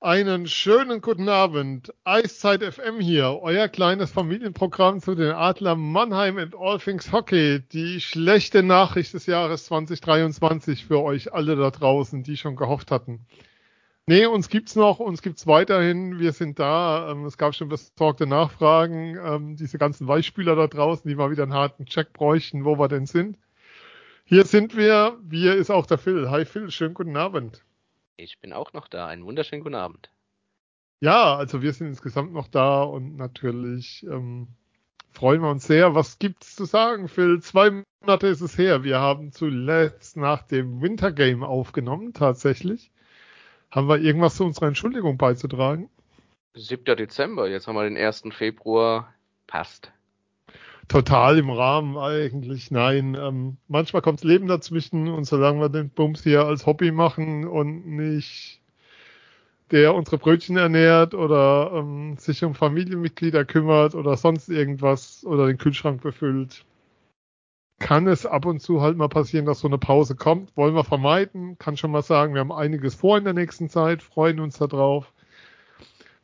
[0.00, 1.92] Einen schönen guten Abend.
[2.04, 7.62] Eiszeit FM hier, euer kleines Familienprogramm zu den Adler Mannheim and All Things Hockey.
[7.72, 13.26] Die schlechte Nachricht des Jahres 2023 für euch alle da draußen, die schon gehofft hatten.
[14.06, 16.20] Nee, uns gibt's noch, uns gibt's weiterhin.
[16.20, 17.10] Wir sind da.
[17.10, 19.18] Ähm, es gab schon besorgte Nachfragen.
[19.20, 22.86] Ähm, diese ganzen Weichspüler da draußen, die mal wieder einen harten Check bräuchten, wo wir
[22.86, 23.36] denn sind.
[24.24, 25.18] Hier sind wir.
[25.24, 26.30] Wir ist auch der Phil.
[26.30, 27.64] Hi Phil, schönen guten Abend.
[28.20, 29.06] Ich bin auch noch da.
[29.06, 30.10] Einen wunderschönen guten Abend.
[31.00, 34.48] Ja, also wir sind insgesamt noch da und natürlich ähm,
[35.12, 35.94] freuen wir uns sehr.
[35.94, 37.40] Was gibt's zu sagen, Phil?
[37.40, 38.82] Zwei Monate ist es her.
[38.82, 42.90] Wir haben zuletzt nach dem Wintergame aufgenommen, tatsächlich.
[43.70, 45.88] Haben wir irgendwas zu unserer Entschuldigung beizutragen?
[46.56, 46.96] 7.
[46.96, 48.24] Dezember, jetzt haben wir den 1.
[48.32, 49.14] Februar.
[49.46, 49.92] Passt.
[50.88, 52.70] Total im Rahmen eigentlich.
[52.70, 57.46] Nein, ähm, manchmal kommt Leben dazwischen und solange wir den Bums hier als Hobby machen
[57.46, 58.60] und nicht
[59.70, 65.58] der unsere Brötchen ernährt oder ähm, sich um Familienmitglieder kümmert oder sonst irgendwas oder den
[65.58, 66.64] Kühlschrank befüllt,
[67.78, 70.56] kann es ab und zu halt mal passieren, dass so eine Pause kommt.
[70.56, 71.58] Wollen wir vermeiden.
[71.58, 75.12] Kann schon mal sagen, wir haben einiges vor in der nächsten Zeit, freuen uns darauf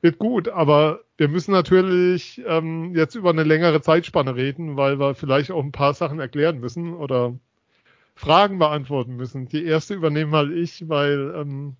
[0.04, 5.14] wird gut, aber wir müssen natürlich ähm, jetzt über eine längere Zeitspanne reden, weil wir
[5.14, 7.34] vielleicht auch ein paar Sachen erklären müssen oder
[8.14, 9.48] Fragen beantworten müssen.
[9.48, 11.76] Die erste übernehme mal ich, weil ähm,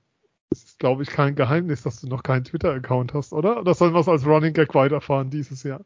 [0.51, 3.61] es ist, glaube ich, kein Geheimnis, dass du noch keinen Twitter-Account hast, oder?
[3.61, 5.81] Oder sollen wir es als Running Gag weiterfahren dieses Jahr?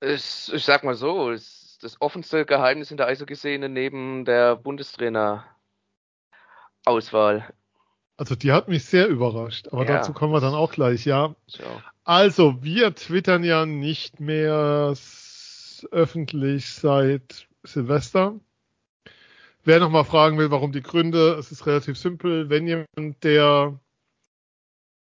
[0.00, 7.52] Ich, ich sag mal so, es das offenste Geheimnis in der Eishockey-Szene neben der Bundestrainer-Auswahl.
[8.16, 9.94] Also die hat mich sehr überrascht, aber ja.
[9.94, 11.34] dazu kommen wir dann auch gleich, ja.
[11.46, 11.64] So.
[12.04, 14.94] Also, wir twittern ja nicht mehr
[15.90, 18.40] öffentlich seit Silvester.
[19.64, 22.50] Wer nochmal fragen will, warum die Gründe, es ist relativ simpel.
[22.50, 23.78] Wenn jemand, der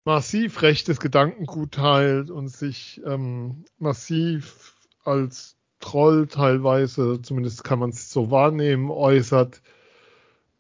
[0.05, 8.11] massiv rechtes Gedankengut teilt und sich ähm, massiv als Troll teilweise, zumindest kann man es
[8.11, 9.63] so wahrnehmen, äußert,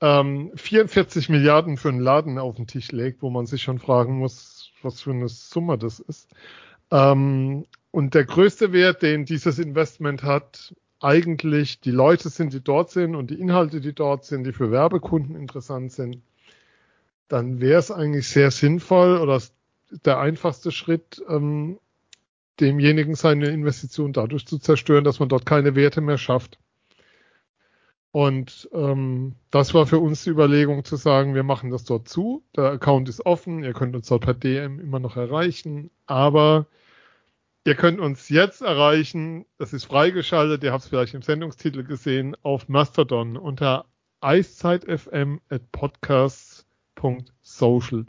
[0.00, 4.19] ähm, 44 Milliarden für einen Laden auf den Tisch legt, wo man sich schon fragen
[4.19, 6.28] muss, was für eine Summe das ist.
[6.91, 12.91] Ähm, und der größte Wert, den dieses Investment hat, eigentlich die Leute sind, die dort
[12.91, 16.22] sind und die Inhalte, die dort sind, die für Werbekunden interessant sind,
[17.28, 19.41] dann wäre es eigentlich sehr sinnvoll oder
[20.05, 21.78] der einfachste Schritt, ähm,
[22.60, 26.59] demjenigen seine Investition dadurch zu zerstören, dass man dort keine Werte mehr schafft.
[28.19, 32.43] Und ähm, das war für uns die Überlegung zu sagen, wir machen das dort zu.
[32.56, 36.67] Der Account ist offen, ihr könnt uns dort per DM immer noch erreichen, aber
[37.65, 42.37] ihr könnt uns jetzt erreichen, das ist freigeschaltet, ihr habt es vielleicht im Sendungstitel gesehen,
[42.43, 43.84] auf Mastodon unter
[44.21, 48.05] eiszeitfm at podcasts.social.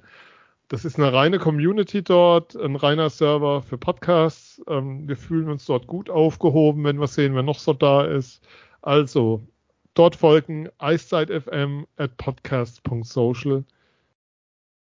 [0.69, 4.59] Das ist eine reine Community dort, ein reiner Server für Podcasts.
[4.67, 8.41] Ähm, wir fühlen uns dort gut aufgehoben, wenn wir sehen, wer noch so da ist.
[8.81, 9.47] Also
[9.93, 13.63] Dort folgen FM at podcast.social.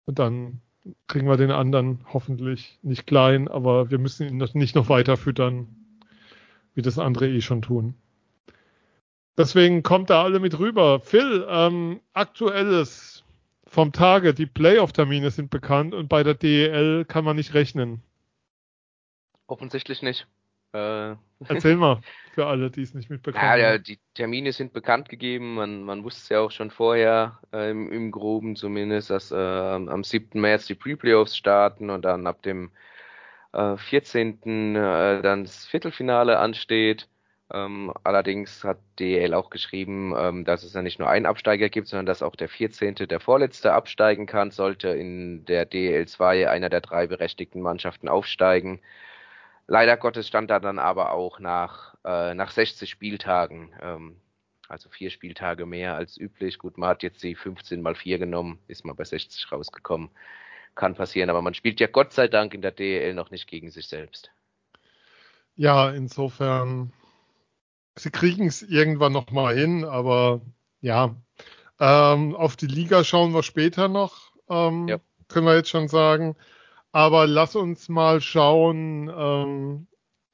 [0.06, 0.60] Und dann
[1.06, 5.68] kriegen wir den anderen hoffentlich nicht klein, aber wir müssen ihn nicht noch weiter füttern,
[6.74, 7.94] wie das andere eh schon tun.
[9.36, 11.00] Deswegen kommt da alle mit rüber.
[11.00, 13.24] Phil, ähm, aktuelles
[13.66, 18.02] vom Tage, die Playoff-Termine sind bekannt und bei der DEL kann man nicht rechnen.
[19.46, 20.26] Offensichtlich nicht.
[20.72, 21.16] Äh,
[21.48, 22.00] Erzähl mal
[22.32, 25.54] für alle, die es nicht mitbekommen ja, ja, die Termine sind bekannt gegeben.
[25.54, 29.36] Man, man wusste es ja auch schon vorher, äh, im, im, Groben zumindest, dass äh,
[29.36, 30.40] am 7.
[30.40, 32.70] März die Pre-Playoffs starten und dann ab dem
[33.52, 34.76] äh, 14.
[34.76, 37.08] Äh, dann das Viertelfinale ansteht.
[37.52, 41.86] Ähm, allerdings hat DL auch geschrieben, ähm, dass es ja nicht nur einen Absteiger gibt,
[41.88, 46.80] sondern dass auch der 14., der Vorletzte absteigen kann, sollte in der DL2 einer der
[46.80, 48.80] drei berechtigten Mannschaften aufsteigen.
[49.66, 54.16] Leider Gottes stand da dann aber auch nach, äh, nach 60 Spieltagen, ähm,
[54.68, 56.58] also vier Spieltage mehr als üblich.
[56.58, 60.10] Gut, man hat jetzt die 15 mal 4 genommen, ist mal bei 60 rausgekommen.
[60.74, 63.70] Kann passieren, aber man spielt ja Gott sei Dank in der DEL noch nicht gegen
[63.70, 64.30] sich selbst.
[65.54, 66.92] Ja, insofern,
[67.94, 70.40] sie kriegen es irgendwann nochmal hin, aber
[70.80, 71.14] ja,
[71.78, 74.98] ähm, auf die Liga schauen wir später noch, ähm, ja.
[75.28, 76.36] können wir jetzt schon sagen.
[76.92, 79.08] Aber lass uns mal schauen.
[79.08, 79.86] Ähm,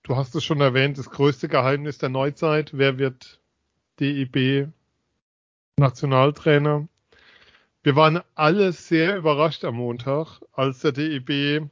[0.03, 2.77] du hast es schon erwähnt, das größte Geheimnis der Neuzeit.
[2.77, 3.41] Wer wird
[4.01, 4.69] DEB
[5.77, 6.89] Nationaltrainer?
[7.85, 11.71] Wir waren alle sehr überrascht am Montag, als der DEB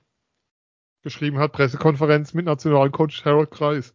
[1.02, 3.94] geschrieben hat, Pressekonferenz mit Nationalcoach Harold Kreis.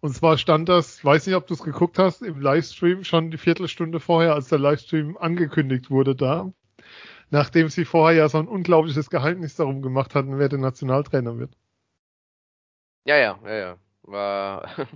[0.00, 3.38] Und zwar stand das, weiß nicht, ob du es geguckt hast, im Livestream schon die
[3.38, 6.52] Viertelstunde vorher, als der Livestream angekündigt wurde da.
[7.32, 11.56] Nachdem sie vorher ja so ein unglaubliches Geheimnis darum gemacht hatten, wer der Nationaltrainer wird.
[13.06, 13.78] Ja, ja, ja, ja.
[14.02, 14.68] War,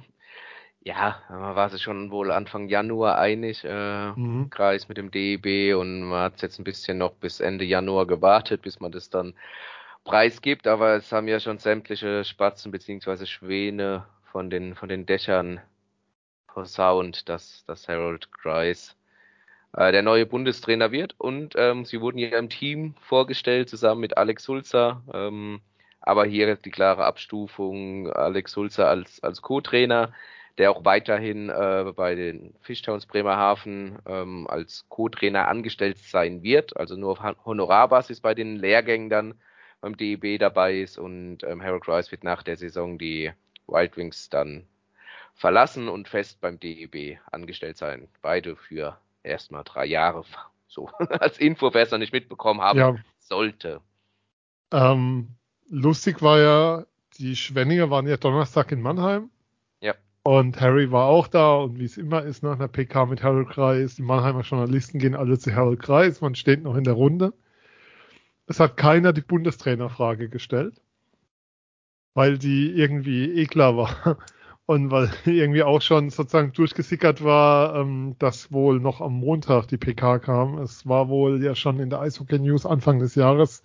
[0.80, 4.50] ja, man war sich schon wohl Anfang Januar einig, äh, mhm.
[4.50, 8.60] Kreis mit dem DEB und man hat jetzt ein bisschen noch bis Ende Januar gewartet,
[8.60, 9.32] bis man das dann
[10.04, 15.62] preisgibt, aber es haben ja schon sämtliche Spatzen beziehungsweise Schwäne von den, von den Dächern
[16.64, 18.95] Sound, dass, dass Harold Grice
[19.74, 21.14] äh, der neue Bundestrainer wird.
[21.18, 25.02] Und ähm, sie wurden hier im Team vorgestellt, zusammen mit Alex Sulzer.
[25.12, 25.60] Ähm,
[26.00, 30.12] aber hier die klare Abstufung, Alex Sulzer als, als Co-Trainer,
[30.56, 36.96] der auch weiterhin äh, bei den Fischtowns Bremerhaven ähm, als Co-Trainer angestellt sein wird, also
[36.96, 39.34] nur auf Honorarbasis bei den Lehrgängen dann
[39.80, 43.32] beim DEB dabei ist und ähm, Harold Rice wird nach der Saison die
[43.66, 44.66] Wild Wings dann
[45.34, 48.08] verlassen und fest beim DEB angestellt sein.
[48.22, 50.24] Beide für erstmal drei Jahre.
[50.68, 50.90] So
[51.20, 52.96] als Info, wer es noch nicht mitbekommen haben ja.
[53.20, 53.80] sollte.
[54.72, 55.28] Ähm,
[55.70, 56.86] lustig war ja,
[57.18, 59.30] die Schwenninger waren ja Donnerstag in Mannheim.
[59.80, 59.94] Ja.
[60.24, 63.48] Und Harry war auch da und wie es immer ist nach einer PK mit Harold
[63.48, 67.32] Kreis, die Mannheimer Journalisten gehen alle zu Harold Kreis, man steht noch in der Runde.
[68.46, 70.82] Es hat keiner die Bundestrainerfrage gestellt
[72.16, 74.18] weil die irgendwie eh klar war.
[74.66, 79.78] Und weil irgendwie auch schon sozusagen durchgesickert war, ähm, dass wohl noch am Montag die
[79.78, 80.58] PK kam.
[80.58, 83.62] Es war wohl ja schon in der Eishockey News Anfang des Jahres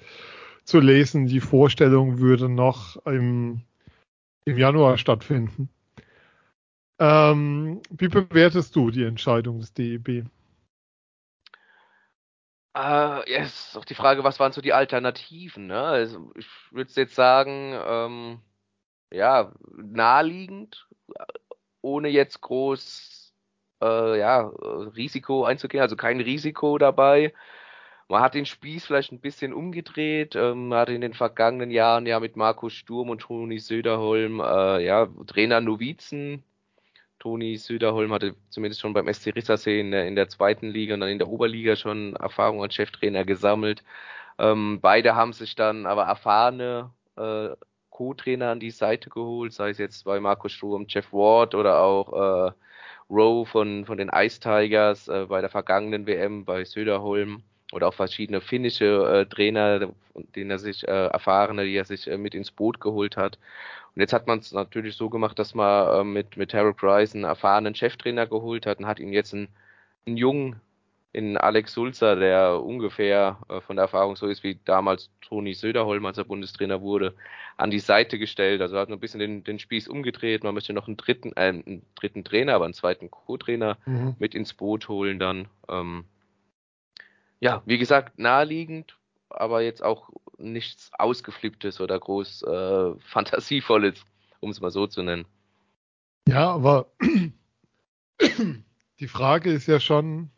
[0.63, 3.61] zu lesen, die Vorstellung würde noch im,
[4.45, 5.69] im Januar stattfinden.
[6.99, 10.07] Ähm, wie bewertest du die Entscheidung des DEB?
[12.73, 15.65] Äh, ja, ist auch die Frage, was waren so die Alternativen?
[15.65, 15.81] Ne?
[15.81, 18.39] Also ich würde jetzt sagen, ähm,
[19.11, 20.87] ja, naheliegend,
[21.81, 23.33] ohne jetzt groß
[23.81, 24.41] äh, ja,
[24.95, 27.33] Risiko einzugehen, also kein Risiko dabei.
[28.09, 30.35] Man hat den Spieß vielleicht ein bisschen umgedreht.
[30.35, 35.07] Ähm, hat in den vergangenen Jahren ja mit Markus Sturm und Toni Söderholm äh, ja,
[35.27, 36.43] Trainer Novizen
[37.21, 41.01] Toni Süderholm hatte zumindest schon beim SC Rissersee in der, in der zweiten Liga und
[41.01, 43.83] dann in der Oberliga schon Erfahrung als Cheftrainer gesammelt.
[44.39, 47.49] Ähm, beide haben sich dann aber erfahrene äh,
[48.01, 52.47] Co-Trainer an die Seite geholt, sei es jetzt bei Markus Sturm, Jeff Ward oder auch
[52.47, 52.51] äh,
[53.11, 57.93] Rowe von, von den Ice Tigers äh, bei der vergangenen WM bei Söderholm oder auch
[57.93, 59.91] verschiedene finnische äh, Trainer,
[60.35, 63.37] denen er sich äh, erfahrene, die er sich äh, mit ins Boot geholt hat.
[63.95, 67.13] Und jetzt hat man es natürlich so gemacht, dass man äh, mit, mit Harold Rice
[67.13, 69.47] einen erfahrenen Cheftrainer geholt hat und hat ihn jetzt einen,
[70.07, 70.59] einen jungen
[71.13, 76.05] in Alex Sulzer, der ungefähr äh, von der Erfahrung so ist wie damals Toni Söderholm,
[76.05, 77.15] als er Bundestrainer wurde,
[77.57, 78.61] an die Seite gestellt.
[78.61, 80.43] Also hat noch ein bisschen den, den Spieß umgedreht.
[80.43, 84.15] Man möchte noch einen dritten, äh, einen dritten Trainer, aber einen zweiten Co-Trainer mhm.
[84.19, 85.49] mit ins Boot holen dann.
[85.67, 86.05] Ähm,
[87.41, 88.97] ja, wie gesagt, naheliegend,
[89.29, 94.05] aber jetzt auch nichts Ausgeflipptes oder groß äh, Fantasievolles,
[94.39, 95.25] um es mal so zu nennen.
[96.27, 96.87] Ja, aber
[98.99, 100.29] die Frage ist ja schon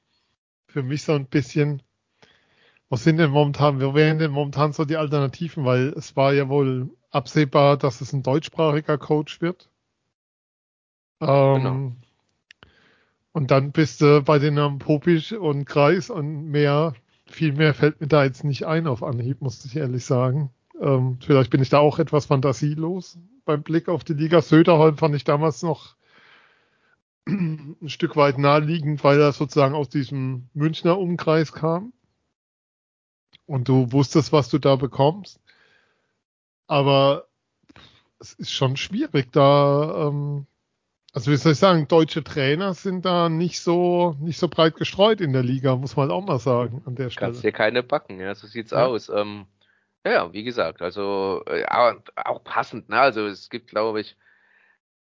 [0.74, 1.84] für mich so ein bisschen,
[2.90, 5.66] was sind denn momentan, wer wären denn momentan so die Alternativen?
[5.66, 9.70] Weil es war ja wohl absehbar, dass es ein deutschsprachiger Coach wird.
[11.22, 11.92] Ähm, genau.
[13.34, 16.94] Und dann bist du bei den Namen Popisch und Kreis und mehr
[17.26, 20.50] viel mehr fällt mir da jetzt nicht ein auf Anhieb, muss ich ehrlich sagen.
[20.80, 24.42] Ähm, vielleicht bin ich da auch etwas fantasielos beim Blick auf die Liga.
[24.42, 25.96] Söderholm fand ich damals noch
[27.28, 31.94] ein Stück weit naheliegend, weil er sozusagen aus diesem Münchner Umkreis kam.
[33.46, 35.40] Und du wusstest, was du da bekommst.
[36.68, 37.28] Aber
[38.20, 40.48] es ist schon schwierig, da ähm,
[41.14, 45.22] also wie soll ich sagen, deutsche Trainer sind da nicht so nicht so breit gestreut
[45.22, 47.28] in der Liga, muss man auch mal sagen an der Stelle.
[47.28, 48.88] Kannst dir keine backen, ja, so sieht's ja.
[48.88, 49.10] aus.
[49.10, 49.46] Ähm,
[50.04, 51.66] ja, wie gesagt, also äh,
[52.16, 53.00] auch passend, ne?
[53.00, 54.18] Also es gibt, glaube ich,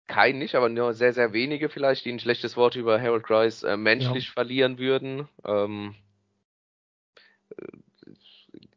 [0.07, 3.63] keinen nicht, aber nur sehr, sehr wenige vielleicht, die ein schlechtes Wort über Harold Grice
[3.63, 4.33] äh, menschlich ja.
[4.33, 5.27] verlieren würden.
[5.45, 5.95] Ähm,
[7.57, 7.77] äh,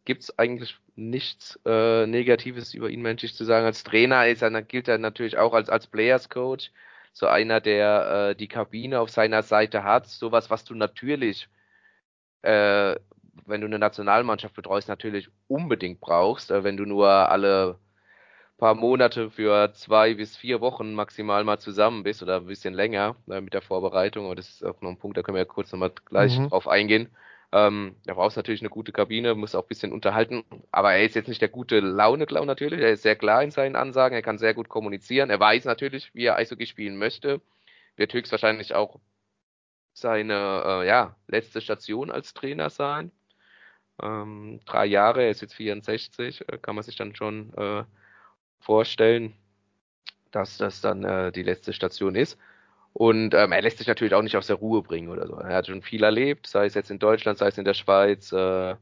[0.04, 3.66] gibt's eigentlich nichts äh, Negatives über ihn menschlich zu sagen.
[3.66, 6.70] Als Trainer ist er, gilt er natürlich auch als, als Players Coach
[7.12, 11.48] so einer, der äh, die Kabine auf seiner Seite hat, sowas, was du natürlich,
[12.42, 12.94] äh,
[13.46, 17.78] wenn du eine Nationalmannschaft betreust, natürlich unbedingt brauchst, äh, wenn du nur alle
[18.58, 23.16] paar Monate für zwei bis vier Wochen maximal mal zusammen bist oder ein bisschen länger
[23.28, 24.26] äh, mit der Vorbereitung.
[24.26, 26.48] Aber das ist auch noch ein Punkt, da können wir ja kurz nochmal gleich mhm.
[26.48, 27.08] drauf eingehen.
[27.52, 30.44] Ähm, da brauchst natürlich eine gute Kabine, muss auch ein bisschen unterhalten.
[30.72, 32.80] Aber er ist jetzt nicht der gute Laune-Clown natürlich.
[32.80, 34.14] Er ist sehr klar in seinen Ansagen.
[34.14, 35.30] Er kann sehr gut kommunizieren.
[35.30, 37.40] Er weiß natürlich, wie er Eishockey spielen möchte.
[37.96, 39.00] Wird höchstwahrscheinlich auch
[39.92, 43.12] seine äh, ja, letzte Station als Trainer sein.
[44.02, 47.84] Ähm, drei Jahre, er ist jetzt 64, äh, kann man sich dann schon äh,
[48.66, 49.32] vorstellen,
[50.32, 52.36] dass das dann äh, die letzte Station ist.
[52.92, 55.36] Und ähm, er lässt sich natürlich auch nicht aus der Ruhe bringen oder so.
[55.36, 58.32] Er hat schon viel erlebt, sei es jetzt in Deutschland, sei es in der Schweiz,
[58.32, 58.74] äh,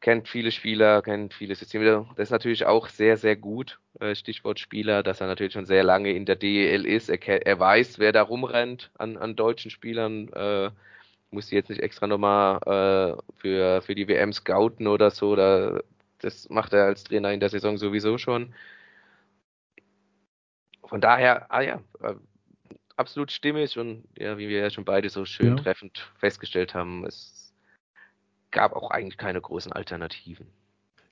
[0.00, 2.06] kennt viele Spieler, kennt viele Systeme.
[2.16, 5.84] Das ist natürlich auch sehr, sehr gut, äh, Stichwort Spieler, dass er natürlich schon sehr
[5.84, 7.08] lange in der DEL ist.
[7.08, 10.28] Er, er weiß, wer da rumrennt an, an deutschen Spielern.
[10.32, 10.70] Äh,
[11.30, 15.34] muss sie jetzt nicht extra nochmal äh, für, für die WM scouten oder so.
[15.36, 15.80] Da,
[16.22, 18.54] das macht er als Trainer in der Saison sowieso schon.
[20.84, 22.14] Von daher, ah ja, äh,
[22.96, 25.62] absolut stimmig und ja, wie wir ja schon beide so schön ja.
[25.62, 27.52] treffend festgestellt haben, es
[28.50, 30.46] gab auch eigentlich keine großen Alternativen.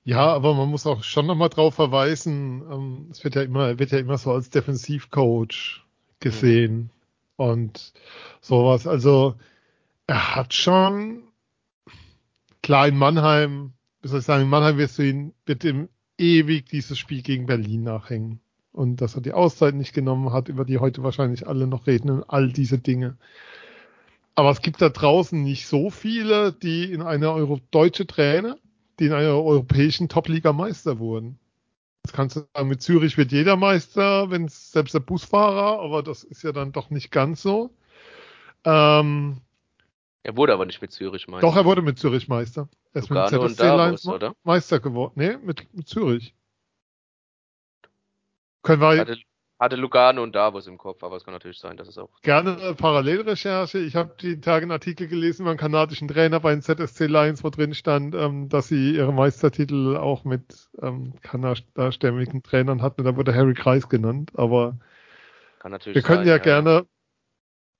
[0.03, 3.91] Ja, aber man muss auch schon nochmal drauf verweisen, ähm, es wird ja immer, wird
[3.91, 5.83] ja immer so als Defensivcoach
[6.19, 6.89] gesehen
[7.37, 7.45] mhm.
[7.45, 7.93] und
[8.39, 8.87] sowas.
[8.87, 9.35] Also
[10.07, 11.23] er hat schon
[12.63, 16.97] klar in Mannheim, wie soll ich sagen, Mannheim wirst du ihn, wird ihm ewig dieses
[16.97, 18.39] Spiel gegen Berlin nachhängen
[18.71, 22.09] und dass er die Auszeit nicht genommen hat, über die heute wahrscheinlich alle noch reden
[22.09, 23.17] und all diese Dinge.
[24.35, 28.57] Aber es gibt da draußen nicht so viele, die in einer Euro deutsche Trainer,
[28.99, 31.37] die in einer europäischen Top-Liga Meister wurden.
[32.03, 36.01] Das kannst du sagen, mit Zürich wird jeder Meister, wenn es selbst der Busfahrer, aber
[36.01, 37.71] das ist ja dann doch nicht ganz so.
[38.63, 39.37] Ähm,
[40.23, 41.47] er wurde aber nicht mit Zürich Meister.
[41.47, 42.69] Doch, er wurde mit Zürich Meister.
[42.93, 44.35] Er ist Lugano mit ZSC Davos, oder?
[44.43, 45.13] Meister geworden.
[45.15, 46.35] Nee, mit, mit Zürich.
[48.61, 49.17] Können wir hatte,
[49.57, 52.09] hatte Lugano und Davos im Kopf, aber es kann natürlich sein, dass es auch.
[52.21, 53.79] Gerne eine Parallelrecherche.
[53.79, 57.43] Ich habe die Tage einen Artikel gelesen über einen kanadischen Trainer bei den ZSC Lions,
[57.43, 63.03] wo drin stand, ähm, dass sie ihre Meistertitel auch mit ähm, kanadastämmigen Trainern hatten.
[63.03, 64.77] Da wurde Harry Kreis genannt, aber
[65.57, 66.85] kann natürlich wir können sein, ja, ja gerne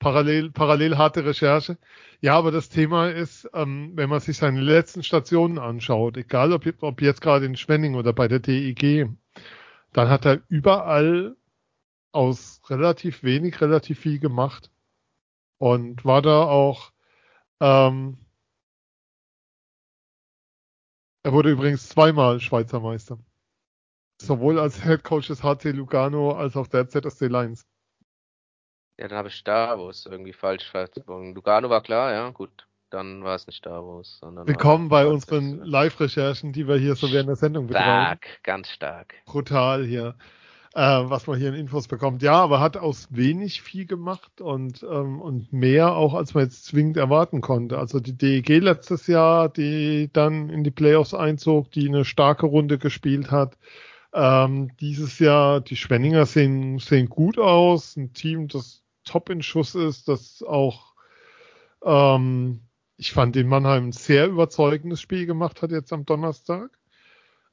[0.01, 1.77] parallel, parallel harte Recherche.
[2.21, 6.65] Ja, aber das Thema ist, ähm, wenn man sich seine letzten Stationen anschaut, egal ob,
[6.81, 9.09] ob jetzt gerade in Schwenning oder bei der DEG,
[9.93, 11.37] dann hat er überall
[12.11, 14.71] aus relativ wenig relativ viel gemacht
[15.59, 16.91] und war da auch
[17.61, 18.17] ähm,
[21.23, 23.19] er wurde übrigens zweimal Schweizer Meister.
[24.19, 27.65] Sowohl als Head Coach des HC Lugano als auch der ZSC Lions.
[28.97, 31.33] Ja, dann habe ich Davos irgendwie falsch verzogen.
[31.33, 34.19] Lugano war klar, ja, gut dann war es nicht Davos.
[34.19, 37.85] Sondern Willkommen bei unseren Live-Recherchen, die wir hier so während der Sendung betreiben.
[37.85, 39.15] Stark, ganz stark.
[39.25, 40.15] Brutal hier,
[40.73, 42.21] äh, was man hier in Infos bekommt.
[42.21, 46.65] Ja, aber hat aus wenig viel gemacht und, ähm, und mehr auch, als man jetzt
[46.65, 47.79] zwingend erwarten konnte.
[47.79, 52.77] Also die DEG letztes Jahr, die dann in die Playoffs einzog, die eine starke Runde
[52.77, 53.57] gespielt hat.
[54.13, 57.95] Ähm, dieses Jahr, die Schwenninger sehen, sehen gut aus.
[57.95, 60.91] Ein Team, das top in Schuss ist, das auch
[61.83, 62.61] ähm,
[63.01, 66.69] ich fand den Mannheim ein sehr überzeugendes Spiel gemacht hat jetzt am Donnerstag.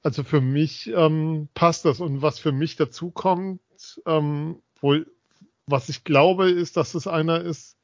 [0.02, 2.00] Also für mich ähm, passt das.
[2.00, 3.60] Und was für mich dazu kommt,
[4.06, 5.10] ähm, wohl,
[5.66, 7.78] was ich glaube, ist, dass es einer ist,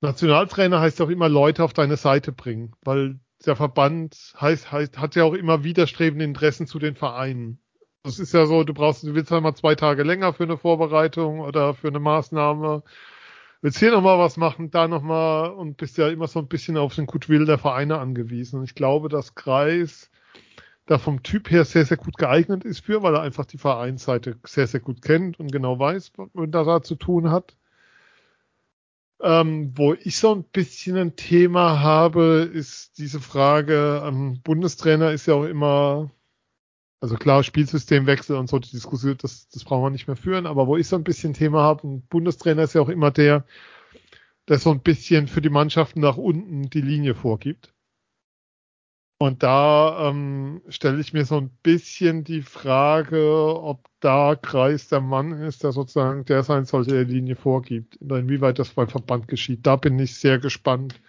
[0.00, 5.16] Nationaltrainer heißt auch immer Leute auf deine Seite bringen, weil der Verband heißt, heißt, hat
[5.16, 7.58] ja auch immer widerstrebende Interessen zu den Vereinen.
[8.04, 10.58] Das ist ja so, du brauchst, du willst halt mal zwei Tage länger für eine
[10.58, 12.82] Vorbereitung oder für eine Maßnahme
[13.64, 16.94] willst hier nochmal was machen, da nochmal und bist ja immer so ein bisschen auf
[16.94, 18.58] den Goodwill der Vereine angewiesen.
[18.58, 20.10] Und ich glaube, dass Kreis
[20.84, 24.36] da vom Typ her sehr, sehr gut geeignet ist für, weil er einfach die Vereinsseite
[24.44, 27.56] sehr, sehr gut kennt und genau weiß, was man da zu tun hat.
[29.22, 35.24] Ähm, wo ich so ein bisschen ein Thema habe, ist diese Frage, ähm, Bundestrainer ist
[35.24, 36.10] ja auch immer
[37.00, 40.66] also klar, Spielsystemwechsel und so, die Diskussion, das, das brauchen wir nicht mehr führen, aber
[40.66, 43.44] wo ich so ein bisschen Thema habe, ein Bundestrainer ist ja auch immer der,
[44.48, 47.74] der so ein bisschen für die Mannschaften nach unten die Linie vorgibt.
[49.18, 55.00] Und da ähm, stelle ich mir so ein bisschen die Frage, ob da Kreis der
[55.00, 57.96] Mann ist, der sozusagen der sein sollte, der Linie vorgibt.
[57.96, 59.66] Inwieweit das beim Verband geschieht.
[59.66, 61.00] Da bin ich sehr gespannt,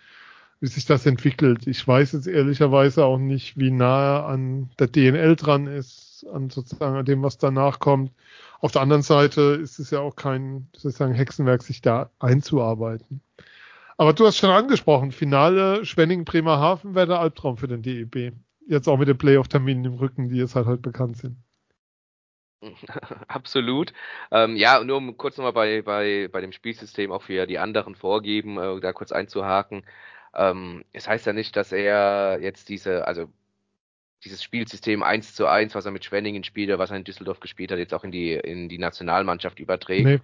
[0.59, 1.67] wie sich das entwickelt.
[1.67, 6.95] Ich weiß jetzt ehrlicherweise auch nicht, wie nahe an der DNL dran ist, an sozusagen
[6.95, 8.11] an dem, was danach kommt.
[8.59, 13.21] Auf der anderen Seite ist es ja auch kein sozusagen Hexenwerk, sich da einzuarbeiten.
[13.97, 18.33] Aber du hast schon angesprochen, Finale Schwenning-Bremerhaven wäre der Albtraum für den DEB.
[18.67, 21.37] Jetzt auch mit den Playoff-Terminen im Rücken, die jetzt halt heute bekannt sind.
[23.27, 23.93] Absolut.
[24.31, 27.95] Ähm, ja, nur um kurz nochmal bei, bei, bei dem Spielsystem auch für die anderen
[27.95, 29.85] vorgeben, äh, da kurz einzuhaken.
[30.35, 33.27] Ähm, es heißt ja nicht, dass er jetzt diese, also
[34.23, 37.39] dieses Spielsystem 1 zu 1, was er mit Schwenningen spielt oder was er in Düsseldorf
[37.39, 40.05] gespielt hat, jetzt auch in die, in die Nationalmannschaft überträgt.
[40.05, 40.19] Nee.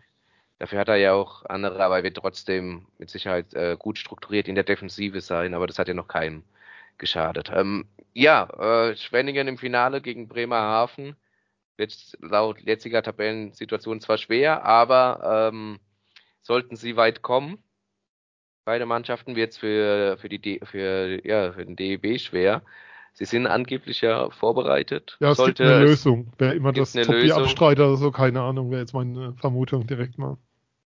[0.59, 4.47] Dafür hat er ja auch andere, aber er wird trotzdem mit Sicherheit äh, gut strukturiert
[4.47, 6.43] in der Defensive sein, aber das hat ja noch keinem
[6.97, 7.51] geschadet.
[7.53, 11.15] Ähm, ja, äh, Schwenningen im Finale gegen Bremerhaven
[11.77, 15.79] wird laut jetziger Tabellensituation zwar schwer, aber ähm,
[16.41, 17.57] sollten sie weit kommen,
[18.71, 22.61] beide Mannschaften wird es für, für, die für, ja, für den DEB schwer.
[23.11, 25.17] Sie sind angeblich ja vorbereitet.
[25.19, 26.31] Ja, es Sollte, gibt eine Lösung.
[26.37, 30.37] Wer immer das Top abstreitet oder so, keine Ahnung, wäre jetzt meine Vermutung direkt mal.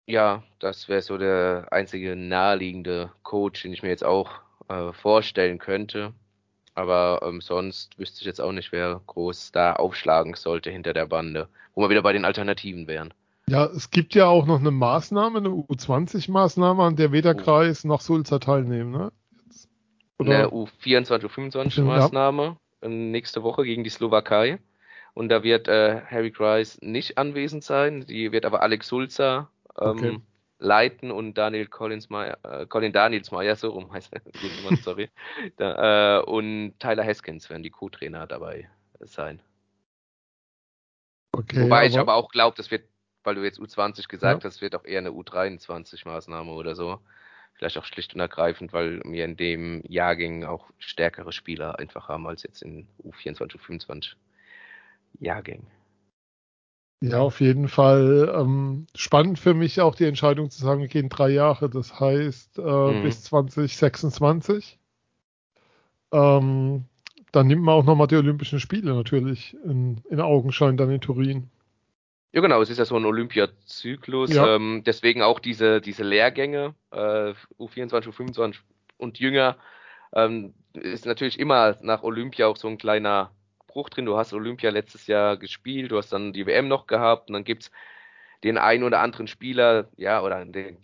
[0.06, 4.30] Ja, das wäre so der einzige naheliegende Coach, den ich mir jetzt auch
[4.68, 6.14] äh, vorstellen könnte.
[6.74, 11.08] Aber ähm, sonst wüsste ich jetzt auch nicht, wer groß da aufschlagen sollte hinter der
[11.08, 13.12] Bande, wo wir wieder bei den Alternativen wären.
[13.48, 17.38] Ja, es gibt ja auch noch eine Maßnahme, eine U20-Maßnahme, an der weder oh.
[17.38, 19.12] Kreis noch Sulzer teilnehmen, ne?
[20.18, 22.88] Eine U24, U25-Maßnahme ja.
[22.88, 24.58] nächste Woche gegen die Slowakei.
[25.14, 28.04] Und da wird äh, Harry Kreis nicht anwesend sein.
[28.06, 29.50] Die wird aber Alex Sulzer
[29.80, 30.18] ähm, okay.
[30.58, 34.22] leiten und Daniel Collinsmeier, äh, Colin Danielsmeier, so rum heißt er,
[34.82, 35.08] sorry.
[35.56, 38.68] da, äh, und Tyler Haskins werden die Co-Trainer dabei
[39.00, 39.40] sein.
[41.32, 42.84] Okay, Wobei aber ich aber auch glaube, das wird,
[43.26, 44.48] weil du jetzt U20 gesagt ja.
[44.48, 47.00] hast, wird auch eher eine U23-Maßnahme oder so.
[47.54, 52.26] Vielleicht auch schlicht und ergreifend, weil wir in dem Jahrgang auch stärkere Spieler einfach haben
[52.26, 54.14] als jetzt in U24, U25
[55.18, 55.66] Jahrgängen.
[57.02, 58.32] Ja, auf jeden Fall.
[58.34, 62.58] Ähm, spannend für mich auch die Entscheidung zu sagen, wir gehen drei Jahre, das heißt
[62.58, 63.02] äh, mhm.
[63.02, 64.78] bis 2026.
[66.12, 66.84] Ähm,
[67.32, 71.50] dann nimmt man auch nochmal die Olympischen Spiele natürlich in, in Augenschein dann in Turin.
[72.36, 74.56] Ja, genau, es ist ja so ein Olympiazyklus, ja.
[74.56, 78.56] ähm, deswegen auch diese, diese Lehrgänge, äh, U24, U25
[78.98, 79.56] und jünger,
[80.12, 83.30] ähm, ist natürlich immer nach Olympia auch so ein kleiner
[83.66, 84.04] Bruch drin.
[84.04, 87.44] Du hast Olympia letztes Jahr gespielt, du hast dann die WM noch gehabt und dann
[87.44, 87.70] gibt's
[88.44, 90.76] den einen oder anderen Spieler, ja, oder den,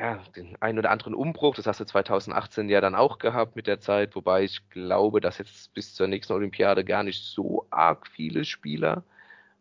[0.00, 3.66] ja, den einen oder anderen Umbruch, das hast du 2018 ja dann auch gehabt mit
[3.66, 8.06] der Zeit, wobei ich glaube, dass jetzt bis zur nächsten Olympiade gar nicht so arg
[8.06, 9.04] viele Spieler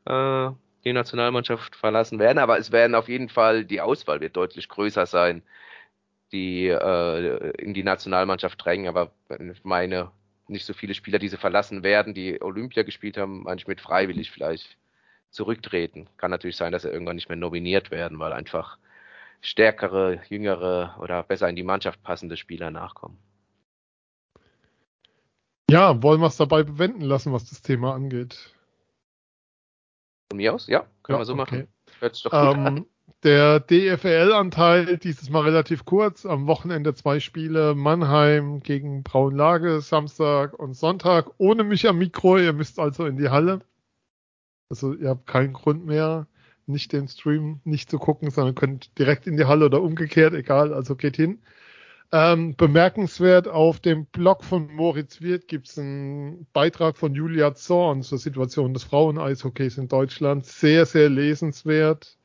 [0.06, 0.50] äh,
[0.86, 5.06] die Nationalmannschaft verlassen werden, aber es werden auf jeden Fall, die Auswahl wird deutlich größer
[5.06, 5.44] sein,
[6.32, 10.12] die äh, in die Nationalmannschaft drängen, aber ich meine,
[10.48, 14.32] nicht so viele Spieler, die sie verlassen werden, die Olympia gespielt haben, manchmal mit freiwillig
[14.32, 14.78] vielleicht
[15.30, 16.08] zurücktreten.
[16.18, 18.78] Kann natürlich sein, dass sie irgendwann nicht mehr nominiert werden, weil einfach
[19.42, 23.18] stärkere, jüngere oder besser in die Mannschaft passende Spieler nachkommen.
[25.70, 28.53] Ja, wollen wir es dabei bewenden lassen, was das Thema angeht?
[30.34, 30.66] Von mir aus?
[30.66, 31.68] Ja, können ja, wir so okay.
[32.02, 32.78] machen.
[32.78, 32.86] Ähm.
[33.22, 36.26] Der DFL-Anteil dieses Mal relativ kurz.
[36.26, 37.76] Am Wochenende zwei Spiele.
[37.76, 41.30] Mannheim gegen Braunlage, Samstag und Sonntag.
[41.38, 42.40] Ohne mich am Mikro.
[42.40, 43.60] Ihr müsst also in die Halle.
[44.70, 46.26] Also ihr habt keinen Grund mehr,
[46.66, 50.74] nicht den Stream nicht zu gucken, sondern könnt direkt in die Halle oder umgekehrt, egal.
[50.74, 51.44] Also geht hin.
[52.14, 58.04] Ähm, bemerkenswert, auf dem Blog von Moritz Wirth gibt es einen Beitrag von Julia Zorn
[58.04, 60.46] zur Situation des Frauen-Eishockeys in Deutschland.
[60.46, 62.16] Sehr, sehr lesenswert.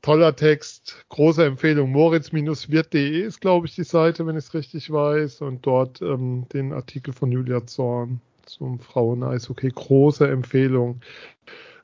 [0.00, 1.92] Toller Text, große Empfehlung.
[1.92, 5.42] Moritz-wirt.de ist, glaube ich, die Seite, wenn ich es richtig weiß.
[5.42, 9.72] Und dort ähm, den Artikel von Julia Zorn zum Frauen-Eishockey.
[9.74, 11.02] Große Empfehlung.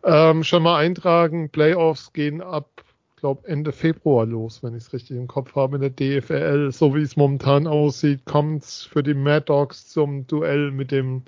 [0.03, 2.86] Ähm, schon mal eintragen, Playoffs gehen ab
[3.17, 6.71] glaube Ende Februar los, wenn ich es richtig im Kopf habe, in der DFL.
[6.71, 11.23] So wie es momentan aussieht, kommt es für die Mad Dogs zum Duell mit dem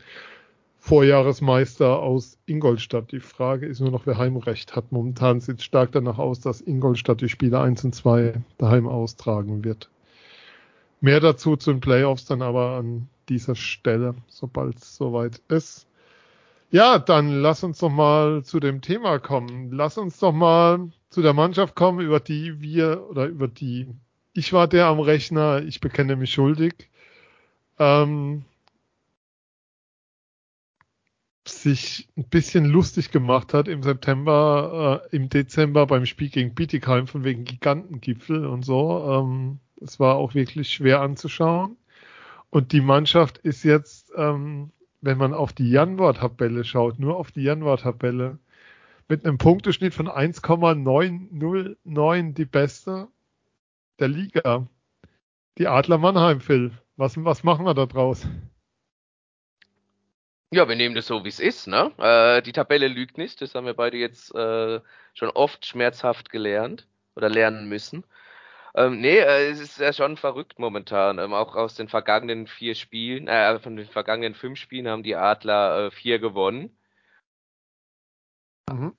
[0.78, 3.10] Vorjahresmeister aus Ingolstadt.
[3.10, 4.92] Die Frage ist nur noch, wer Heimrecht hat.
[4.92, 9.64] Momentan sieht es stark danach aus, dass Ingolstadt die Spiele 1 und 2 daheim austragen
[9.64, 9.90] wird.
[11.00, 15.86] Mehr dazu zu den Playoffs dann aber an dieser Stelle, sobald es soweit ist.
[16.70, 19.70] Ja, dann lass uns doch mal zu dem Thema kommen.
[19.72, 23.88] Lass uns doch mal zu der Mannschaft kommen, über die wir oder über die
[24.38, 26.74] ich war der am Rechner, ich bekenne mich schuldig.
[27.78, 28.44] Ähm,
[31.44, 37.06] sich ein bisschen lustig gemacht hat im September, äh, im Dezember beim Spiel gegen Bietigheim
[37.08, 39.04] von wegen Gigantengipfel und so.
[39.10, 41.76] Ähm, es war auch wirklich schwer anzuschauen.
[42.50, 47.42] Und die Mannschaft ist jetzt, ähm, wenn man auf die Januar-Tabelle schaut, nur auf die
[47.42, 48.38] Januar-Tabelle,
[49.08, 53.08] mit einem Punkteschnitt von 1,909 die beste
[53.98, 54.68] der Liga.
[55.56, 56.72] Die Adler Mannheim, Phil.
[56.96, 58.26] Was, was machen wir da draus?
[60.50, 61.66] Ja, wir nehmen das so, wie es ist.
[61.66, 61.92] Ne?
[61.98, 63.42] Äh, die Tabelle lügt nicht.
[63.42, 64.80] Das haben wir beide jetzt äh,
[65.14, 68.04] schon oft schmerzhaft gelernt oder lernen müssen.
[68.74, 71.18] Ähm, nee, äh, es ist ja schon verrückt momentan.
[71.18, 75.16] Ähm, auch aus den vergangenen vier Spielen, äh, von den vergangenen fünf Spielen haben die
[75.16, 76.77] Adler äh, vier gewonnen.
[78.72, 78.92] Mhm.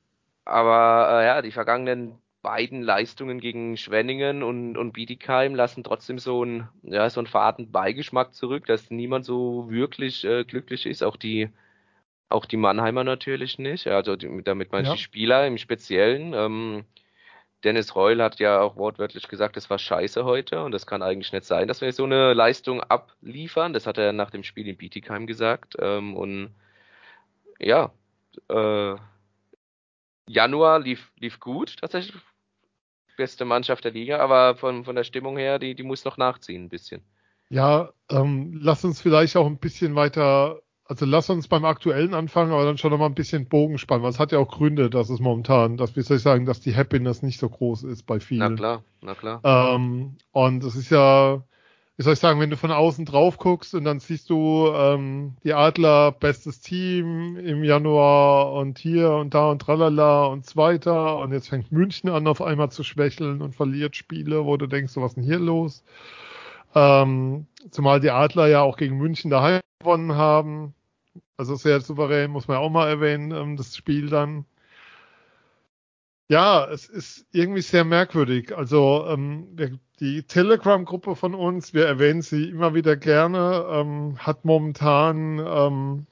[0.46, 6.42] Aber äh, ja, die vergangenen beiden Leistungen gegen Schwenningen und, und Bietigheim lassen trotzdem so
[6.42, 11.04] einen, ja, so einen faden Beigeschmack zurück, dass niemand so wirklich äh, glücklich ist.
[11.04, 11.50] Auch die,
[12.30, 13.88] auch die Mannheimer natürlich nicht.
[13.88, 14.94] Also die, damit man ja.
[14.94, 16.34] die Spieler im Speziellen.
[16.34, 16.86] Ähm,
[17.66, 21.34] Dennis Reul hat ja auch wortwörtlich gesagt, es war scheiße heute und das kann eigentlich
[21.34, 23.74] nicht sein, dass wir so eine Leistung abliefern.
[23.74, 25.76] Das hat er nach dem Spiel in Bietigheim gesagt.
[25.78, 26.56] Ähm, und
[27.60, 27.92] ja,
[28.48, 28.96] äh,
[30.30, 32.16] Januar lief, lief gut, tatsächlich
[33.18, 36.66] beste Mannschaft der Liga, aber von, von der Stimmung her, die, die muss noch nachziehen
[36.66, 37.02] ein bisschen.
[37.50, 42.52] Ja, ähm, lass uns vielleicht auch ein bisschen weiter, also lass uns beim aktuellen anfangen,
[42.52, 44.92] aber dann schon noch mal ein bisschen Bogen spannen, weil es hat ja auch Gründe,
[44.92, 48.04] dass es momentan, dass wie soll ich sagen, dass die Happiness nicht so groß ist
[48.04, 48.52] bei vielen.
[48.52, 49.42] Na klar, na klar.
[49.44, 51.44] Ähm, und es ist ja,
[52.00, 55.34] wie soll ich sagen, wenn du von außen drauf guckst und dann siehst du ähm,
[55.44, 61.34] die Adler, bestes Team im Januar und hier und da und tralala und zweiter und
[61.34, 65.02] jetzt fängt München an auf einmal zu schwächeln und verliert Spiele, wo du denkst, so,
[65.02, 65.84] was ist denn hier los?
[66.74, 70.74] Ähm, zumal die Adler ja auch gegen München daheim gewonnen haben.
[71.36, 74.46] Also sehr souverän, muss man ja auch mal erwähnen, ähm, das Spiel dann.
[76.30, 78.56] Ja, es ist irgendwie sehr merkwürdig.
[78.56, 79.48] Also ähm,
[80.00, 86.06] die Telegram-Gruppe von uns, wir erwähnen sie immer wieder gerne, ähm, hat momentan ähm,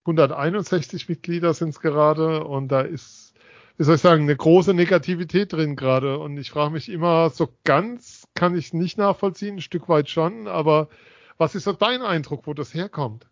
[0.00, 3.32] 161 Mitglieder sind es gerade und da ist,
[3.78, 6.18] wie soll ich sagen, eine große Negativität drin gerade.
[6.18, 10.48] Und ich frage mich immer, so ganz kann ich nicht nachvollziehen, ein Stück weit schon,
[10.48, 10.90] aber
[11.38, 13.26] was ist so dein Eindruck, wo das herkommt?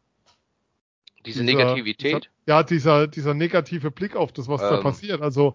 [1.26, 2.31] Diese dieser, Negativität?
[2.46, 5.20] Dieser, ja, dieser, dieser negative Blick auf das, was ähm, da passiert.
[5.20, 5.55] Also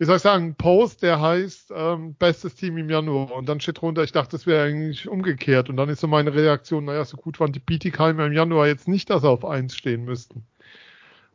[0.00, 3.60] wie soll ich sagen, ein Post, der heißt ähm, bestes Team im Januar und dann
[3.60, 7.04] steht drunter, ich dachte, das wäre eigentlich umgekehrt und dann ist so meine Reaktion, naja,
[7.04, 10.46] so gut waren die Bietigheimer im Januar jetzt nicht, dass sie auf eins stehen müssten.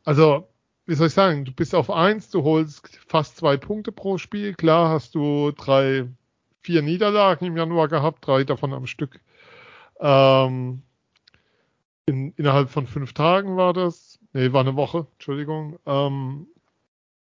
[0.04, 0.48] Also,
[0.88, 4.56] wie soll ich sagen, du bist auf eins, du holst fast zwei Punkte pro Spiel,
[4.56, 6.08] klar hast du drei,
[6.62, 9.20] vier Niederlagen im Januar gehabt, drei davon am Stück.
[10.00, 10.82] Ähm,
[12.08, 15.78] in, innerhalb von fünf Tagen war das, nee, war eine Woche, Entschuldigung.
[15.86, 16.48] Ähm,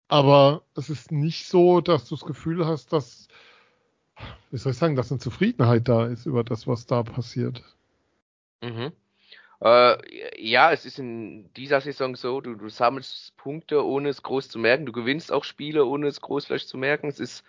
[0.07, 3.27] aber es ist nicht so, dass du das Gefühl hast, dass,
[4.51, 7.63] wie soll ich sagen, dass eine Zufriedenheit da ist über das, was da passiert.
[8.61, 8.91] Mhm.
[9.59, 9.97] Äh,
[10.41, 14.59] ja, es ist in dieser Saison so, du, du sammelst Punkte, ohne es groß zu
[14.59, 14.85] merken.
[14.85, 17.07] Du gewinnst auch Spiele, ohne es groß vielleicht zu merken.
[17.07, 17.43] Es ist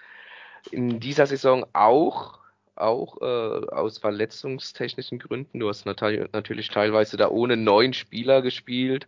[0.70, 2.38] in dieser Saison auch,
[2.76, 5.60] auch äh, aus verletzungstechnischen Gründen.
[5.60, 9.06] Du hast natürlich teilweise da ohne neun Spieler gespielt.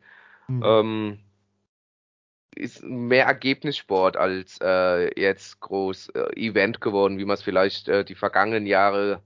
[0.48, 0.62] Mhm.
[0.64, 1.18] Ähm,
[2.54, 8.04] ist mehr Ergebnissport als äh, jetzt groß äh, Event geworden, wie man es vielleicht äh,
[8.04, 9.22] die vergangenen Jahre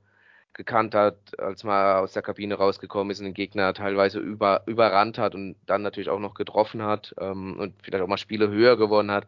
[0.52, 5.18] gekannt hat, als man aus der Kabine rausgekommen ist und den Gegner teilweise über, überrannt
[5.18, 8.76] hat und dann natürlich auch noch getroffen hat ähm, und vielleicht auch mal Spiele höher
[8.76, 9.26] gewonnen hat.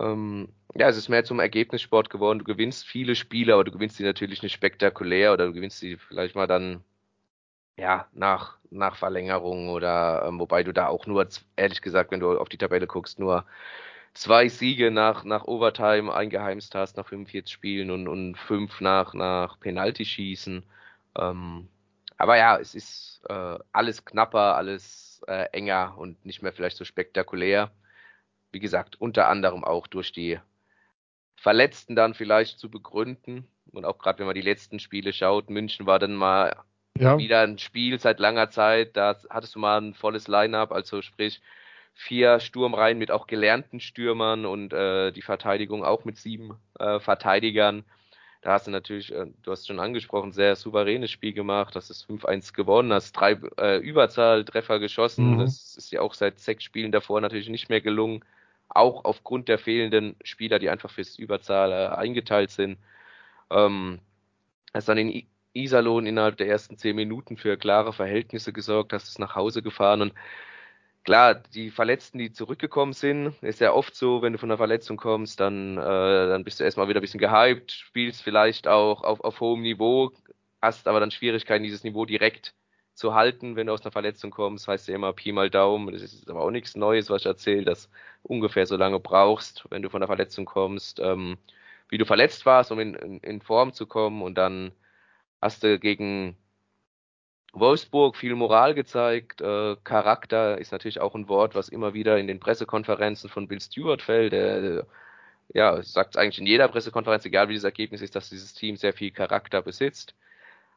[0.00, 2.40] Ähm, ja, es ist mehr zum Ergebnissport geworden.
[2.40, 5.96] Du gewinnst viele Spiele, aber du gewinnst sie natürlich nicht spektakulär oder du gewinnst sie
[5.96, 6.82] vielleicht mal dann
[7.76, 12.38] ja, nach, nach Verlängerung oder ähm, wobei du da auch nur, ehrlich gesagt, wenn du
[12.38, 13.44] auf die Tabelle guckst, nur
[14.14, 19.58] zwei Siege nach, nach Overtime eingeheimst hast, nach 45 Spielen und, und fünf nach, nach
[19.60, 20.64] Penalty-Schießen.
[21.18, 21.68] Ähm,
[22.16, 26.84] aber ja, es ist äh, alles knapper, alles äh, enger und nicht mehr vielleicht so
[26.84, 27.72] spektakulär.
[28.52, 30.38] Wie gesagt, unter anderem auch durch die
[31.36, 33.48] Verletzten dann vielleicht zu begründen.
[33.72, 36.56] Und auch gerade wenn man die letzten Spiele schaut, München war dann mal
[36.98, 37.18] ja.
[37.18, 38.96] wieder ein Spiel seit langer Zeit.
[38.96, 41.40] Da hattest du mal ein volles Line-up, also sprich
[41.94, 47.84] vier Sturmreihen mit auch gelernten Stürmern und äh, die Verteidigung auch mit sieben äh, Verteidigern.
[48.42, 52.06] Da hast du natürlich, äh, du hast schon angesprochen, sehr souveränes Spiel gemacht, hast es
[52.06, 55.34] 5-1 gewonnen, hast drei äh, Überzahltreffer geschossen.
[55.34, 55.38] Mhm.
[55.38, 58.24] Das ist ja auch seit sechs Spielen davor natürlich nicht mehr gelungen.
[58.68, 62.76] Auch aufgrund der fehlenden Spieler, die einfach fürs Überzahl äh, eingeteilt sind.
[63.50, 64.00] Ähm,
[64.74, 69.18] hast dann in Iserlohn innerhalb der ersten zehn Minuten für klare Verhältnisse gesorgt, hast es
[69.18, 70.14] nach Hause gefahren und
[71.04, 74.96] klar, die Verletzten, die zurückgekommen sind, ist ja oft so, wenn du von einer Verletzung
[74.96, 79.20] kommst, dann, äh, dann bist du erstmal wieder ein bisschen gehypt, spielst vielleicht auch auf,
[79.22, 80.12] auf hohem Niveau,
[80.60, 82.54] hast aber dann Schwierigkeiten, dieses Niveau direkt
[82.94, 86.02] zu halten, wenn du aus einer Verletzung kommst, heißt ja immer Pi mal Daumen, das
[86.02, 87.90] ist aber auch nichts Neues, was ich erzähle, dass
[88.22, 91.36] ungefähr so lange brauchst, wenn du von einer Verletzung kommst, ähm,
[91.88, 94.72] wie du verletzt warst, um in, in, in Form zu kommen und dann
[95.44, 96.36] hast du gegen
[97.52, 99.42] Wolfsburg viel Moral gezeigt.
[99.42, 103.60] Äh, Charakter ist natürlich auch ein Wort, was immer wieder in den Pressekonferenzen von Bill
[103.60, 104.32] Stewart fällt.
[104.32, 104.86] Der,
[105.52, 108.94] ja, sagt eigentlich in jeder Pressekonferenz, egal wie das Ergebnis ist, dass dieses Team sehr
[108.94, 110.14] viel Charakter besitzt.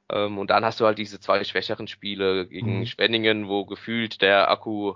[0.10, 2.86] Ähm, und dann hast du halt diese zwei schwächeren Spiele gegen mhm.
[2.86, 4.96] Schwenningen, wo gefühlt der Akku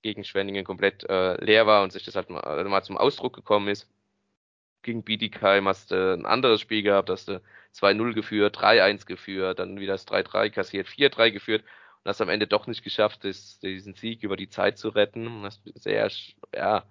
[0.00, 3.68] gegen Schwenningen komplett äh, leer war und sich das halt mal, mal zum Ausdruck gekommen
[3.68, 3.88] ist.
[4.82, 7.42] Gegen Bietigheim hast du ein anderes Spiel gehabt, hast du
[7.74, 11.64] 2-0 geführt, 3-1 geführt, dann wieder das 3-3 kassiert, 4-3 geführt
[12.02, 15.26] und hast am Ende doch nicht geschafft, das, diesen Sieg über die Zeit zu retten.
[15.26, 16.10] Und hast sehr,
[16.54, 16.84] ja,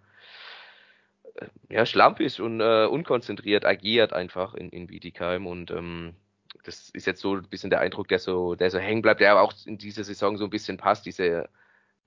[1.69, 6.15] ja, schlampig und äh, unkonzentriert agiert einfach in, in Bietigheim und ähm,
[6.63, 9.31] das ist jetzt so ein bisschen der Eindruck, der so, der so hängen bleibt, der
[9.31, 11.49] aber auch in dieser Saison so ein bisschen passt, diese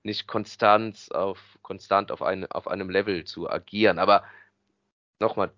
[0.03, 3.99] nicht konstant auf, konstant auf, ein, auf einem Level zu agieren.
[3.99, 4.23] Aber
[5.19, 5.51] nochmal,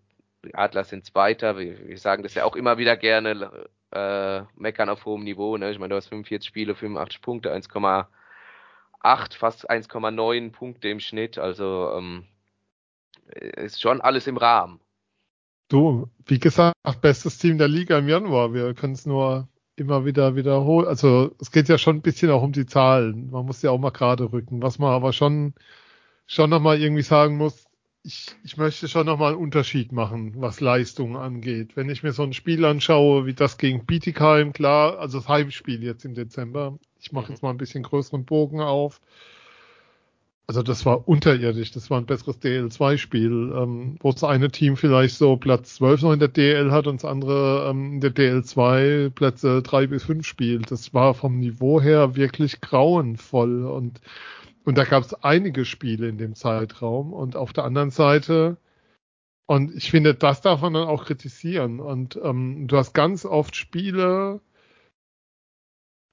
[0.45, 4.89] die Adler sind Zweiter, wir, wir sagen das ja auch immer wieder gerne, äh, meckern
[4.89, 5.57] auf hohem Niveau.
[5.57, 5.71] Ne?
[5.71, 11.37] Ich meine, du hast 45 Spiele, 85 Punkte, 1,8, fast 1,9 Punkte im Schnitt.
[11.37, 12.25] Also ähm,
[13.25, 14.79] ist schon alles im Rahmen.
[15.69, 18.53] Du, wie gesagt, bestes Team der Liga im Januar.
[18.53, 20.87] Wir können es nur immer wieder wiederholen.
[20.87, 23.29] Also es geht ja schon ein bisschen auch um die Zahlen.
[23.29, 24.61] Man muss ja auch mal gerade rücken.
[24.61, 25.53] Was man aber schon,
[26.25, 27.68] schon nochmal irgendwie sagen muss,
[28.03, 31.75] ich, ich möchte schon nochmal einen Unterschied machen, was Leistungen angeht.
[31.75, 35.83] Wenn ich mir so ein Spiel anschaue, wie das gegen Bietigheim, klar, also das Heimspiel
[35.83, 36.79] jetzt im Dezember.
[36.99, 39.01] Ich mache jetzt mal ein bisschen größeren Bogen auf
[40.49, 45.15] also das war unterirdisch, das war ein besseres DL2-Spiel, ähm, wo das eine Team vielleicht
[45.15, 49.11] so Platz 12 noch in der DL hat und das andere ähm, in der DL2
[49.11, 50.71] Plätze 3 bis 5 spielt.
[50.71, 54.01] Das war vom Niveau her wirklich grauenvoll und,
[54.65, 58.57] und da gab es einige Spiele in dem Zeitraum und auf der anderen Seite
[59.45, 63.55] und ich finde, das darf man dann auch kritisieren und ähm, du hast ganz oft
[63.55, 64.41] Spiele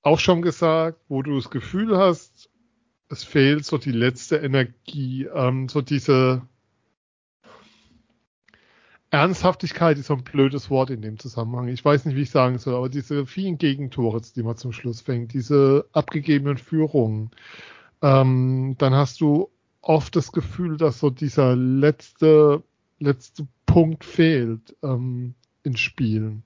[0.02, 2.48] auch schon gesagt, wo du das Gefühl hast,
[3.08, 6.42] es fehlt so die letzte Energie, ähm, so diese
[9.10, 11.68] Ernsthaftigkeit ist so ein blödes Wort in dem Zusammenhang.
[11.68, 15.00] Ich weiß nicht, wie ich sagen soll, aber diese vielen Gegentore, die man zum Schluss
[15.00, 17.30] fängt, diese abgegebenen Führungen,
[18.02, 22.62] ähm, dann hast du oft das Gefühl, dass so dieser letzte,
[22.98, 26.42] letzte Punkt fehlt ähm, in Spielen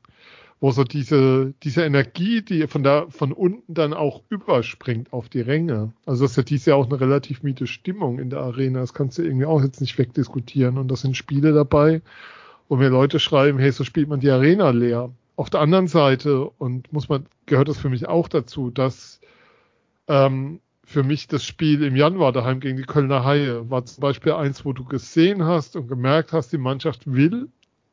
[0.60, 5.40] wo so diese, diese Energie, die von da, von unten dann auch überspringt auf die
[5.40, 5.92] Ränge.
[6.04, 8.80] Also das ist ja dieses Jahr auch eine relativ miete Stimmung in der Arena.
[8.80, 10.76] Das kannst du irgendwie auch jetzt nicht wegdiskutieren.
[10.76, 12.02] Und das sind Spiele dabei,
[12.68, 15.10] wo mir Leute schreiben, hey, so spielt man die Arena leer.
[15.36, 19.20] Auf der anderen Seite, und muss man, gehört das für mich auch dazu, dass
[20.08, 24.32] ähm, für mich das Spiel im Januar daheim gegen die Kölner Haie war zum Beispiel
[24.32, 27.48] eins, wo du gesehen hast und gemerkt hast, die Mannschaft will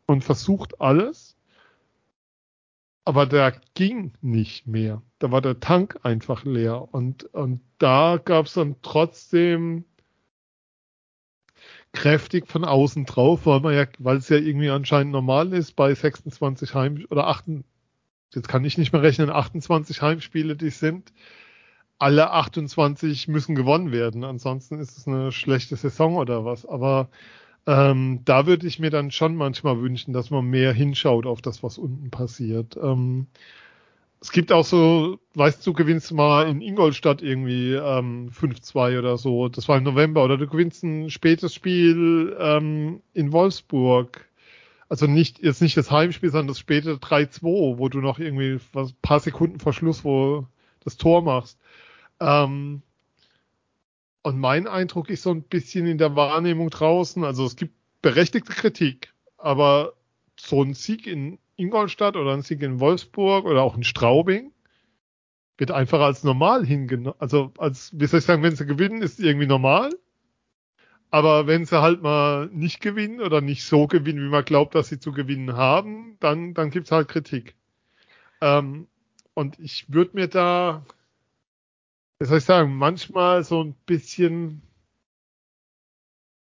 [0.06, 1.38] und versucht alles
[3.08, 5.02] aber da ging nicht mehr.
[5.20, 6.94] Da war der Tank einfach leer.
[6.94, 9.86] Und, und da gab es dann trotzdem
[11.94, 15.96] kräftig von außen drauf, weil man ja, weil es ja irgendwie anscheinend normal ist, bei
[15.96, 17.46] 26 Heim oder 8,
[18.34, 21.14] jetzt kann ich nicht mehr rechnen, 28 Heimspiele, die sind,
[22.00, 24.24] alle 28 müssen gewonnen werden.
[24.24, 26.66] Ansonsten ist es eine schlechte Saison oder was.
[26.66, 27.10] Aber
[27.66, 31.64] ähm, da würde ich mir dann schon manchmal wünschen, dass man mehr hinschaut auf das,
[31.64, 32.78] was unten passiert.
[32.82, 33.28] Ähm,
[34.22, 39.48] es gibt auch so, weißt du, gewinnst mal in Ingolstadt irgendwie ähm, 5-2 oder so.
[39.48, 40.24] Das war im November.
[40.24, 44.28] Oder du gewinnst ein spätes Spiel ähm, in Wolfsburg.
[44.90, 48.94] Also nicht, jetzt nicht das Heimspiel, sondern das späte 3-2, wo du noch irgendwie was,
[48.94, 50.46] paar Sekunden vor Schluss, wo
[50.84, 51.60] das Tor machst.
[52.20, 52.82] Ähm,
[54.24, 58.52] und mein Eindruck ist so ein bisschen in der Wahrnehmung draußen, also es gibt berechtigte
[58.52, 59.94] Kritik, aber
[60.40, 64.52] so ein Sieg in Ingolstadt oder ein Sieg in Wolfsburg oder auch in Straubing
[65.58, 67.16] wird einfach als normal hingenommen.
[67.20, 69.90] Also als, wie soll ich sagen, wenn sie gewinnen, ist irgendwie normal.
[71.10, 74.90] Aber wenn sie halt mal nicht gewinnen oder nicht so gewinnen, wie man glaubt, dass
[74.90, 77.56] sie zu gewinnen haben, dann, dann gibt's halt Kritik.
[78.42, 78.88] Ähm,
[79.34, 80.86] und ich würde mir da,
[82.20, 84.62] wie soll ich sagen, manchmal so ein bisschen,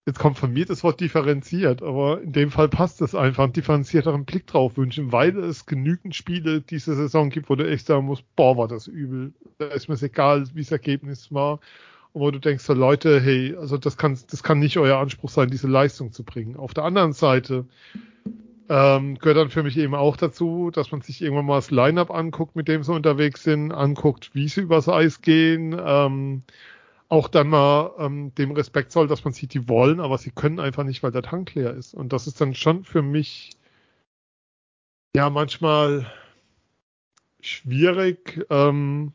[0.06, 3.54] jetzt kommt von mir das Wort differenziert, aber in dem Fall passt es einfach, einen
[3.54, 8.06] differenzierteren Blick drauf wünschen, weil es genügend Spiele diese Saison gibt, wo du echt sagen
[8.06, 9.34] musst, boah, war das übel.
[9.58, 11.60] Da ist mir egal, wie das Ergebnis war.
[12.14, 15.30] Und wo du denkst, so Leute, hey, also das kann, das kann nicht euer Anspruch
[15.30, 16.56] sein, diese Leistung zu bringen.
[16.56, 17.66] Auf der anderen Seite,
[18.70, 22.12] ähm, gehört dann für mich eben auch dazu, dass man sich irgendwann mal das Line-Up
[22.12, 26.44] anguckt, mit dem sie unterwegs sind, anguckt, wie sie übers Eis gehen, ähm,
[27.10, 30.60] auch dann mal ähm, dem Respekt soll, dass man sieht, die wollen, aber sie können
[30.60, 31.94] einfach nicht, weil der Tank leer ist.
[31.94, 33.52] Und das ist dann schon für mich
[35.16, 36.12] ja manchmal
[37.40, 39.14] schwierig, ähm,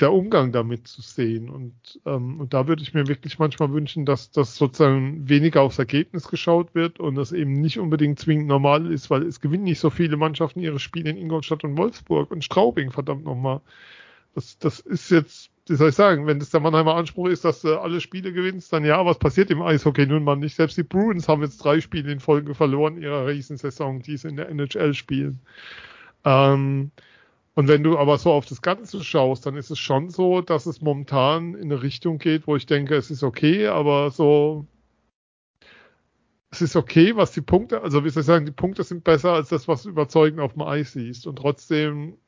[0.00, 1.48] der Umgang damit zu sehen.
[1.48, 5.78] Und, ähm, und da würde ich mir wirklich manchmal wünschen, dass das sozusagen weniger aufs
[5.78, 9.78] Ergebnis geschaut wird und das eben nicht unbedingt zwingend normal ist, weil es gewinnen nicht
[9.78, 13.60] so viele Mannschaften ihre Spiele in Ingolstadt und Wolfsburg und Straubing, verdammt nochmal.
[14.34, 17.60] Das, das ist jetzt, wie soll ich sagen, wenn das der Mannheimer Anspruch ist, dass
[17.60, 20.56] du alle Spiele gewinnst, dann ja, was passiert im Eishockey nun mal nicht?
[20.56, 24.36] Selbst die Bruins haben jetzt drei Spiele in Folge verloren ihrer Riesensaison, die sie in
[24.36, 25.38] der NHL spielen.
[26.24, 26.90] Ähm,
[27.54, 30.66] und wenn du aber so auf das Ganze schaust, dann ist es schon so, dass
[30.66, 34.66] es momentan in eine Richtung geht, wo ich denke, es ist okay, aber so,
[36.50, 39.32] es ist okay, was die Punkte, also wie soll ich sagen, die Punkte sind besser
[39.32, 41.26] als das, was du überzeugend auf dem Eis siehst.
[41.26, 42.18] Und trotzdem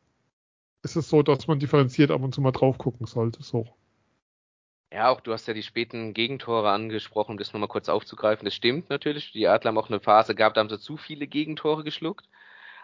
[0.82, 3.66] ist es so, dass man differenziert ab und zu mal drauf gucken sollte, so.
[4.92, 8.44] Ja, auch du hast ja die späten Gegentore angesprochen, um das nochmal kurz aufzugreifen.
[8.44, 9.32] Das stimmt natürlich.
[9.32, 12.28] Die Adler haben auch eine Phase gehabt, da haben sie zu viele Gegentore geschluckt.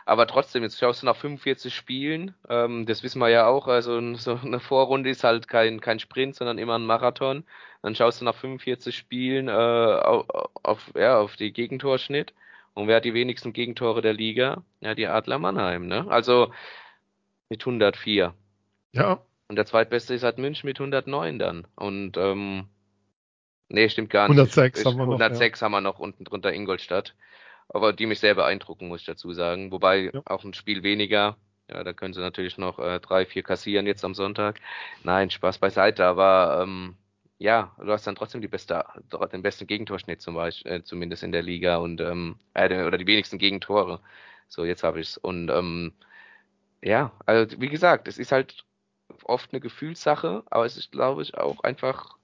[0.05, 4.15] Aber trotzdem, jetzt schaust du nach 45 Spielen, ähm, das wissen wir ja auch, also
[4.17, 7.45] so eine Vorrunde ist halt kein, kein Sprint, sondern immer ein Marathon.
[7.83, 10.27] Dann schaust du nach 45 Spielen äh, auf,
[10.62, 12.35] auf, ja, auf die Gegentorschnitt.
[12.75, 14.65] Und wer hat die wenigsten Gegentore der Liga?
[14.81, 16.07] Ja, die Adler Mannheim, ne?
[16.09, 16.53] Also
[17.49, 18.35] mit 104.
[18.93, 19.21] Ja.
[19.49, 21.67] Und der zweitbeste ist halt München mit 109 dann.
[21.77, 22.69] Und ähm,
[23.69, 24.38] nee, stimmt gar nicht.
[24.38, 25.21] 106 haben wir noch.
[25.21, 25.65] 106 ja.
[25.65, 27.15] haben wir noch unten drunter Ingolstadt
[27.68, 29.72] aber die mich sehr beeindrucken, muss ich dazu sagen.
[29.72, 30.22] Wobei ja.
[30.27, 31.37] auch ein Spiel weniger,
[31.68, 34.61] ja, da können sie natürlich noch äh, drei, vier kassieren jetzt am Sonntag.
[35.05, 36.96] Nein, Spaß beiseite, aber ähm,
[37.38, 38.85] ja, du hast dann trotzdem die beste,
[39.33, 43.07] den besten Gegentorschnitt zum Beispiel, äh, zumindest in der Liga und ähm, äh, oder die
[43.07, 44.01] wenigsten Gegentore.
[44.48, 45.16] So, jetzt habe ich's.
[45.16, 45.92] Und ähm,
[46.83, 48.64] ja, also wie gesagt, es ist halt
[49.25, 52.16] oft eine Gefühlssache, aber es ist, glaube ich, auch einfach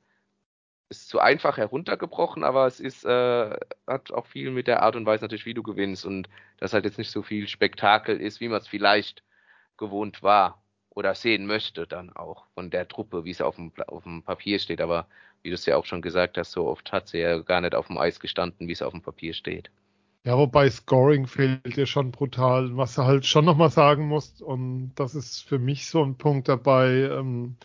[0.91, 5.07] ist zu einfach heruntergebrochen, aber es ist, äh, hat auch viel mit der Art und
[5.07, 8.49] Weise natürlich, wie du gewinnst und dass halt jetzt nicht so viel Spektakel ist, wie
[8.49, 9.23] man es vielleicht
[9.77, 14.03] gewohnt war oder sehen möchte dann auch von der Truppe, wie es auf dem, auf
[14.03, 14.81] dem Papier steht.
[14.81, 15.07] Aber
[15.43, 17.75] wie du es ja auch schon gesagt hast, so oft hat sie ja gar nicht
[17.75, 19.71] auf dem Eis gestanden, wie es auf dem Papier steht.
[20.25, 22.77] Ja, wobei Scoring fehlt dir schon brutal.
[22.77, 26.49] Was du halt schon nochmal sagen musst, und das ist für mich so ein Punkt
[26.49, 27.57] dabei, ähm,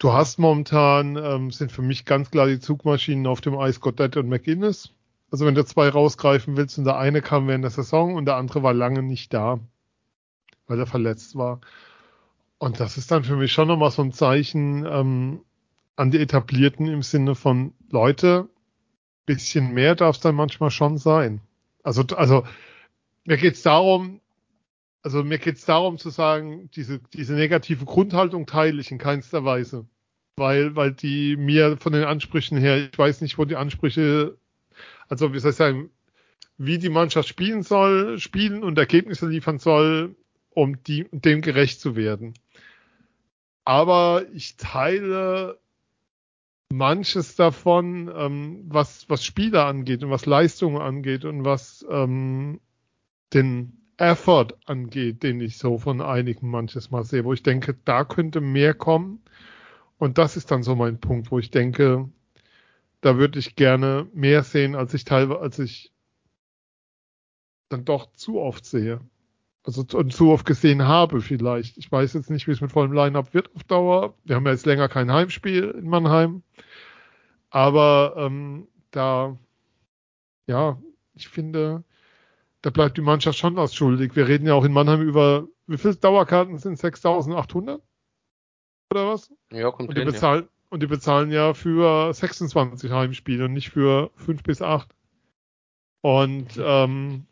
[0.00, 4.16] Du hast momentan, ähm, sind für mich ganz klar die Zugmaschinen auf dem Eis Goddard
[4.16, 4.94] und McInnes.
[5.30, 8.36] Also wenn du zwei rausgreifen willst und der eine kam während der Saison und der
[8.36, 9.60] andere war lange nicht da,
[10.66, 11.60] weil er verletzt war.
[12.56, 15.40] Und das ist dann für mich schon nochmal so ein Zeichen ähm,
[15.96, 18.48] an die Etablierten im Sinne von Leute,
[19.26, 21.42] bisschen mehr darf es dann manchmal schon sein.
[21.82, 22.44] Also, also
[23.26, 24.22] mir geht es darum,
[25.02, 29.44] also mir geht es darum zu sagen, diese, diese negative Grundhaltung teile ich in keinster
[29.44, 29.86] Weise.
[30.36, 34.38] Weil, weil die mir von den Ansprüchen her, ich weiß nicht, wo die Ansprüche,
[35.08, 35.90] also wie soll ich sagen,
[36.56, 40.16] wie die Mannschaft spielen soll, spielen und Ergebnisse liefern soll,
[40.50, 42.34] um die, dem gerecht zu werden.
[43.64, 45.58] Aber ich teile
[46.70, 52.60] manches davon, ähm, was, was Spieler angeht und was Leistungen angeht und was ähm,
[53.34, 58.04] den Effort angeht, den ich so von einigen manches Mal sehe, wo ich denke, da
[58.04, 59.22] könnte mehr kommen.
[59.98, 62.08] Und das ist dann so mein Punkt, wo ich denke,
[63.02, 65.92] da würde ich gerne mehr sehen, als ich teilweise, als ich
[67.68, 69.00] dann doch zu oft sehe.
[69.62, 71.76] Also und zu oft gesehen habe vielleicht.
[71.76, 74.14] Ich weiß jetzt nicht, wie es mit vollem Line-Up wird auf Dauer.
[74.24, 76.42] Wir haben ja jetzt länger kein Heimspiel in Mannheim.
[77.50, 79.36] Aber ähm, da,
[80.46, 80.80] ja,
[81.14, 81.84] ich finde,
[82.62, 84.16] da bleibt die Mannschaft schon was schuldig.
[84.16, 87.80] Wir reden ja auch in Mannheim über, wie viele Dauerkarten sind 6800?
[88.90, 89.32] Oder was?
[89.52, 90.48] Ja, kommt und die hin, bezahlen, ja.
[90.68, 94.88] Und die bezahlen ja für 26 Heimspiele und nicht für 5 bis 8.
[96.02, 97.26] Und, ähm,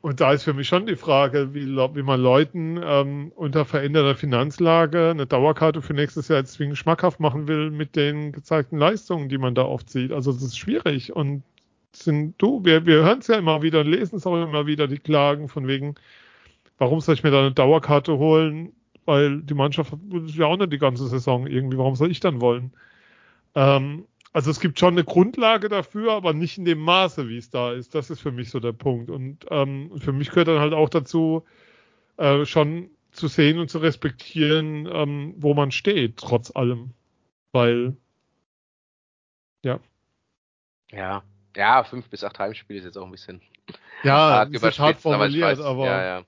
[0.00, 4.16] und da ist für mich schon die Frage, wie, wie man Leuten ähm, unter veränderter
[4.16, 9.38] Finanzlage eine Dauerkarte für nächstes Jahr zwingend schmackhaft machen will mit den gezeigten Leistungen, die
[9.38, 10.12] man da oft sieht.
[10.12, 11.42] Also das ist schwierig und
[12.00, 14.88] sind du, wir, wir hören es ja immer wieder und lesen es auch immer wieder,
[14.88, 15.94] die Klagen von wegen,
[16.78, 18.72] warum soll ich mir da eine Dauerkarte holen?
[19.04, 19.92] Weil die Mannschaft
[20.26, 22.72] ist ja auch nicht die ganze Saison irgendwie, warum soll ich dann wollen?
[23.54, 27.50] Ähm, also es gibt schon eine Grundlage dafür, aber nicht in dem Maße, wie es
[27.50, 27.94] da ist.
[27.94, 29.08] Das ist für mich so der Punkt.
[29.10, 31.44] Und ähm, für mich gehört dann halt auch dazu,
[32.18, 36.90] äh, schon zu sehen und zu respektieren, ähm, wo man steht, trotz allem.
[37.52, 37.96] Weil,
[39.62, 39.80] ja.
[40.90, 41.22] Ja,
[41.56, 43.40] ja, fünf bis acht Heimspiele ist jetzt auch ein bisschen
[44.02, 46.22] ja, hart überspitzt, aber ich weiß, aber ja, ja.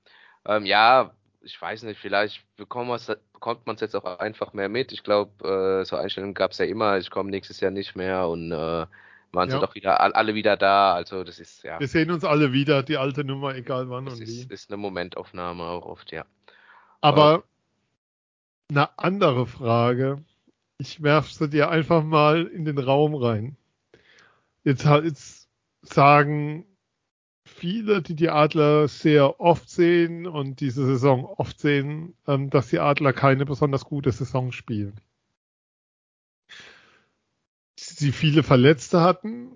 [0.47, 1.13] Ähm, ja,
[1.43, 2.97] ich weiß nicht, vielleicht bekommt man
[3.75, 4.93] es jetzt auch einfach mehr mit.
[4.93, 8.29] Ich glaube, äh, so Einstellungen gab es ja immer, ich komme nächstes Jahr nicht mehr
[8.29, 8.87] und äh,
[9.33, 10.95] waren sie doch wieder alle wieder da.
[10.95, 11.79] Also das ist ja.
[11.79, 14.55] Wir sehen uns alle wieder, die alte Nummer, egal wann das und ist, wie.
[14.55, 16.25] ist eine Momentaufnahme auch oft, ja.
[17.01, 17.45] Aber
[18.71, 20.25] eine andere Frage.
[20.79, 23.58] Ich werfe sie dir einfach mal in den Raum rein.
[24.69, 25.49] Jetzt, jetzt
[25.81, 26.67] sagen
[27.47, 32.79] viele, die die Adler sehr oft sehen und diese Saison oft sehen, ähm, dass die
[32.79, 35.01] Adler keine besonders gute Saison spielen.
[37.79, 39.53] Sie viele Verletzte hatten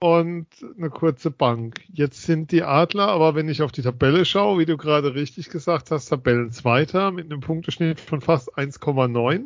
[0.00, 1.84] und eine kurze Bank.
[1.92, 5.48] Jetzt sind die Adler, aber wenn ich auf die Tabelle schaue, wie du gerade richtig
[5.48, 9.44] gesagt hast, Tabellenzweiter mit einem Punkteschnitt von fast 1,9.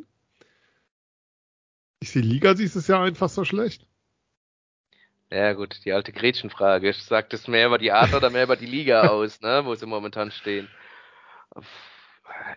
[2.00, 3.89] Ist die Liga dieses Jahr einfach so schlecht?
[5.30, 6.92] Ja gut, die alte Gretchenfrage.
[6.94, 9.86] Sagt es mehr über die Adler oder mehr über die Liga aus, ne, wo sie
[9.86, 10.68] momentan stehen?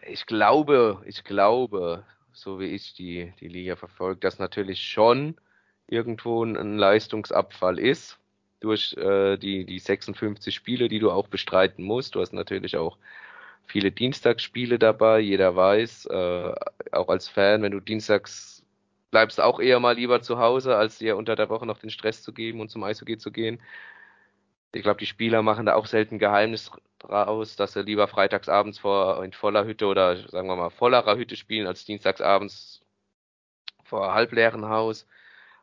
[0.07, 5.35] Ich glaube, ich glaube, so wie ich die, die Liga verfolge, dass natürlich schon
[5.87, 8.19] irgendwo ein Leistungsabfall ist
[8.59, 12.15] durch äh, die, die 56 Spiele, die du auch bestreiten musst.
[12.15, 12.97] Du hast natürlich auch
[13.65, 15.19] viele Dienstagsspiele dabei.
[15.19, 16.53] Jeder weiß, äh,
[16.91, 18.62] auch als Fan, wenn du dienstags
[19.13, 22.23] bleibst auch eher mal lieber zu Hause, als dir unter der Woche noch den Stress
[22.23, 23.61] zu geben und zum Eishockey zu gehen.
[24.73, 29.23] Ich glaube, die Spieler machen da auch selten Geheimnis draus, dass sie lieber freitagsabends vor,
[29.23, 32.81] in voller Hütte oder sagen wir mal vollerer Hütte spielen, als dienstagsabends
[33.83, 35.05] vor halbleeren Haus.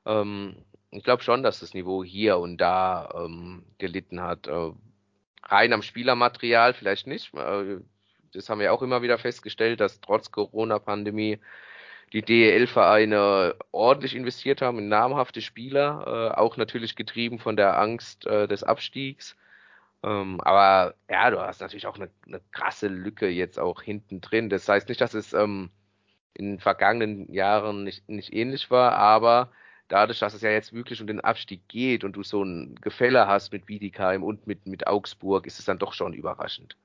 [0.06, 0.54] Ähm,
[0.92, 4.46] ich glaube schon, dass das Niveau hier und da ähm, gelitten hat.
[4.46, 4.70] Äh,
[5.42, 7.34] rein am Spielermaterial vielleicht nicht.
[7.34, 7.78] Äh,
[8.32, 11.40] das haben wir auch immer wieder festgestellt, dass trotz Corona-Pandemie
[12.12, 18.26] die DEL-Vereine ordentlich investiert haben in namhafte Spieler, äh, auch natürlich getrieben von der Angst
[18.26, 19.36] äh, des Abstiegs.
[20.02, 24.48] Ähm, aber ja, du hast natürlich auch eine, eine, krasse Lücke jetzt auch hinten drin.
[24.48, 25.70] Das heißt nicht, dass es ähm,
[26.34, 29.52] in den vergangenen Jahren nicht, nicht ähnlich war, aber
[29.88, 33.26] dadurch, dass es ja jetzt wirklich um den Abstieg geht und du so ein Gefälle
[33.26, 36.76] hast mit Wiedikheim und mit, mit Augsburg, ist es dann doch schon überraschend.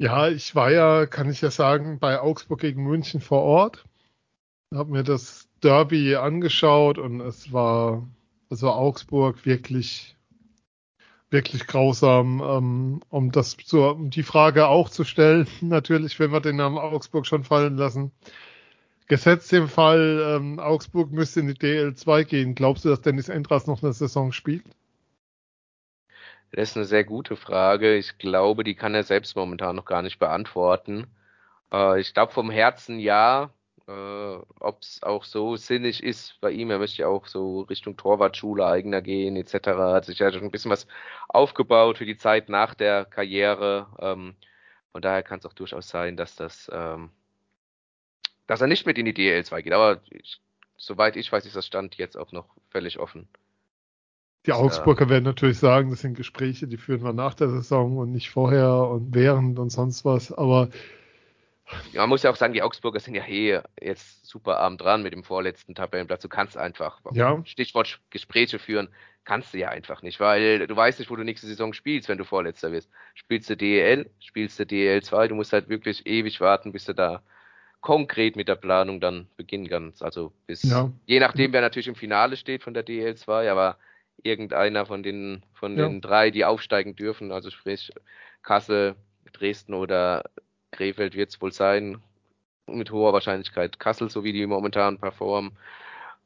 [0.00, 3.84] Ja, ich war ja, kann ich ja sagen, bei Augsburg gegen München vor Ort.
[4.72, 8.08] Habe mir das Derby angeschaut und es war,
[8.48, 10.16] also Augsburg wirklich,
[11.30, 15.48] wirklich grausam, ähm, um das zu, um die Frage auch zu stellen.
[15.60, 18.12] Natürlich, wenn wir den Namen Augsburg schon fallen lassen.
[19.08, 22.54] Gesetzt im Fall, ähm, Augsburg müsste in die DL2 gehen.
[22.54, 24.64] Glaubst du, dass Dennis Endras noch eine Saison spielt?
[26.52, 27.96] Das ist eine sehr gute Frage.
[27.96, 31.06] Ich glaube, die kann er selbst momentan noch gar nicht beantworten.
[31.72, 33.52] Äh, ich glaube vom Herzen ja.
[33.86, 33.92] Äh,
[34.60, 38.66] Ob es auch so sinnig ist bei ihm, er möchte ja auch so Richtung Torwartschule
[38.66, 39.68] eigener gehen etc.
[39.94, 40.86] Hat sich ja schon ein bisschen was
[41.28, 43.88] aufgebaut für die Zeit nach der Karriere.
[44.00, 44.36] Ähm,
[44.92, 47.10] von daher kann es auch durchaus sein, dass das ähm,
[48.48, 49.72] dass er nicht mit in die DL2 geht.
[49.72, 50.40] Aber ich,
[50.76, 53.28] soweit ich weiß, ist das Stand jetzt auch noch völlig offen.
[54.48, 57.98] Die Augsburger äh, werden natürlich sagen, das sind Gespräche, die führen wir nach der Saison
[57.98, 60.32] und nicht vorher und während und sonst was.
[60.32, 60.70] Aber
[61.92, 65.02] ja, man muss ja auch sagen, die Augsburger sind ja eh jetzt super arm dran
[65.02, 66.22] mit dem vorletzten Tabellenplatz.
[66.22, 67.42] Du kannst einfach, ja.
[67.44, 68.88] Stichwort Gespräche führen,
[69.26, 72.16] kannst du ja einfach nicht, weil du weißt nicht, wo du nächste Saison spielst, wenn
[72.16, 72.88] du Vorletzter wirst.
[73.12, 76.94] Spielst du DEL, spielst du DEL 2, du musst halt wirklich ewig warten, bis du
[76.94, 77.22] da
[77.82, 80.02] konkret mit der Planung dann beginnen kannst.
[80.02, 80.90] Also bis, ja.
[81.04, 83.76] je nachdem, wer natürlich im Finale steht von der DL2, aber
[84.22, 85.86] irgendeiner von den, von ja.
[85.86, 87.92] den drei, die aufsteigen dürfen, also sprich
[88.42, 88.96] Kassel,
[89.32, 90.24] Dresden oder
[90.70, 92.00] Krefeld wird es wohl sein,
[92.66, 95.52] mit hoher Wahrscheinlichkeit Kassel, so wie die momentan performen,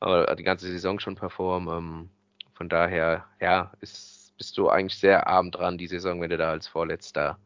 [0.01, 1.77] äh, die ganze Saison schon performen.
[1.77, 2.11] Ähm,
[2.55, 6.51] von daher, ja, ist, bist du eigentlich sehr arm dran, die Saison, wenn du da
[6.51, 7.39] als Vorletzter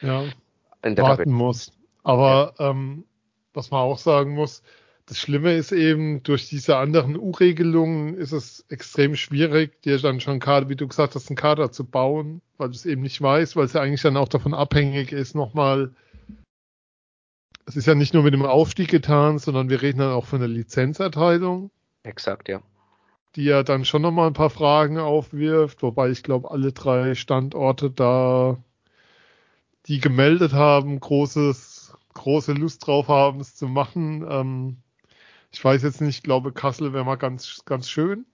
[0.00, 0.24] ja,
[0.82, 1.30] warten Tabelle.
[1.30, 1.72] musst.
[2.02, 2.70] Aber ja.
[2.70, 3.04] ähm,
[3.52, 4.62] was man auch sagen muss,
[5.06, 10.40] das Schlimme ist eben, durch diese anderen U-Regelungen ist es extrem schwierig, dir dann schon
[10.40, 13.54] Kader, wie du gesagt hast, einen Kader zu bauen, weil du es eben nicht weißt,
[13.56, 15.92] weil es ja eigentlich dann auch davon abhängig ist, nochmal,
[17.66, 20.40] es ist ja nicht nur mit dem Aufstieg getan, sondern wir reden dann auch von
[20.40, 21.70] der Lizenzerteilung.
[22.02, 22.62] Exakt, ja.
[23.36, 27.90] Die ja dann schon nochmal ein paar Fragen aufwirft, wobei ich glaube, alle drei Standorte
[27.90, 28.58] da,
[29.86, 31.84] die gemeldet haben, großes
[32.14, 34.24] große Lust drauf haben, es zu machen.
[34.28, 34.76] Ähm,
[35.54, 38.26] ich weiß jetzt nicht, ich glaube, Kassel wäre mal ganz, ganz schön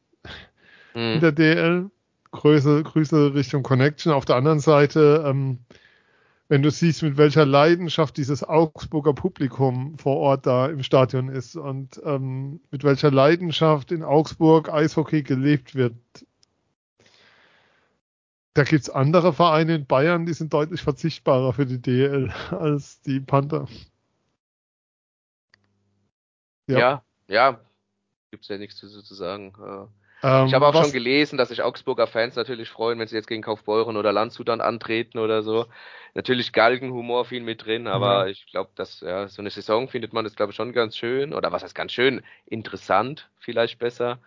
[0.95, 1.15] mhm.
[1.15, 1.91] in der DL.
[2.33, 4.13] Grüße, Grüße Richtung Connection.
[4.13, 5.59] Auf der anderen Seite, ähm,
[6.49, 11.57] wenn du siehst, mit welcher Leidenschaft dieses Augsburger Publikum vor Ort da im Stadion ist
[11.57, 15.97] und ähm, mit welcher Leidenschaft in Augsburg Eishockey gelebt wird,
[18.55, 23.03] da gibt es andere Vereine in Bayern, die sind deutlich verzichtbarer für die DL als
[23.03, 23.67] die Panther.
[26.67, 27.61] Ja, ja, ja
[28.31, 29.53] Gibt's ja nichts zu, sagen.
[30.23, 33.27] Ähm, ich habe auch schon gelesen, dass sich Augsburger Fans natürlich freuen, wenn sie jetzt
[33.27, 35.67] gegen Kaufbeuren oder Landshut dann antreten oder so.
[36.15, 38.27] Natürlich Galgenhumor viel mit drin, aber ja.
[38.27, 41.35] ich glaube, dass ja, so eine Saison findet man das glaube ich schon ganz schön
[41.35, 44.19] oder was heißt ganz schön interessant vielleicht besser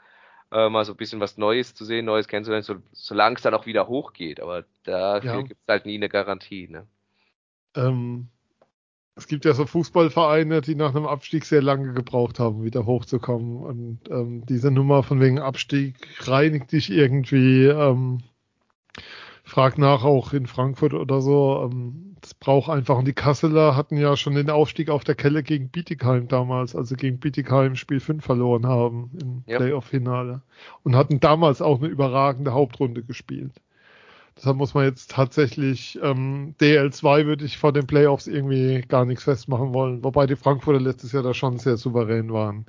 [0.52, 3.54] äh, mal so ein bisschen was Neues zu sehen, Neues kennenzulernen, so, solange es dann
[3.54, 4.40] auch wieder hochgeht.
[4.40, 5.42] Aber dafür ja.
[5.42, 6.68] gibt es halt nie eine Garantie.
[6.68, 6.88] Ne?
[7.76, 8.28] Ähm,
[9.16, 13.58] es gibt ja so Fußballvereine, die nach einem Abstieg sehr lange gebraucht haben, wieder hochzukommen.
[13.58, 17.66] Und ähm, diese Nummer von wegen Abstieg reinigt dich irgendwie.
[17.66, 18.22] Ähm,
[19.44, 21.70] frag nach auch in Frankfurt oder so.
[21.72, 22.98] Ähm, das braucht einfach.
[22.98, 26.96] Und die Kasseler hatten ja schon den Aufstieg auf der Kelle gegen Bietigheim damals, also
[26.96, 29.58] gegen Bietigheim Spiel 5 verloren haben im ja.
[29.58, 30.42] Playoff-Finale.
[30.84, 33.52] Und hatten damals auch eine überragende Hauptrunde gespielt.
[34.36, 39.24] Deshalb muss man jetzt tatsächlich ähm, DL2 würde ich vor den Playoffs irgendwie gar nichts
[39.24, 42.66] festmachen wollen, wobei die Frankfurter letztes Jahr da schon sehr souverän waren.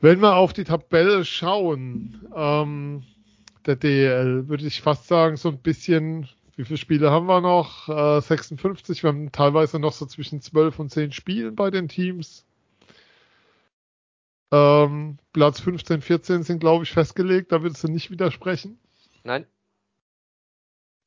[0.00, 3.04] Wenn wir auf die Tabelle schauen, ähm,
[3.64, 7.88] der DL, würde ich fast sagen, so ein bisschen, wie viele Spiele haben wir noch?
[7.88, 12.44] Äh, 56, wir haben teilweise noch so zwischen 12 und 10 Spielen bei den Teams.
[14.52, 18.78] Ähm, Platz 15, 14 sind, glaube ich, festgelegt, da würdest du nicht widersprechen.
[19.22, 19.46] Nein.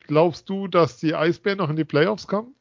[0.08, 2.56] Glaubst du, dass die Eisbären noch in die Playoffs kommen?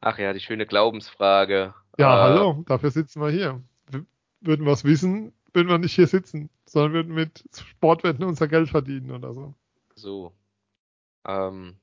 [0.00, 1.74] Ach ja, die schöne Glaubensfrage.
[1.98, 3.60] Ja, äh, hallo, dafür sitzen wir hier.
[4.40, 8.68] Würden wir es wissen, würden wir nicht hier sitzen, sondern würden mit Sportwetten unser Geld
[8.68, 9.54] verdienen oder so.
[9.94, 10.32] So.
[11.26, 11.76] Ähm,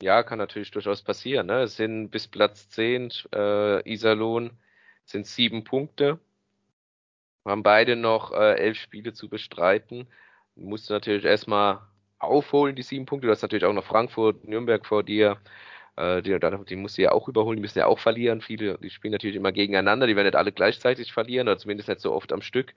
[0.00, 1.48] ja, kann natürlich durchaus passieren.
[1.48, 1.62] Ne?
[1.62, 4.50] Es sind bis Platz 10 äh, Iserlohn
[5.04, 6.18] sind sieben Punkte.
[7.42, 10.06] Wir haben beide noch äh, elf Spiele zu bestreiten.
[10.56, 11.80] Du musst natürlich erstmal
[12.18, 13.26] aufholen, die sieben Punkte.
[13.26, 15.38] Du hast natürlich auch noch Frankfurt, Nürnberg vor dir.
[15.96, 18.40] Äh, die, musst du ja auch überholen, die müssen ja auch verlieren.
[18.40, 22.00] Viele, die spielen natürlich immer gegeneinander, die werden nicht alle gleichzeitig verlieren, oder zumindest nicht
[22.00, 22.74] so oft am Stück.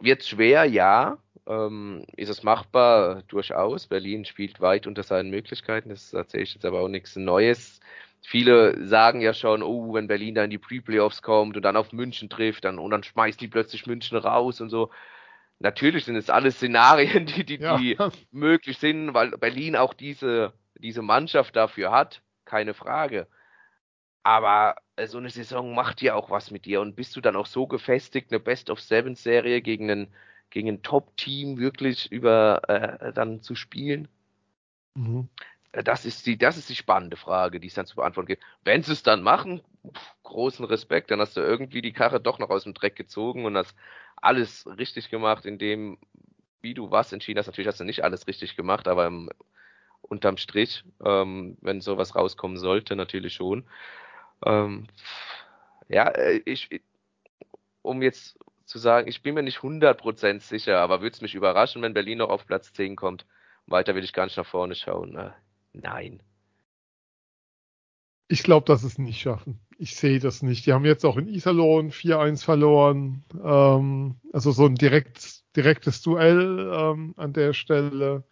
[0.00, 1.18] Wird schwer, ja.
[1.46, 3.22] Ähm, ist es machbar?
[3.28, 3.86] Durchaus.
[3.88, 5.88] Berlin spielt weit unter seinen Möglichkeiten.
[5.90, 7.80] Das erzähle ich jetzt aber auch nichts Neues.
[8.22, 11.92] Viele sagen ja schon, oh, wenn Berlin da in die Pre-Playoffs kommt und dann auf
[11.92, 14.90] München trifft, dann, und dann schmeißt die plötzlich München raus und so.
[15.62, 17.76] Natürlich sind es alles Szenarien, die, die, ja.
[17.76, 17.96] die
[18.32, 22.22] möglich sind, weil Berlin auch diese, diese Mannschaft dafür hat.
[22.44, 23.28] Keine Frage.
[24.24, 26.80] Aber äh, so eine Saison macht ja auch was mit dir.
[26.80, 30.08] Und bist du dann auch so gefestigt, eine Best-of-Seven-Serie gegen ein,
[30.50, 34.08] gegen ein Top-Team wirklich über äh, dann zu spielen?
[34.94, 35.28] Mhm.
[35.72, 38.42] Äh, das ist die, das ist die spannende Frage, die es dann zu beantworten gibt.
[38.64, 42.38] Wenn sie es dann machen, pff, großen Respekt, dann hast du irgendwie die Karre doch
[42.38, 43.74] noch aus dem Dreck gezogen und hast
[44.16, 45.98] alles richtig gemacht, in dem,
[46.60, 47.46] wie du was entschieden hast.
[47.46, 49.28] Natürlich hast du nicht alles richtig gemacht, aber im,
[50.02, 53.64] unterm Strich, ähm, wenn sowas rauskommen sollte, natürlich schon.
[54.44, 54.86] Ähm,
[55.88, 56.82] ja, äh, ich,
[57.82, 61.82] um jetzt zu sagen, ich bin mir nicht 100% sicher, aber würde es mich überraschen,
[61.82, 63.26] wenn Berlin noch auf Platz 10 kommt.
[63.66, 65.32] Weiter will ich gar nicht nach vorne schauen.
[65.72, 66.22] Nein.
[68.28, 69.60] Ich glaube, dass es nicht schaffen.
[69.78, 70.64] Ich sehe das nicht.
[70.66, 73.24] Die haben jetzt auch in Iserlohn 4-1 verloren.
[73.42, 78.24] Ähm, also so ein direkt, direktes Duell ähm, an der Stelle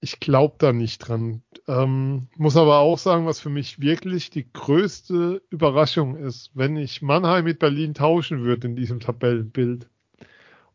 [0.00, 1.42] ich glaube da nicht dran.
[1.66, 7.02] Ähm, muss aber auch sagen, was für mich wirklich die größte Überraschung ist, wenn ich
[7.02, 9.88] Mannheim mit Berlin tauschen würde in diesem Tabellenbild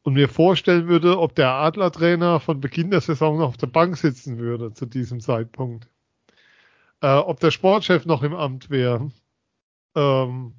[0.03, 3.97] und mir vorstellen würde, ob der Adlertrainer von Beginn der Saison noch auf der Bank
[3.97, 5.87] sitzen würde zu diesem Zeitpunkt.
[7.01, 9.11] Äh, ob der Sportchef noch im Amt wäre.
[9.95, 10.53] Ähm,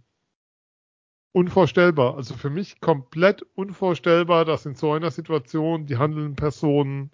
[1.33, 2.17] unvorstellbar.
[2.17, 7.11] Also für mich komplett unvorstellbar, dass in so einer Situation die handelnden Personen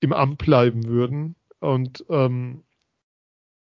[0.00, 1.36] im Amt bleiben würden.
[1.60, 2.64] Und ähm,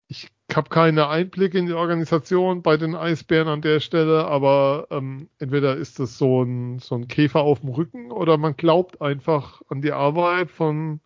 [0.09, 5.29] ich habe keine Einblicke in die Organisation bei den Eisbären an der Stelle, aber ähm,
[5.39, 9.63] entweder ist das so ein, so ein Käfer auf dem Rücken oder man glaubt einfach
[9.69, 11.01] an die Arbeit von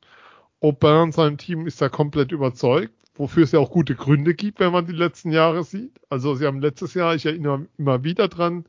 [0.60, 4.60] Aubin und seinem Team ist da komplett überzeugt, wofür es ja auch gute Gründe gibt,
[4.60, 5.98] wenn man die letzten Jahre sieht.
[6.10, 8.66] Also sie haben letztes Jahr, ich erinnere immer wieder dran,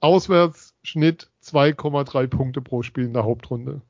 [0.00, 3.82] Auswärtsschnitt 2,3 Punkte pro Spiel in der Hauptrunde.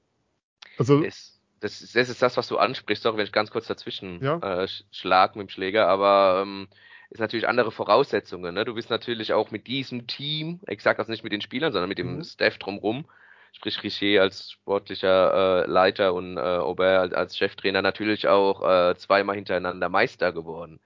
[0.78, 3.66] Also es das, ist, das ist das, was du ansprichst, sorry, wenn ich ganz kurz
[3.66, 4.62] dazwischen ja.
[4.62, 6.68] äh, schlag mit dem Schläger, aber ähm,
[7.10, 8.54] ist natürlich andere Voraussetzungen.
[8.54, 8.64] Ne?
[8.64, 11.98] Du bist natürlich auch mit diesem Team, exakt also nicht mit den Spielern, sondern mit
[11.98, 12.24] dem mhm.
[12.24, 13.06] Staff drumrum,
[13.52, 18.96] sprich Richer als sportlicher äh, Leiter und äh, Aubert als, als Cheftrainer natürlich auch äh,
[18.96, 20.80] zweimal hintereinander Meister geworden.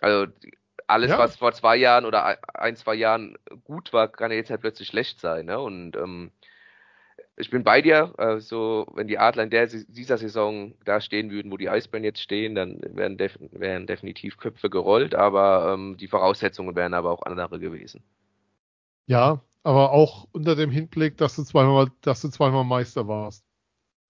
[0.00, 0.30] Also
[0.86, 1.18] alles, ja.
[1.18, 4.88] was vor zwei Jahren oder ein, zwei Jahren gut war, kann ja jetzt halt plötzlich
[4.88, 5.46] schlecht sein.
[5.46, 5.58] Ne?
[5.58, 6.30] Und ähm,
[7.38, 8.12] ich bin bei dir.
[8.18, 12.20] Also, wenn die Adler in der, dieser Saison da stehen würden, wo die Eisbären jetzt
[12.20, 17.22] stehen, dann wären, def wären definitiv Köpfe gerollt, aber ähm, die Voraussetzungen wären aber auch
[17.22, 18.02] andere gewesen.
[19.06, 23.44] Ja, aber auch unter dem Hinblick, dass du zweimal, dass du zweimal Meister warst.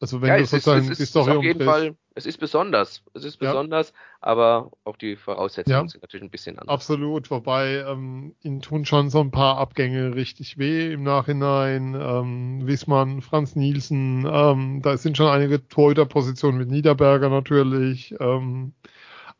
[0.01, 3.03] Also wenn ja, du sozusagen ist, die Story ist auf jeden Fall, es ist besonders,
[3.15, 3.95] es ist besonders, ja.
[4.21, 5.89] aber auch die Voraussetzungen ja.
[5.89, 6.73] sind natürlich ein bisschen anders.
[6.73, 11.97] Absolut, wobei ähm, ihnen tun schon so ein paar Abgänge richtig weh im Nachhinein.
[12.01, 18.15] Ähm, Wiesmann, Franz Nielsen, ähm, da sind schon einige Torhüterpositionen mit Niederberger natürlich.
[18.21, 18.75] Ähm,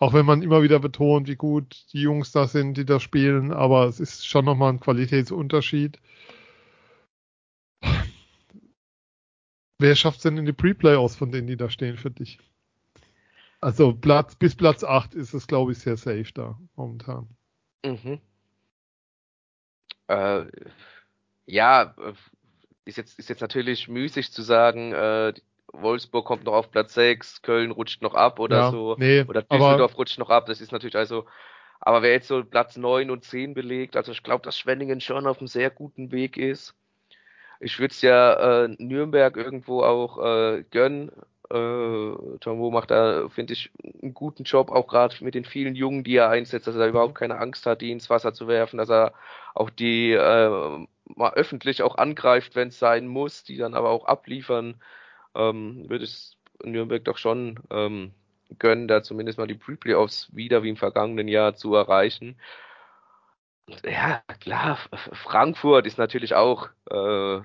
[0.01, 3.53] auch wenn man immer wieder betont, wie gut die Jungs da sind, die da spielen,
[3.53, 5.99] aber es ist schon nochmal ein Qualitätsunterschied.
[9.79, 12.39] Wer schafft es denn in die Pre-Playoffs von denen, die da stehen für dich?
[13.61, 17.29] Also Platz, bis Platz 8 ist es, glaube ich, sehr safe da momentan.
[17.85, 18.21] Mhm.
[20.09, 20.47] Äh,
[21.47, 21.95] ja,
[22.85, 25.33] ist jetzt, ist jetzt natürlich müßig zu sagen, äh,
[25.73, 28.97] Wolfsburg kommt noch auf Platz 6, Köln rutscht noch ab oder ja, so.
[28.99, 30.47] Nee, oder Düsseldorf rutscht noch ab.
[30.47, 31.27] Das ist natürlich also.
[31.81, 35.27] Aber wer jetzt so Platz 9 und 10 belegt, also ich glaube, dass Schwenningen schon
[35.27, 36.75] auf einem sehr guten Weg ist.
[37.61, 41.11] Ich würde es ja äh, Nürnberg irgendwo auch äh, gönnen.
[41.51, 43.71] Äh, Tombo macht da, finde ich,
[44.03, 46.89] einen guten Job, auch gerade mit den vielen Jungen, die er einsetzt, dass er da
[46.89, 49.15] überhaupt keine Angst hat, die ins Wasser zu werfen, dass er
[49.55, 50.87] auch die äh,
[51.17, 54.81] mal öffentlich auch angreift, wenn es sein muss, die dann aber auch abliefern.
[55.35, 58.13] Ähm, würde es Nürnberg doch schon ähm,
[58.59, 62.37] gönnen, da zumindest mal die Pre-Playoffs wieder wie im vergangenen Jahr zu erreichen
[63.85, 64.79] ja, klar,
[65.13, 67.41] Frankfurt ist natürlich auch äh,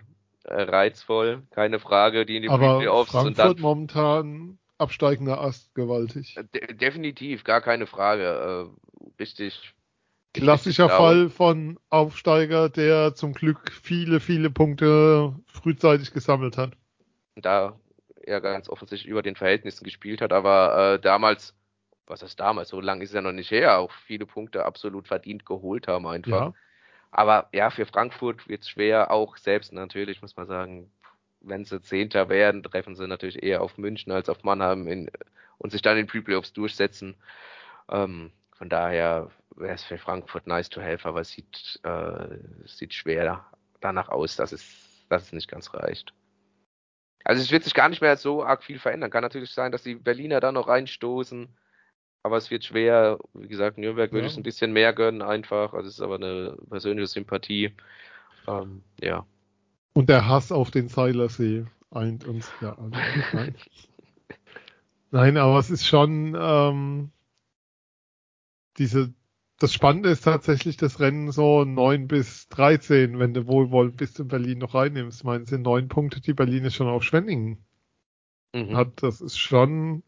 [0.45, 6.37] reizvoll, keine Frage, die in die Aber Playoffs Frankfurt dann, momentan absteigender Ast gewaltig.
[6.37, 8.71] Äh, de definitiv, gar keine Frage.
[9.03, 9.73] Äh, richtig.
[10.33, 16.71] Klassischer richtig Fall von Aufsteiger, der zum Glück viele, viele Punkte frühzeitig gesammelt hat.
[17.35, 17.77] Da
[18.25, 21.55] er ganz offensichtlich über den Verhältnissen gespielt hat, aber äh, damals
[22.07, 25.45] was heißt damals, so lange ist ja noch nicht her, auch viele Punkte absolut verdient
[25.45, 26.47] geholt haben einfach.
[26.47, 26.53] Ja.
[27.11, 30.91] Aber ja, für Frankfurt wird es schwer, auch selbst natürlich, muss man sagen,
[31.41, 35.11] wenn sie Zehnter werden, treffen sie natürlich eher auf München als auf Mannheim in,
[35.57, 37.15] und sich dann in Pre-Playoffs durchsetzen.
[37.89, 42.93] Ähm, von daher wäre es für Frankfurt nice to have, aber es sieht, äh, sieht
[42.93, 43.45] schwer
[43.81, 46.13] danach aus, dass es, dass es nicht ganz reicht.
[47.25, 49.11] Also es wird sich gar nicht mehr so arg viel verändern.
[49.11, 51.55] Kann natürlich sein, dass die Berliner da noch reinstoßen
[52.23, 53.19] aber es wird schwer.
[53.33, 55.73] Wie gesagt, Nürnberg würde ich es ein bisschen mehr gönnen, einfach.
[55.73, 57.73] Also es ist aber eine persönliche Sympathie.
[58.47, 59.25] Ähm, ja.
[59.93, 62.91] Und der Hass auf den Seilersee eint uns ja alle.
[63.33, 63.55] Nein.
[65.11, 67.11] Nein, aber es ist schon ähm,
[68.77, 69.13] diese.
[69.59, 74.27] Das Spannende ist tatsächlich das Rennen so 9 bis 13, wenn du wohlwollend bis in
[74.27, 75.19] Berlin noch reinnimmst.
[75.19, 77.63] Ich meine, es sind neun Punkte, die Berlin ist schon auf Schwenningen
[78.53, 78.75] mhm.
[78.75, 79.03] hat.
[79.03, 80.03] Das ist schon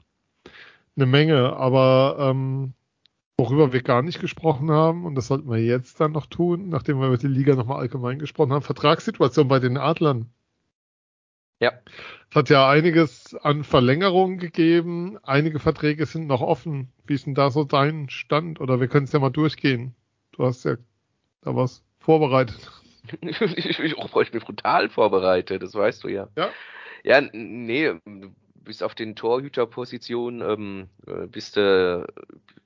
[0.95, 2.73] eine Menge, aber ähm,
[3.37, 6.99] worüber wir gar nicht gesprochen haben, und das sollten wir jetzt dann noch tun, nachdem
[6.99, 10.29] wir über die Liga nochmal allgemein gesprochen haben, Vertragssituation bei den Adlern.
[11.59, 11.71] Ja.
[12.29, 16.91] Es hat ja einiges an Verlängerungen gegeben, einige Verträge sind noch offen.
[17.05, 18.59] Wie ist denn da so dein Stand?
[18.59, 19.95] Oder wir können es ja mal durchgehen.
[20.33, 20.75] Du hast ja
[21.41, 22.71] da was vorbereitet.
[23.21, 26.27] ich, ich, ich, ich bin brutal vorbereitet, das weißt du ja.
[26.37, 26.49] Ja.
[27.03, 27.93] Ja, nee,
[28.66, 32.05] bis auf den Torhüterposition ähm, äh, bist du.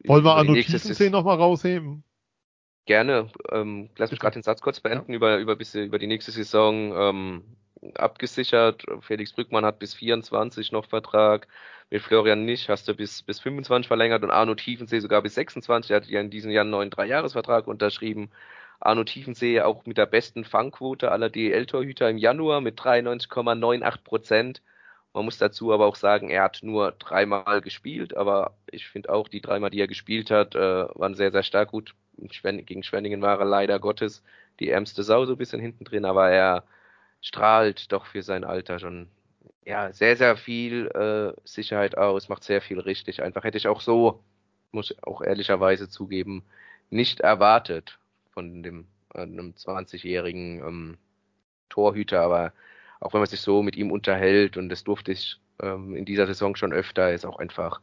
[0.03, 2.03] Äh, Wollen wir Arno Tiefensee nochmal rausheben?
[2.85, 3.29] Gerne.
[3.51, 5.11] Ähm, lass mich gerade den Satz kurz beenden.
[5.11, 5.17] Ja.
[5.17, 7.43] Über, über, bis, über die nächste Saison ähm,
[7.93, 8.83] abgesichert.
[9.01, 11.47] Felix Brückmann hat bis 24 noch Vertrag.
[11.91, 15.91] Mit Florian nicht hast du bis, bis 25 verlängert und Arno Tiefensee sogar bis 26.
[15.91, 18.29] Er hat ja in diesem Jahr einen neuen Dreijahresvertrag unterschrieben.
[18.79, 24.61] Arno Tiefensee auch mit der besten Fangquote aller DL-Torhüter im Januar mit 93,98 Prozent.
[25.13, 29.27] Man muss dazu aber auch sagen, er hat nur dreimal gespielt, aber ich finde auch,
[29.27, 30.59] die dreimal, die er gespielt hat, äh,
[30.95, 31.95] waren sehr, sehr stark gut.
[32.17, 34.23] Gegen Schwenningen war er leider Gottes
[34.59, 36.63] die ärmste Sau so ein bisschen hinten drin, aber er
[37.21, 39.09] strahlt doch für sein Alter schon
[39.65, 43.21] ja, sehr, sehr viel äh, Sicherheit aus, macht sehr viel richtig.
[43.21, 44.23] Einfach hätte ich auch so,
[44.71, 46.43] muss ich auch ehrlicherweise zugeben,
[46.89, 47.99] nicht erwartet
[48.31, 50.97] von dem äh, einem 20-jährigen ähm,
[51.69, 52.53] Torhüter, aber
[52.99, 56.27] auch wenn man sich so mit ihm unterhält und das durfte ich ähm, in dieser
[56.27, 57.81] Saison schon öfter, ist auch einfach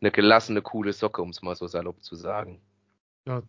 [0.00, 2.60] eine gelassene, coole Socke, um es mal so salopp zu sagen.
[3.26, 3.42] Ja.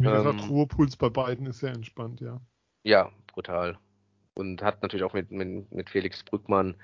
[0.00, 2.40] Wie gesagt, ähm, Ruhepuls bei beiden ist sehr entspannt, ja.
[2.84, 3.78] Ja, brutal.
[4.34, 6.76] Und hat natürlich auch mit, mit, mit Felix Brückmann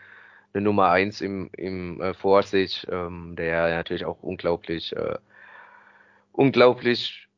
[0.52, 5.18] eine Nummer eins im, im äh, vor sich, ähm, der natürlich auch unglaublich, äh,
[6.32, 7.28] unglaublich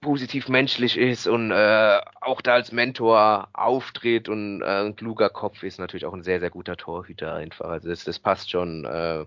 [0.00, 5.62] positiv menschlich ist und äh, auch da als Mentor auftritt und äh, ein kluger Kopf
[5.62, 7.70] ist natürlich auch ein sehr, sehr guter Torhüter einfach.
[7.70, 9.24] Also das, das passt schon äh,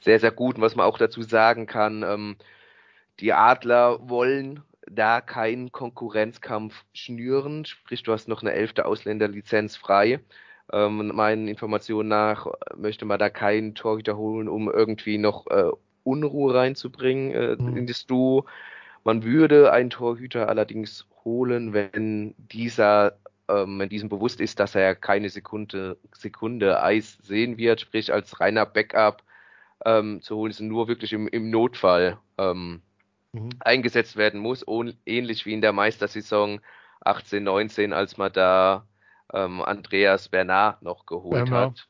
[0.00, 0.56] sehr, sehr gut.
[0.56, 2.36] Und was man auch dazu sagen kann, ähm,
[3.20, 10.20] die Adler wollen da keinen Konkurrenzkampf schnüren, sprich du hast noch eine elfte Ausländerlizenz frei.
[10.72, 12.46] Ähm, meinen Informationen nach
[12.76, 15.70] möchte man da keinen Torhüter holen, um irgendwie noch äh,
[16.04, 17.76] Unruhe reinzubringen äh, mhm.
[17.76, 18.46] in das Duo.
[19.04, 24.94] Man würde einen Torhüter allerdings holen, wenn dieser, ähm, wenn diesem bewusst ist, dass er
[24.94, 29.22] keine Sekunde, Sekunde Eis sehen wird, sprich als reiner Backup
[29.84, 32.82] ähm, zu holen, ist nur wirklich im, im Notfall ähm,
[33.32, 33.50] mhm.
[33.60, 34.64] eingesetzt werden muss,
[35.06, 36.60] ähnlich wie in der Meistersaison
[37.02, 38.86] 18, 19, als man da
[39.32, 41.70] ähm, Andreas Bernard noch geholt Bernard.
[41.70, 41.88] hat.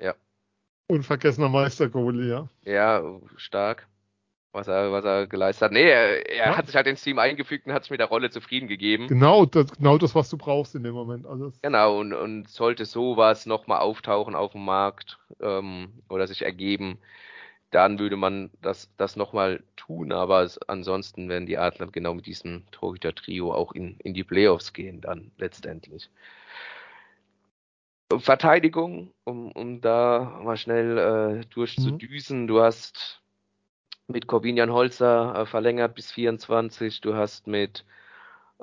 [0.00, 0.14] Ja.
[0.86, 2.48] Unvergessener Meistergoalie, ja.
[2.64, 3.86] Ja, stark
[4.56, 5.72] was er, was er geleistet hat.
[5.72, 6.56] Nee, er, er ja.
[6.56, 9.06] hat sich halt ins Team eingefügt und hat sich mit der Rolle zufrieden gegeben.
[9.06, 11.26] Genau, das, genau das, was du brauchst in dem Moment.
[11.26, 16.98] Also genau, und, und sollte sowas nochmal auftauchen auf dem Markt ähm, oder sich ergeben,
[17.70, 22.26] dann würde man das, das nochmal tun, aber es, ansonsten werden die Adler genau mit
[22.26, 26.08] diesem Torhüter-Trio auch in, in die Playoffs gehen dann letztendlich.
[28.18, 30.96] Verteidigung, um, um da mal schnell
[31.42, 32.42] äh, durchzudüsen.
[32.42, 32.46] Mhm.
[32.46, 33.20] Du hast
[34.08, 37.00] mit Corbinian Holzer äh, verlängert bis 24.
[37.00, 37.84] Du hast mit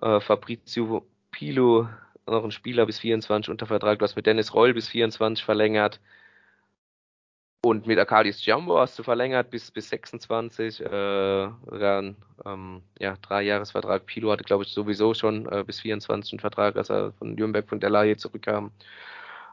[0.02, 1.90] äh, Fabrizio Pilo
[2.26, 4.00] noch einen Spieler bis 24 unter Vertrag.
[4.00, 6.00] Du hast mit Dennis Reul bis 24 verlängert.
[7.66, 10.82] Und mit Akadis Jumbo hast du verlängert bis, bis 26.
[10.82, 14.06] Äh, dann, ähm, ja, drei Jahresvertrag.
[14.06, 17.68] Pilo hatte, glaube ich, sowieso schon äh, bis 24 einen Vertrag, als er von Nürnberg
[17.68, 18.72] von der Laie zurückkam.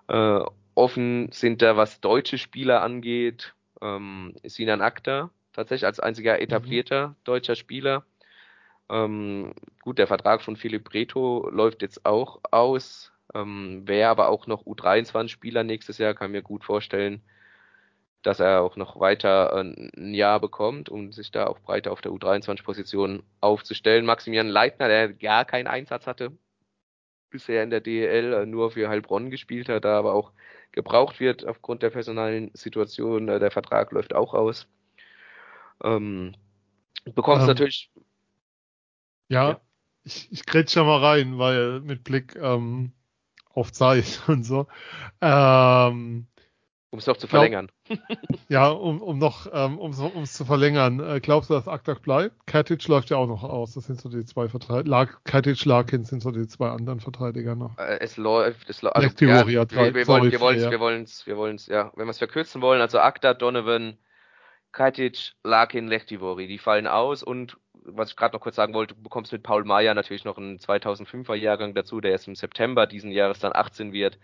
[0.08, 0.40] Äh,
[0.74, 6.42] offen sind da, was deutsche Spieler angeht, ähm, Sinan Akta, tatsächlich als einziger mhm.
[6.42, 8.04] etablierter deutscher Spieler.
[8.90, 13.12] Ähm, gut, der Vertrag von Philipp Reto läuft jetzt auch aus.
[13.34, 17.22] Ähm, Wäre aber auch noch U23-Spieler nächstes Jahr, kann mir gut vorstellen,
[18.22, 19.60] dass er auch noch weiter äh,
[19.96, 24.04] ein Jahr bekommt, um sich da auch breiter auf der U23-Position aufzustellen.
[24.04, 26.32] Maximilian Leitner, der gar keinen Einsatz hatte,
[27.30, 30.32] bisher in der DEL äh, nur für Heilbronn gespielt hat, da aber auch
[30.72, 33.28] gebraucht wird aufgrund der personalen Situation.
[33.28, 34.68] Äh, der Vertrag läuft auch aus.
[35.82, 36.34] Ähm,
[37.14, 37.90] bekommst ähm, natürlich.
[39.28, 39.60] Ja, ja,
[40.04, 42.92] ich, ich grätsch ja mal rein, weil mit Blick ähm,
[43.52, 44.66] auf Zeit und so.
[45.20, 46.26] Ähm,
[46.92, 47.70] um es noch zu verlängern.
[48.48, 50.98] ja, um, um noch, ähm, um es zu verlängern.
[50.98, 52.34] Äh, glaubst du, dass Aktak bleibt?
[52.48, 53.74] Katic läuft ja auch noch aus.
[53.74, 55.08] Das sind so die zwei Verteidiger.
[55.22, 57.78] Katic, Larkin sind so die zwei anderen Verteidiger noch.
[57.78, 58.96] Äh, es läuft, es läuft.
[58.96, 61.92] Also, ja, wir, wir, wollen, wir wollen es, wir wollen es, wir wollen es, ja.
[61.94, 63.96] Wenn wir es verkürzen wollen, also Akta, Donovan,
[64.72, 69.02] Kajtic, Larkin, Lechtivori, die fallen aus und was ich gerade noch kurz sagen wollte, du
[69.02, 73.10] bekommst mit Paul Meyer natürlich noch einen 2005er Jahrgang dazu, der erst im September diesen
[73.10, 74.18] Jahres dann 18 wird.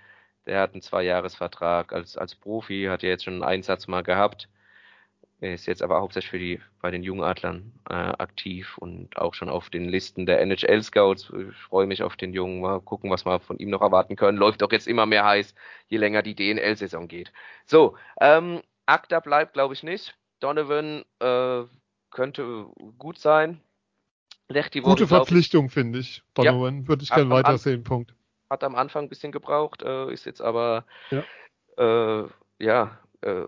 [0.47, 4.49] Der hat einen Zweijahresvertrag als, als Profi, hat ja jetzt schon einen Einsatz mal gehabt.
[5.41, 9.69] Ist jetzt aber hauptsächlich für die, bei den Jungadlern äh, aktiv und auch schon auf
[9.69, 11.31] den Listen der NHL Scouts.
[11.31, 14.39] Ich freue mich auf den Jungen, mal gucken, was wir von ihm noch erwarten können.
[14.39, 15.55] Läuft doch jetzt immer mehr heiß,
[15.89, 17.33] je länger die DNL-Saison geht.
[17.67, 20.17] So, ähm, Akta bleibt, glaube ich, nicht.
[20.41, 21.65] Donovan äh,
[22.11, 22.67] könnte
[22.99, 23.61] gut sein.
[24.49, 26.23] Lechtivori, Gute Verpflichtung, finde ich.
[26.35, 27.83] Donovan ja, würde ich gerne weitersehen.
[27.83, 28.15] Punkt.
[28.49, 31.25] Hat am Anfang ein bisschen gebraucht, äh, ist jetzt aber ja,
[32.23, 32.29] äh,
[32.59, 33.45] ja äh,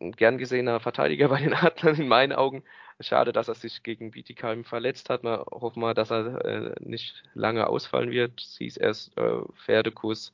[0.00, 2.64] ein gern gesehener Verteidiger bei den Adlern in meinen Augen.
[3.00, 5.22] Schade, dass er sich gegen Bietigheim verletzt hat.
[5.22, 8.40] Wir hoffen mal, dass er äh, nicht lange ausfallen wird.
[8.40, 10.32] Sie ist erst äh, Pferdekuss.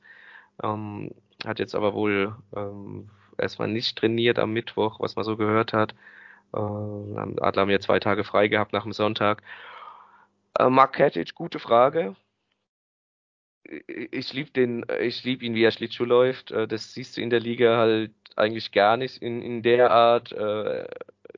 [0.63, 1.11] Ähm,
[1.45, 5.93] hat jetzt aber wohl ähm, erstmal nicht trainiert am Mittwoch, was man so gehört hat.
[6.53, 9.43] Äh, Adler haben ja zwei Tage frei gehabt nach dem Sonntag.
[10.59, 12.15] Äh, Mark Katic, gute Frage.
[13.63, 16.51] Ich liebe den, ich liebe ihn, wie er Schlittschuh läuft.
[16.51, 20.31] Äh, das siehst du in der Liga halt eigentlich gar nicht in, in der Art.
[20.31, 20.87] Äh,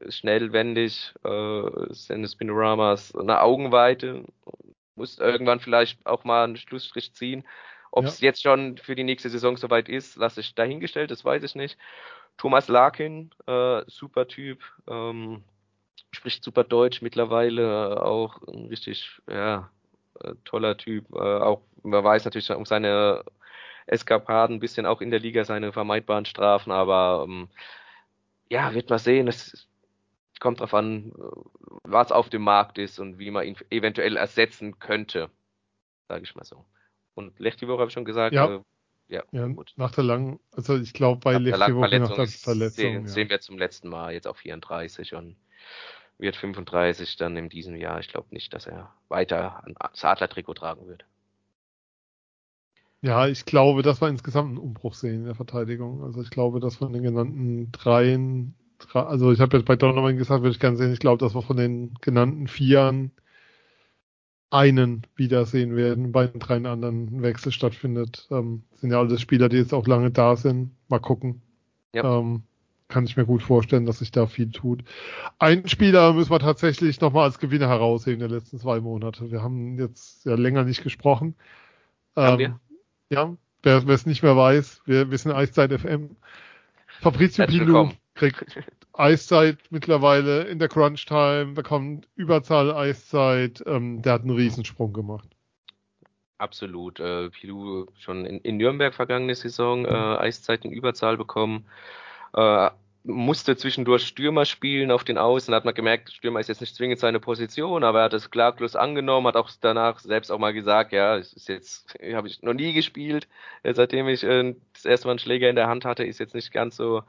[0.09, 4.23] schnell, wendig, äh, seine Spinoramas, eine Augenweite.
[4.95, 7.43] Muss irgendwann vielleicht auch mal einen Schlussstrich ziehen.
[7.97, 8.27] Ob es ja.
[8.27, 11.79] jetzt schon für die nächste Saison soweit ist, lasse ich dahingestellt, das weiß ich nicht.
[12.37, 15.43] Thomas Larkin, äh, super Typ, ähm,
[16.11, 19.71] spricht super Deutsch mittlerweile, äh, auch ein richtig, ja,
[20.23, 21.11] äh, toller Typ.
[21.11, 23.23] Äh, auch, man weiß natürlich um seine
[23.87, 27.49] Eskapaden, ein bisschen auch in der Liga seine vermeidbaren Strafen, aber ähm,
[28.47, 29.27] ja, wird man sehen.
[29.27, 29.67] Es
[30.39, 31.13] kommt darauf an,
[31.83, 35.31] was auf dem Markt ist und wie man ihn eventuell ersetzen könnte,
[36.07, 36.63] sage ich mal so.
[37.17, 38.33] Und Lechtivor habe ich schon gesagt.
[38.33, 38.57] Ja.
[38.57, 38.61] Äh,
[39.09, 39.73] ja, ja gut.
[39.77, 42.83] nach der langen, also ich glaube bei Lechtivor nach der Verletzung.
[42.83, 43.07] Sehen, ja.
[43.07, 45.37] sehen wir zum letzten Mal jetzt auf 34 und
[46.17, 47.99] wird 35 dann in diesem Jahr.
[47.99, 51.05] Ich glaube nicht, dass er weiter das Adler-Trikot tragen wird.
[53.01, 56.03] Ja, ich glaube, dass wir insgesamt einen Umbruch sehen in der Verteidigung.
[56.03, 58.55] Also ich glaube, dass von den genannten dreien,
[58.93, 61.41] also ich habe jetzt bei Donovan gesagt, würde ich gerne sehen, ich glaube, dass wir
[61.41, 63.11] von den genannten Vieren
[64.49, 68.27] einen wiedersehen werden, bei den drei anderen Wechsel stattfindet.
[68.31, 70.71] Ähm, sind ja alles Spieler, die jetzt auch lange da sind.
[70.87, 71.41] Mal gucken.
[71.93, 72.19] Ja.
[72.19, 72.43] Ähm,
[72.87, 74.83] kann ich mir gut vorstellen, dass sich da viel tut.
[75.39, 79.29] Einen Spieler müssen wir tatsächlich nochmal als Gewinner herausheben der letzten zwei Monate.
[79.29, 81.35] Wir haben jetzt ja länger nicht gesprochen.
[82.15, 82.59] Haben ähm, wir?
[83.09, 86.15] Ja, wer es nicht mehr weiß, wir wissen Eiszeit FM.
[87.01, 88.45] Fabrizio Pilu kriegt
[88.97, 93.63] Eiszeit mittlerweile in der Crunch Time, bekommt Überzahl Eiszeit.
[93.65, 95.29] Ähm, der hat einen Riesensprung gemacht.
[96.37, 96.99] Absolut.
[96.99, 101.65] Äh, Pilou schon in, in Nürnberg vergangene Saison äh, Eiszeit in Überzahl bekommen.
[102.33, 102.69] Äh,
[103.07, 106.99] musste zwischendurch Stürmer spielen auf den Außen, hat man gemerkt, Stürmer ist jetzt nicht zwingend
[106.99, 110.91] seine Position, aber er hat es klaglos angenommen, hat auch danach selbst auch mal gesagt,
[110.91, 113.27] ja, es ist jetzt, habe ich noch nie gespielt,
[113.63, 116.35] äh, seitdem ich äh, das erste Mal einen Schläger in der Hand hatte, ist jetzt
[116.35, 117.03] nicht ganz so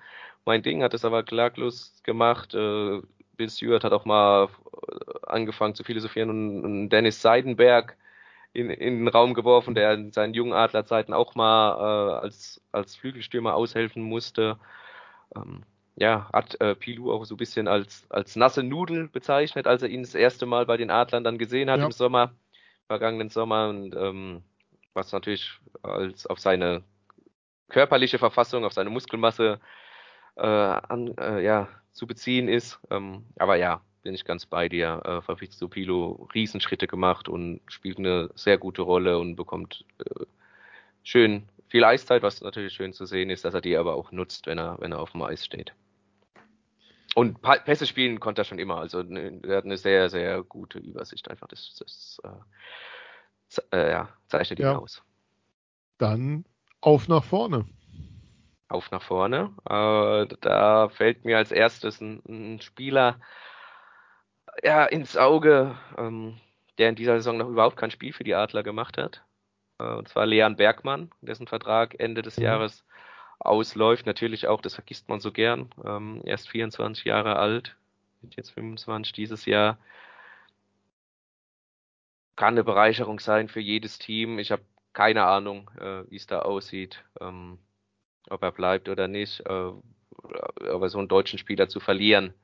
[0.49, 2.55] mein Ding, hat es aber klaglos gemacht.
[2.55, 3.03] Äh,
[3.37, 7.97] Bill Stewart hat auch mal äh, angefangen zu philosophieren und, und Dennis Seidenberg
[8.55, 12.97] in, in den Raum geworfen, der in seinen jungen Adlerzeiten auch mal äh, als, als
[12.97, 14.59] Flügelstürmer aushelfen musste.
[15.37, 15.65] Ähm,
[15.97, 19.91] ja, hat äh, Pilou auch so ein bisschen als, als nasse Nudel bezeichnet, als er
[19.91, 21.87] ihn das erste Mal bei den Adlern dann gesehen hat ja.
[21.87, 22.33] im Sommer,
[22.87, 23.69] vergangenen Sommer.
[23.69, 24.43] Und ähm,
[24.95, 26.85] was natürlich als auf seine
[27.69, 29.61] körperliche Verfassung, auf seine Muskelmasse
[30.39, 32.79] äh, an, äh, ja, zu beziehen ist.
[32.91, 35.03] Ähm, aber ja, bin ich ganz bei dir.
[35.05, 40.25] Äh, Fabrizio Pilo Riesenschritte gemacht und spielt eine sehr gute Rolle und bekommt äh,
[41.03, 44.47] schön viel Eiszeit, was natürlich schön zu sehen ist, dass er die aber auch nutzt,
[44.47, 45.75] wenn er, wenn er auf dem Eis steht.
[47.15, 48.79] Und Pässe spielen konnte er schon immer.
[48.79, 51.49] Also ne, er hat eine sehr, sehr gute Übersicht einfach.
[51.49, 54.79] Das, das äh, äh, ja, zeichnet ihn ja.
[54.79, 55.03] aus.
[55.99, 56.45] Dann
[56.81, 57.67] auf nach vorne.
[58.69, 59.55] Auf nach vorne.
[59.69, 63.19] Äh, da fällt mir als erstes ein, ein Spieler
[64.63, 66.39] ja, ins Auge, ähm,
[66.79, 69.25] der in dieser Saison noch überhaupt kein Spiel für die Adler gemacht hat.
[69.79, 72.45] Äh, und zwar Leon Bergmann, dessen Vertrag Ende des mhm.
[72.45, 72.85] Jahres
[73.39, 74.07] ausläuft.
[74.07, 75.71] Natürlich auch, das vergisst man so gern.
[75.85, 77.77] Ähm, erst 24 Jahre alt,
[78.21, 79.79] wird jetzt 25 dieses Jahr.
[82.37, 84.39] Kann eine Bereicherung sein für jedes Team.
[84.39, 84.63] Ich habe
[84.93, 87.59] keine Ahnung, äh, wie es da aussieht, ähm,
[88.31, 89.41] ob er bleibt oder nicht.
[89.41, 89.73] Äh,
[90.71, 92.35] aber so einen deutschen Spieler zu verlieren,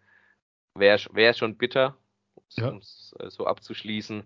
[0.74, 1.96] wäre wär schon bitter,
[2.50, 2.68] ja.
[2.68, 4.24] um es äh, so abzuschließen.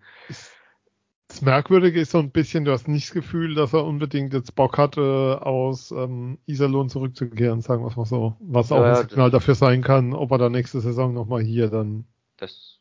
[1.29, 4.55] Das Merkwürdige ist so ein bisschen, du hast nicht das Gefühl, dass er unbedingt jetzt
[4.55, 8.35] Bock hatte, aus ähm, Iserlohn zurückzukehren, sagen wir es mal so.
[8.41, 11.69] Was auch ja, ein Signal dafür sein kann, ob er dann nächste Saison nochmal hier
[11.69, 12.07] dann.
[12.39, 12.79] Das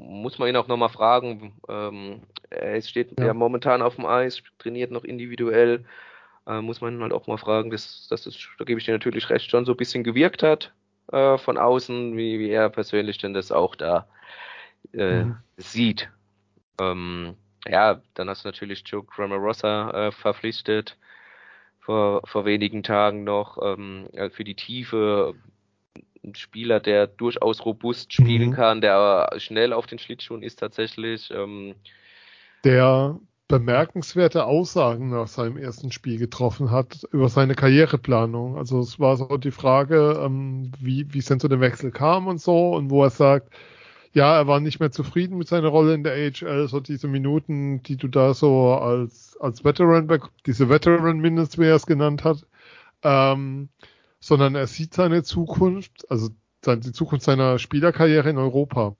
[0.00, 1.54] muss man ihn auch nochmal fragen.
[1.68, 3.26] Ähm, er steht ja.
[3.26, 3.34] ja.
[3.34, 5.84] momentan auf dem Eis, trainiert noch individuell.
[6.48, 9.28] Äh, muss man halt auch mal fragen, dass, dass das, da gebe ich dir natürlich
[9.28, 10.72] recht, schon so ein bisschen gewirkt hat
[11.12, 14.08] äh, von außen, wie, wie er persönlich denn das auch da
[14.94, 15.36] äh, mhm.
[15.58, 16.10] sieht.
[16.80, 17.34] Ähm,
[17.66, 20.96] ja, dann hast du natürlich Joe Grammarosa äh, verpflichtet
[21.80, 25.34] vor, vor wenigen Tagen noch ähm, für die Tiefe.
[26.24, 28.54] Ein Spieler, der durchaus robust spielen mhm.
[28.54, 31.30] kann, der schnell auf den Schlittschuhen ist tatsächlich.
[31.30, 31.74] Ähm,
[32.64, 33.18] der
[33.48, 38.58] bemerkenswerte Aussagen nach seinem ersten Spiel getroffen hat über seine Karriereplanung.
[38.58, 42.26] Also es war so die Frage, ähm, wie, wie es denn zu dem Wechsel kam
[42.26, 43.50] und so und wo er sagt,
[44.12, 47.82] ja, er war nicht mehr zufrieden mit seiner Rolle in der AHL, so diese Minuten,
[47.82, 50.08] die du da so als, als Veteran,
[50.46, 52.46] diese Veteran Minutes, wie er es genannt hat,
[53.02, 53.70] ähm,
[54.20, 56.30] sondern er sieht seine Zukunft, also
[56.66, 58.96] die Zukunft seiner Spielerkarriere in Europa.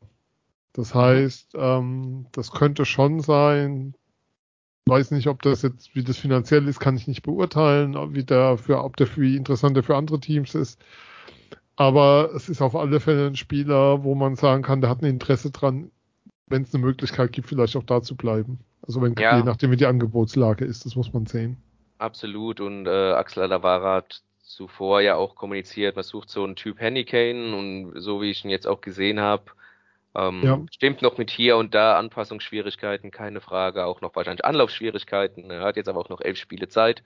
[0.73, 3.95] Das heißt, ähm, das könnte schon sein,
[4.89, 8.59] weiß nicht, ob das jetzt, wie das finanziell ist, kann ich nicht beurteilen, wie der
[8.59, 10.81] für, ob der für interessanter für andere Teams ist.
[11.77, 15.07] Aber es ist auf alle Fälle ein Spieler, wo man sagen kann, der hat ein
[15.07, 15.91] Interesse dran,
[16.49, 18.59] wenn es eine Möglichkeit gibt, vielleicht auch da zu bleiben.
[18.83, 19.37] Also wenn, ja.
[19.37, 21.57] je nachdem wie die Angebotslage ist, das muss man sehen.
[21.99, 22.61] Absolut.
[22.61, 27.55] Und äh, Axel Alavara hat zuvor ja auch kommuniziert, man sucht so einen Typ Hennykane
[27.55, 29.45] und so wie ich ihn jetzt auch gesehen habe,
[30.15, 30.61] ähm, ja.
[30.71, 35.51] stimmt noch mit hier und da Anpassungsschwierigkeiten, keine Frage, auch noch wahrscheinlich Anlaufschwierigkeiten.
[35.51, 37.03] Er hat jetzt aber auch noch elf Spiele Zeit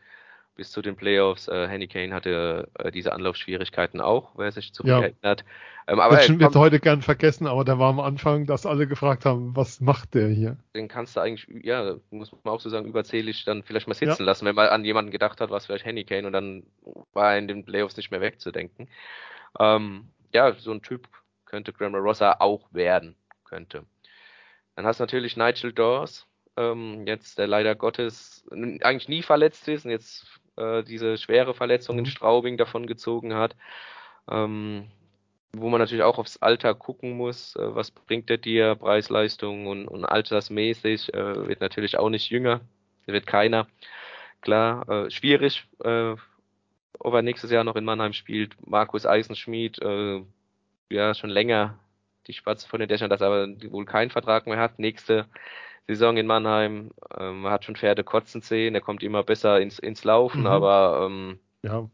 [0.55, 1.49] bis zu den Playoffs.
[1.49, 5.01] Äh, Henny Kane hatte äh, diese Anlaufschwierigkeiten auch, wer sich zu ja.
[5.01, 5.45] erinnert.
[5.89, 9.25] Ähm, aber das wird heute gern vergessen, aber da war am Anfang, dass alle gefragt
[9.25, 10.57] haben, was macht der hier?
[10.75, 14.23] Den kannst du eigentlich, ja, muss man auch so sagen, überzählig dann vielleicht mal sitzen
[14.23, 14.27] ja.
[14.27, 16.63] lassen, wenn man an jemanden gedacht hat, was vielleicht Henny Kane und dann
[17.13, 18.89] war er in den Playoffs nicht mehr wegzudenken.
[19.59, 21.09] Ähm, ja, so ein Typ
[21.53, 23.85] könnte Graham Rossa auch werden, könnte.
[24.75, 26.27] Dann hast du natürlich Nigel Dawes,
[26.57, 31.99] ähm, jetzt der leider Gottes eigentlich nie verletzt ist und jetzt äh, diese schwere Verletzung
[31.99, 32.09] in mhm.
[32.09, 33.55] Straubing davon gezogen hat.
[34.31, 34.89] Ähm,
[35.55, 39.87] wo man natürlich auch aufs Alter gucken muss, äh, was bringt der dir, Preis-Leistung und,
[39.87, 42.63] und altersmäßig, äh, wird natürlich auch nicht jünger,
[43.05, 43.67] wird keiner.
[44.41, 46.15] Klar, äh, schwierig, äh,
[46.99, 48.57] ob er nächstes Jahr noch in Mannheim spielt.
[48.67, 50.23] Markus Eisenschmied, äh,
[50.93, 51.79] ja, schon länger
[52.27, 54.79] die Spatze von den Dächern, dass er aber wohl keinen Vertrag mehr hat.
[54.79, 55.27] Nächste
[55.87, 60.05] Saison in Mannheim, ähm, hat schon Pferde kotzen sehen, er kommt immer besser ins, ins
[60.05, 60.47] Laufen, mhm.
[60.47, 61.89] aber ähm, ja.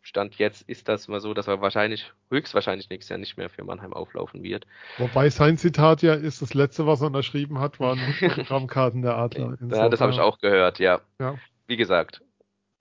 [0.00, 3.62] Stand jetzt ist das mal so, dass er wahrscheinlich, höchstwahrscheinlich nächstes Jahr nicht mehr für
[3.62, 4.66] Mannheim auflaufen wird.
[4.96, 9.58] Wobei sein Zitat ja ist, das letzte, was er unterschrieben hat, waren Programmkarten der Adler.
[9.70, 11.02] ja, das habe ich auch gehört, ja.
[11.20, 11.34] ja.
[11.66, 12.22] Wie gesagt,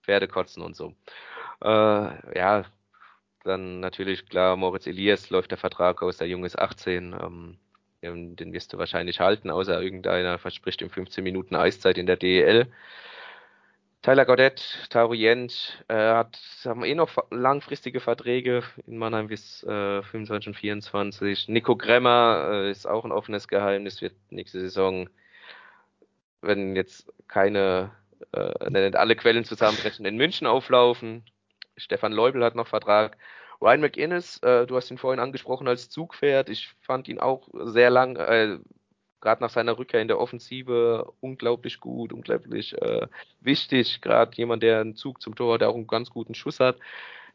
[0.04, 0.94] Pferde kotzen und so.
[1.62, 2.64] Äh, ja,
[3.48, 7.14] dann natürlich klar, Moritz Elias läuft der Vertrag aus, der Junge ist 18.
[7.14, 7.58] Ähm,
[8.04, 12.68] den wirst du wahrscheinlich halten, außer irgendeiner verspricht ihm 15 Minuten Eiszeit in der DEL.
[14.04, 20.02] Tyler Gaudet, Taru Jent, äh, hat, haben eh noch langfristige Verträge in Mannheim bis äh,
[20.04, 21.50] 25 und 24.
[21.50, 25.10] Nico Gremmer äh, ist auch ein offenes Geheimnis, wird nächste Saison,
[26.42, 27.92] wenn jetzt keine,
[28.32, 31.26] äh, alle Quellen zusammenbrechen, in München auflaufen.
[31.78, 33.18] Stefan Leubel hat noch Vertrag.
[33.62, 36.50] Ryan McInnes, äh, du hast ihn vorhin angesprochen als Zugpferd.
[36.50, 38.60] Ich fand ihn auch sehr lang, äh,
[39.20, 43.08] gerade nach seiner Rückkehr in der Offensive, unglaublich gut, unglaublich äh,
[43.42, 44.02] wichtig.
[44.02, 46.78] Gerade jemand, der einen Zug zum Tor hat, der auch einen ganz guten Schuss hat.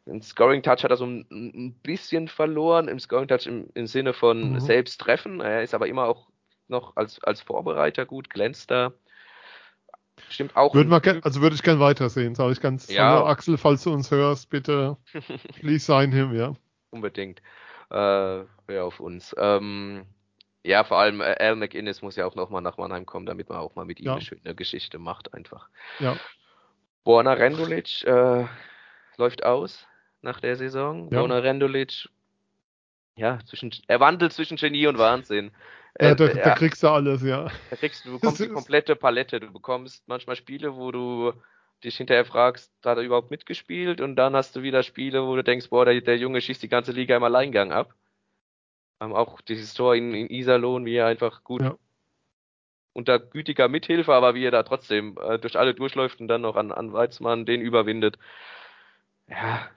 [0.06, 3.86] Den Scoring Touch hat er so ein, ein bisschen verloren, im Scoring Touch im, im
[3.86, 4.60] Sinne von mhm.
[4.60, 5.40] selbst treffen.
[5.40, 6.28] Er ist aber immer auch
[6.68, 8.92] noch als, als Vorbereiter gut, glänzt da.
[10.28, 10.74] Stimmt auch.
[10.74, 12.90] Würde man also würde ich gern weitersehen, sage ich ganz.
[12.90, 13.10] Ja.
[13.10, 14.96] Hallo Axel, falls du uns hörst, bitte
[15.60, 16.54] please sign him, ja.
[16.90, 17.40] Unbedingt.
[17.90, 19.34] Äh, ja, auf uns.
[19.38, 20.04] Ähm,
[20.64, 23.58] ja, vor allem äh, Al McInnes muss ja auch nochmal nach Mannheim kommen, damit man
[23.58, 24.12] auch mal mit ihm ja.
[24.12, 25.68] eine schöne Geschichte macht, einfach.
[25.98, 26.16] Ja.
[27.04, 28.46] Borna Rendulic äh,
[29.16, 29.86] läuft aus
[30.20, 31.10] nach der Saison.
[31.10, 31.18] Ja.
[31.18, 32.08] Borna Rendulic,
[33.16, 35.50] ja, zwischen, er wandelt zwischen Genie und Wahnsinn.
[36.00, 37.50] Ja, da, da, kriegst du alles, ja.
[37.70, 39.40] Da kriegst du, bekommst die komplette Palette.
[39.40, 41.32] Du bekommst manchmal Spiele, wo du
[41.84, 44.00] dich hinterher fragst, hat er überhaupt mitgespielt?
[44.00, 46.68] Und dann hast du wieder Spiele, wo du denkst, boah, der, der Junge schießt die
[46.68, 47.94] ganze Liga im Alleingang ab.
[49.00, 51.76] Ähm, auch dieses Tor in, in Iserlohn, wie er einfach gut ja.
[52.92, 56.56] unter gütiger Mithilfe, aber wie er da trotzdem äh, durch alle durchläuft und dann noch
[56.56, 58.18] an, an Weizmann den überwindet.
[59.28, 59.68] Ja,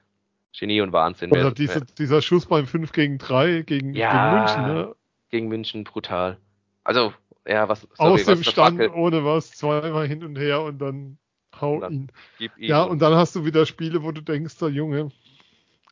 [0.57, 1.31] Genie und Wahnsinn.
[1.31, 4.95] Oder diese, dieser Schuss beim 5 gegen 3 gegen, ja, gegen München, ne?
[5.35, 6.37] Gegen München brutal.
[6.85, 7.13] Also,
[7.45, 7.85] ja, was.
[7.95, 11.17] Sorry, Aus dem Stand, ohne was, zweimal hin und her und dann
[11.59, 12.11] hau und ihn.
[12.39, 12.51] ihn.
[12.57, 15.11] Ja, und dann hast du wieder Spiele, wo du denkst, der Junge,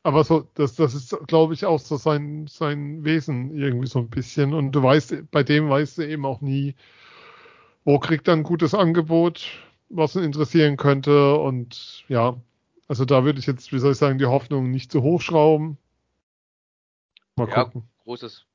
[0.02, 4.10] aber so, das, das ist, glaube ich, auch so sein, sein Wesen irgendwie so ein
[4.10, 4.54] bisschen.
[4.54, 6.76] Und du weißt, bei dem weißt du eben auch nie,
[7.84, 9.46] wo kriegt er ein gutes Angebot,
[9.90, 11.36] was ihn interessieren könnte.
[11.36, 12.38] Und ja,
[12.88, 15.78] also da würde ich jetzt, wie soll ich sagen, die Hoffnung nicht zu hochschrauben.
[17.36, 17.90] Mal ja, gucken.
[18.06, 18.46] Großes.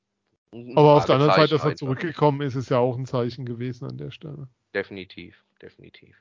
[0.52, 3.84] Aber auf der anderen Seite, dass er zurückgekommen ist, ist ja auch ein Zeichen gewesen
[3.84, 4.48] an der Stelle.
[4.74, 6.16] Definitiv, definitiv.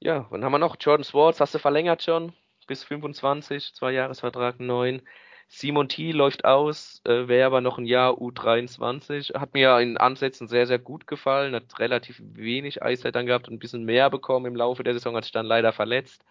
[0.00, 0.76] Ja, wann haben wir noch?
[0.80, 2.32] Jordan Swartz, hast du verlängert schon?
[2.70, 5.02] bis 25, zwei Jahresvertrag 9.
[5.48, 9.34] Simon T läuft aus, äh, wäre aber noch ein Jahr U23.
[9.34, 13.54] Hat mir in Ansätzen sehr, sehr gut gefallen, hat relativ wenig Eiszeit dann gehabt und
[13.54, 16.24] ein bisschen mehr bekommen im Laufe der Saison, hat sich dann leider verletzt.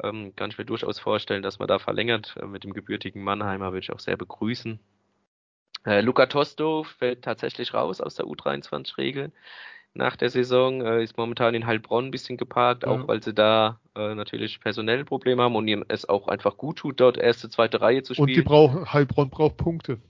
[0.00, 2.36] Ähm, kann ich mir durchaus vorstellen, dass man da verlängert.
[2.40, 4.78] Äh, mit dem gebürtigen Mannheimer würde ich auch sehr begrüßen.
[5.84, 9.32] Äh, Luca Tosto fällt tatsächlich raus aus der U23-Regel
[9.94, 12.90] nach der Saison, äh, ist momentan in Heilbronn ein bisschen geparkt, ja.
[12.90, 16.78] auch weil sie da äh, natürlich personelle Probleme haben und ihnen es auch einfach gut
[16.78, 18.28] tut, dort erste, zweite Reihe zu spielen.
[18.28, 20.00] Und die brauchen, Heilbronn braucht Punkte.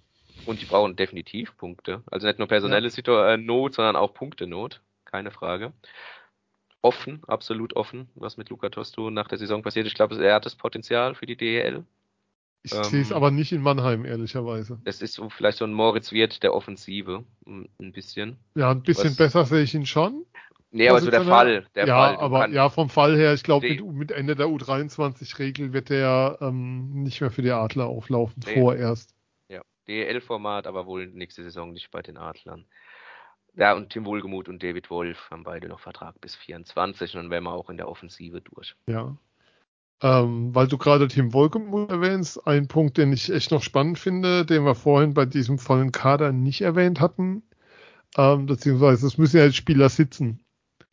[0.46, 2.02] Und die brauchen definitiv Punkte.
[2.10, 3.34] Also nicht nur personelle ja.
[3.34, 4.80] äh, Not, sondern auch Punkte-Not.
[5.04, 5.72] Keine Frage.
[6.82, 9.86] Offen, absolut offen, was mit Luca Tosto nach der Saison passiert.
[9.86, 11.84] Ich glaube, er hat das Potenzial für die DEL.
[12.64, 14.80] Ich ähm, sehe es aber nicht in Mannheim, ehrlicherweise.
[14.84, 18.38] Es ist so, vielleicht so ein Moritz Wirt der Offensive, ein bisschen.
[18.54, 20.24] Ja, ein bisschen Was, besser sehe ich ihn schon.
[20.70, 21.66] Nee, aber so der Fall.
[21.74, 22.16] Der ja, Fall.
[22.16, 27.04] aber ja, vom Fall her, ich glaube, mit, mit, Ende der U23-Regel wird der ähm,
[27.04, 28.54] nicht mehr für die Adler auflaufen, nee.
[28.54, 29.14] vorerst.
[29.48, 32.64] Ja, DEL-Format, aber wohl nächste Saison nicht bei den Adlern.
[33.56, 37.30] Ja, und Tim Wohlgemuth und David Wolf haben beide noch Vertrag bis 24 und dann
[37.30, 38.74] wären wir auch in der Offensive durch.
[38.86, 39.16] Ja.
[40.02, 44.44] Ähm, weil du gerade Team Wolkemuth erwähnst, ein Punkt, den ich echt noch spannend finde,
[44.44, 47.42] den wir vorhin bei diesem vollen Kader nicht erwähnt hatten,
[48.16, 50.40] ähm, beziehungsweise es müssen ja jetzt Spieler sitzen.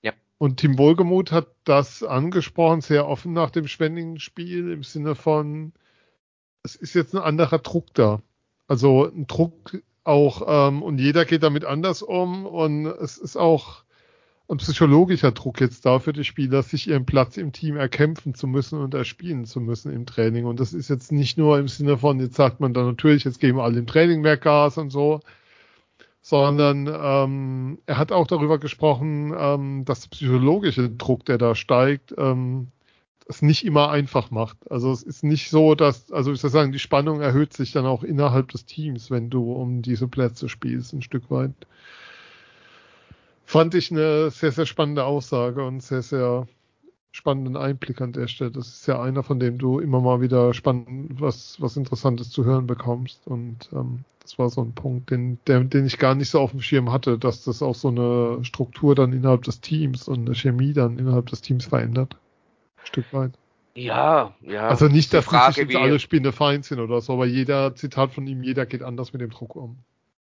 [0.02, 0.14] Ja.
[0.38, 5.74] Und Team Wohlgemuth hat das angesprochen, sehr offen nach dem Schwenningen-Spiel, im Sinne von,
[6.64, 8.22] es ist jetzt ein anderer Druck da.
[8.68, 13.84] Also ein Druck auch ähm, und jeder geht damit anders um und es ist auch
[14.52, 18.48] ein psychologischer Druck jetzt da für die Spieler, sich ihren Platz im Team erkämpfen zu
[18.48, 20.46] müssen und erspielen zu müssen im Training.
[20.46, 23.40] Und das ist jetzt nicht nur im Sinne von, jetzt sagt man dann natürlich, jetzt
[23.40, 25.22] geben alle im Training mehr Gas und so,
[26.22, 32.14] sondern ähm, er hat auch darüber gesprochen, ähm, dass der psychologische Druck, der da steigt,
[32.18, 32.68] ähm,
[33.28, 34.58] es nicht immer einfach macht.
[34.70, 37.86] Also es ist nicht so, dass, also ich soll sagen, die Spannung erhöht sich dann
[37.86, 41.54] auch innerhalb des Teams, wenn du um diese Plätze spielst, ein Stück weit
[43.52, 46.48] fand ich eine sehr, sehr spannende Aussage und sehr, sehr
[47.12, 48.50] spannenden Einblick an der Stelle.
[48.50, 52.46] Das ist ja einer, von dem du immer mal wieder spannend was, was Interessantes zu
[52.46, 53.28] hören bekommst.
[53.28, 56.52] Und ähm, das war so ein Punkt, den, der, den ich gar nicht so auf
[56.52, 60.36] dem Schirm hatte, dass das auch so eine Struktur dann innerhalb des Teams und eine
[60.36, 62.16] Chemie dann innerhalb des Teams verändert.
[62.78, 63.34] Ein Stück weit.
[63.76, 64.70] Ja, ja.
[64.70, 68.14] Also nicht, dass Frage, sich jetzt alle Spielende Feind sind oder so, aber jeder, Zitat
[68.14, 69.76] von ihm, jeder geht anders mit dem Druck um.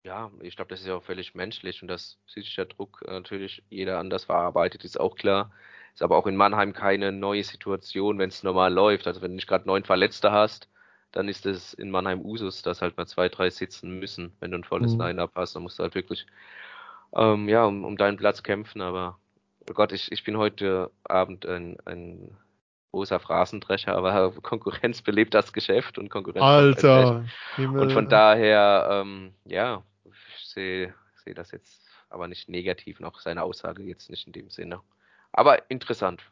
[0.04, 3.62] Ja, ich glaube, das ist ja auch völlig menschlich und dass psychischer Druck äh, natürlich
[3.70, 5.50] jeder anders verarbeitet, ist auch klar.
[5.94, 9.06] Ist aber auch in Mannheim keine neue Situation, wenn es normal läuft.
[9.06, 10.68] Also wenn du nicht gerade neun Verletzte hast,
[11.12, 14.58] dann ist es in Mannheim Usus, dass halt mal zwei, drei sitzen müssen, wenn du
[14.58, 15.00] ein volles mhm.
[15.00, 15.56] Line-Up hast.
[15.56, 16.26] Dann musst du halt wirklich
[17.16, 18.82] ähm, ja, um, um deinen Platz kämpfen.
[18.82, 19.18] Aber
[19.70, 22.36] oh Gott, ich, ich bin heute Abend ein, ein
[22.90, 26.44] großer Phrasendrescher, aber Konkurrenz belebt das Geschäft und Konkurrenz.
[26.44, 27.24] Alter.
[27.56, 29.82] Und von daher, ähm, ja,
[30.54, 30.94] sehe
[31.24, 34.80] seh das jetzt aber nicht negativ, noch seine Aussage jetzt nicht in dem Sinne.
[35.32, 36.22] Aber interessant.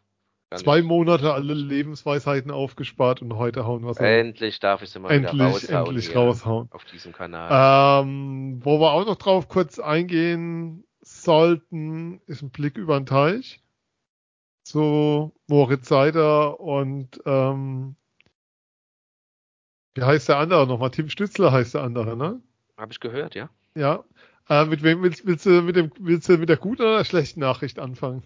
[0.54, 0.86] Zwei nicht.
[0.88, 5.86] Monate alle Lebensweisheiten aufgespart und heute hauen wir Endlich darf ich sie mal endlich, raushauen.
[5.86, 6.68] Endlich raushauen.
[6.70, 8.04] Auf diesem Kanal.
[8.04, 13.60] Ähm, wo wir auch noch drauf kurz eingehen sollten, ist ein Blick über den Teich.
[14.62, 17.96] Zu Moritz Seider und ähm,
[19.94, 20.90] wie heißt der andere nochmal?
[20.90, 22.40] Tim Stützler heißt der andere, ne?
[22.76, 23.48] Habe ich gehört, ja.
[23.74, 24.04] Ja.
[24.48, 27.04] Äh, mit wem willst, willst, du mit dem willst du mit der guten oder der
[27.04, 28.22] schlechten Nachricht anfangen?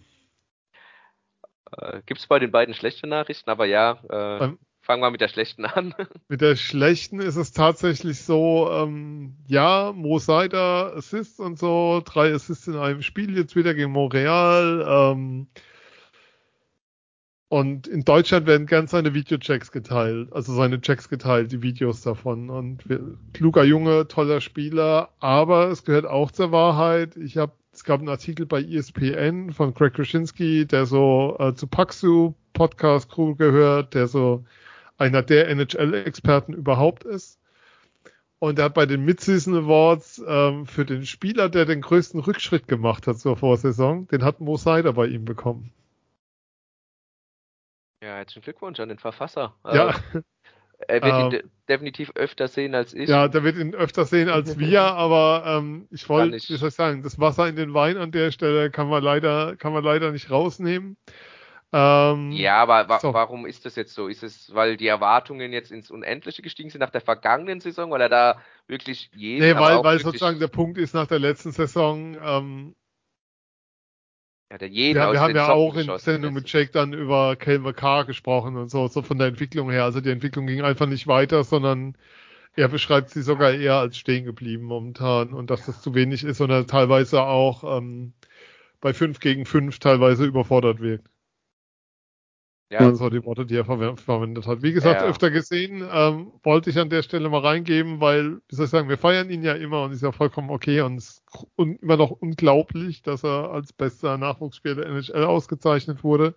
[1.73, 5.21] Äh, Gibt es bei den beiden schlechte Nachrichten, aber ja, äh, Beim, fangen wir mit
[5.21, 5.95] der schlechten an.
[6.29, 12.33] mit der schlechten ist es tatsächlich so, ähm, ja, Mo Seider Assists und so, drei
[12.33, 14.85] Assists in einem Spiel jetzt wieder gegen Montreal.
[14.89, 15.49] Ähm,
[17.49, 22.51] und in Deutschland werden ganz seine Videochecks geteilt, also seine Checks geteilt, die Videos davon.
[22.51, 22.83] Und
[23.35, 27.17] kluger Junge, toller Spieler, aber es gehört auch zur Wahrheit.
[27.17, 31.69] Ich habe, es gab einen Artikel bei ESPN von Craig Krasinski, der so äh, zu
[31.69, 34.45] Paxu Podcast Crew gehört, der so
[34.99, 37.39] einer der NHL-Experten überhaupt ist.
[38.41, 42.67] Und er hat bei den Midseason Awards ähm, für den Spieler, der den größten Rückschritt
[42.67, 45.71] gemacht hat zur Vorsaison, den hat Mo Seider bei ihm bekommen.
[48.07, 49.57] Ja, herzlichen Glückwunsch an den Verfasser.
[49.65, 49.87] Ja.
[49.89, 50.21] Also,
[50.87, 53.09] er wird ihn ähm, definitiv öfter sehen als ich.
[53.09, 56.75] Ja, der wird ihn öfter sehen als wir, aber ähm, ich wollte, wie soll ich
[56.75, 60.13] sagen, das Wasser in den Wein an der Stelle kann man leider, kann man leider
[60.13, 60.97] nicht rausnehmen.
[61.73, 63.13] Ähm, ja, aber wa so.
[63.13, 64.07] warum ist das jetzt so?
[64.07, 68.03] Ist es, weil die Erwartungen jetzt ins Unendliche gestiegen sind nach der vergangenen Saison, weil
[68.03, 69.45] er da wirklich jeden.
[69.45, 72.77] Nee, weil, weil sozusagen der Punkt ist nach der letzten Saison, ähm,
[74.51, 77.73] ja, der jeden ja, wir haben ja auch in Sendung mit Jake dann über Kelmer
[77.73, 79.85] K gesprochen und so, so von der Entwicklung her.
[79.85, 81.97] Also die Entwicklung ging einfach nicht weiter, sondern
[82.55, 86.41] er beschreibt sie sogar eher als stehen geblieben momentan und dass das zu wenig ist
[86.41, 88.13] und er teilweise auch ähm,
[88.81, 91.09] bei 5 gegen 5 teilweise überfordert wirkt.
[92.69, 92.91] Ja.
[92.91, 94.62] Das war die Worte, die er verwendet hat.
[94.62, 95.07] Wie gesagt, ja.
[95.07, 98.89] öfter gesehen, ähm, wollte ich an der Stelle mal reingeben, weil, wie soll ich sagen,
[98.89, 101.25] wir feiern ihn ja immer und ist ja vollkommen okay und es ist
[101.57, 106.34] immer noch unglaublich, dass er als bester Nachwuchsspieler der NHL ausgezeichnet wurde.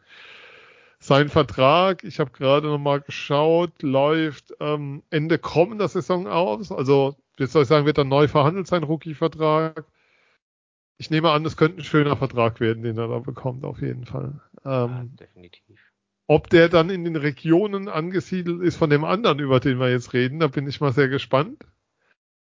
[0.99, 6.71] Sein Vertrag, ich habe gerade nochmal geschaut, läuft ähm, Ende kommender Saison aus.
[6.71, 9.85] Also, wie soll ich sagen, wird dann neu verhandelt, sein Rookie-Vertrag.
[10.97, 14.05] Ich nehme an, es könnte ein schöner Vertrag werden, den er da bekommt, auf jeden
[14.05, 14.41] Fall.
[14.65, 15.88] Ähm, ja, definitiv.
[16.29, 20.13] Ob der dann in den Regionen angesiedelt ist von dem anderen, über den wir jetzt
[20.13, 21.63] reden, da bin ich mal sehr gespannt.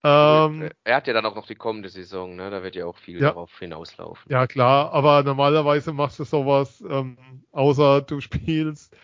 [0.02, 2.48] Ähm, er hat ja dann auch noch die kommende Saison, ne?
[2.48, 4.32] Da wird ja auch viel ja, darauf hinauslaufen.
[4.32, 7.18] Ja, klar, aber normalerweise machst du sowas, ähm,
[7.52, 8.96] außer du spielst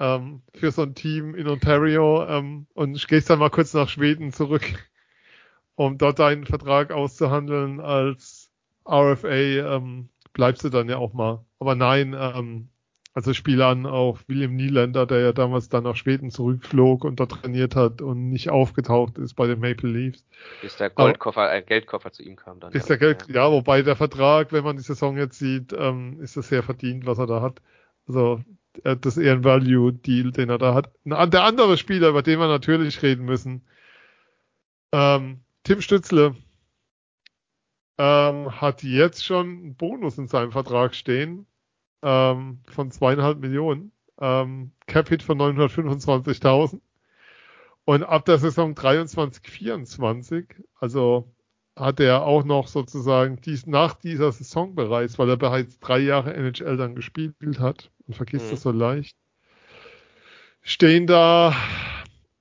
[0.00, 4.32] ähm, für so ein Team in Ontario ähm, und gehst dann mal kurz nach Schweden
[4.32, 4.64] zurück,
[5.76, 8.50] um dort deinen Vertrag auszuhandeln als
[8.84, 11.44] RFA, ähm, bleibst du dann ja auch mal.
[11.60, 12.68] Aber nein, ähm,
[13.14, 17.32] also Spieler an auch William Nylander, der ja damals dann nach Schweden zurückflog und dort
[17.32, 20.24] trainiert hat und nicht aufgetaucht ist bei den Maple Leafs.
[20.60, 22.72] Bis der Goldkoffer, äh, Geldkoffer zu ihm kam dann.
[22.72, 23.34] Bis der Geld, ja.
[23.34, 27.06] ja, wobei der Vertrag, wenn man die Saison jetzt sieht, ähm, ist das sehr verdient,
[27.06, 27.60] was er da hat.
[28.08, 28.40] Also
[28.82, 30.90] das ist eher ein Value-Deal, den er da hat.
[31.04, 33.62] Der andere Spieler, über den wir natürlich reden müssen,
[34.92, 36.36] Ähm, Tim Stützle
[37.98, 41.46] ähm, hat jetzt schon einen Bonus in seinem Vertrag stehen
[42.02, 43.92] ähm, von zweieinhalb Millionen.
[44.20, 46.80] Ähm, Cap-Hit von 925.000.
[47.84, 50.46] Und ab der Saison 23, 24,
[50.78, 51.32] also
[51.74, 56.34] hat er auch noch sozusagen dies, nach dieser Saison bereits, weil er bereits drei Jahre
[56.34, 58.50] NHL dann gespielt hat und vergisst mhm.
[58.50, 59.16] das so leicht,
[60.60, 61.56] stehen da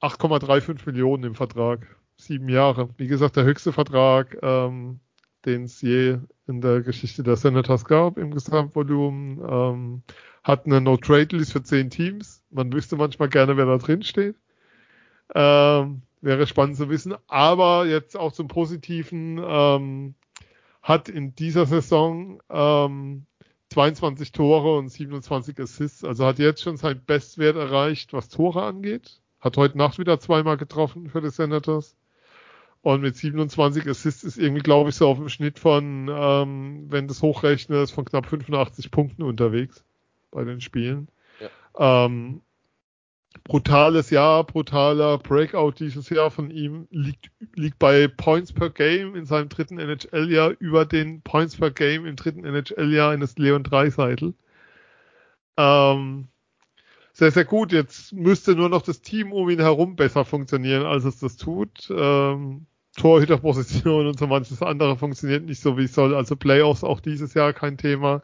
[0.02, 1.88] 8,35 Millionen im Vertrag.
[2.18, 2.90] Sieben Jahre.
[2.98, 5.00] Wie gesagt, der höchste Vertrag, ähm,
[5.46, 9.40] den es je in der Geschichte der Senators gab im Gesamtvolumen.
[9.48, 10.04] Ähm,
[10.44, 12.44] hat eine No-Trade-List für zehn Teams.
[12.50, 14.36] Man wüsste manchmal gerne, wer da drin steht.
[15.34, 17.16] Ähm, wäre spannend zu wissen.
[17.28, 20.16] Aber jetzt auch zum Positiven ähm,
[20.82, 23.26] hat in dieser Saison ähm,
[23.70, 26.04] 22 Tore und 27 Assists.
[26.04, 29.22] Also hat jetzt schon seinen Bestwert erreicht, was Tore angeht.
[29.40, 31.96] Hat heute Nacht wieder zweimal getroffen für die Senators.
[32.84, 37.08] Und mit 27 Assists ist irgendwie, glaube ich, so auf dem Schnitt von, ähm, wenn
[37.08, 39.84] das hochrechnet, von knapp 85 Punkten unterwegs
[40.32, 41.08] bei den Spielen.
[41.40, 42.06] Ja.
[42.06, 42.42] Ähm,
[43.44, 49.26] brutales Jahr, brutaler Breakout dieses Jahr von ihm liegt, liegt bei Points per Game in
[49.26, 54.34] seinem dritten NHL-Jahr über den Points per Game im dritten NHL-Jahr eines Leon Dreiseitel.
[55.58, 56.30] Ähm,
[57.14, 57.72] sehr, sehr gut.
[57.72, 61.92] Jetzt müsste nur noch das Team um ihn herum besser funktionieren, als es das tut.
[61.96, 62.66] Ähm,
[62.98, 66.16] Torhüterposition und so manches andere funktioniert nicht so, wie es soll.
[66.16, 68.22] Also Playoffs auch dieses Jahr kein Thema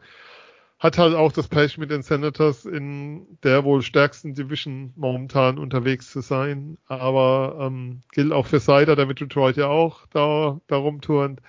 [0.78, 6.12] hat halt auch das Pech mit den Senators in der wohl stärksten Division momentan unterwegs
[6.12, 6.78] zu sein.
[6.86, 11.40] Aber ähm, gilt auch für Sider, der mit Detroit ja auch da, da rumturnt.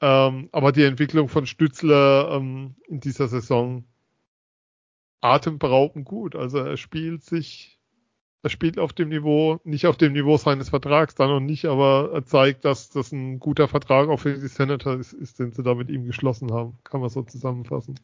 [0.00, 3.84] Ähm, aber die Entwicklung von Stützler ähm, in dieser Saison
[5.20, 6.34] atemberaubend gut.
[6.34, 7.78] Also er spielt sich,
[8.42, 12.10] er spielt auf dem Niveau, nicht auf dem Niveau seines Vertrags, da noch nicht, aber
[12.12, 15.62] er zeigt, dass das ein guter Vertrag auch für die Senators ist, ist den sie
[15.62, 16.78] da mit ihm geschlossen haben.
[16.84, 18.00] Kann man so zusammenfassen.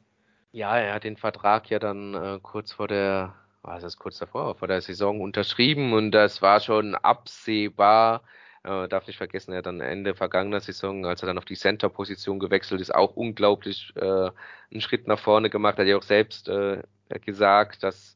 [0.52, 4.54] Ja, er hat den Vertrag ja dann äh, kurz vor der, was ist kurz davor,
[4.54, 8.22] vor der Saison unterschrieben und das war schon absehbar.
[8.62, 11.56] Äh, darf nicht vergessen, er hat dann Ende vergangener Saison, als er dann auf die
[11.56, 14.30] Center-Position gewechselt ist, auch unglaublich äh,
[14.70, 15.78] einen Schritt nach vorne gemacht.
[15.78, 16.82] Er hat ja auch selbst äh,
[17.24, 18.15] gesagt, dass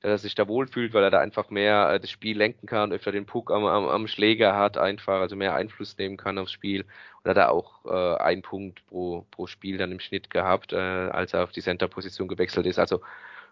[0.00, 2.92] dass er sich da wohlfühlt, weil er da einfach mehr äh, das Spiel lenken kann,
[2.92, 6.52] öfter den Puck am, am, am Schläger hat, einfach, also mehr Einfluss nehmen kann aufs
[6.52, 6.84] Spiel.
[7.22, 10.76] Und hat er auch äh, einen Punkt pro, pro Spiel dann im Schnitt gehabt, äh,
[10.76, 12.78] als er auf die Center-Position gewechselt ist.
[12.78, 13.00] Also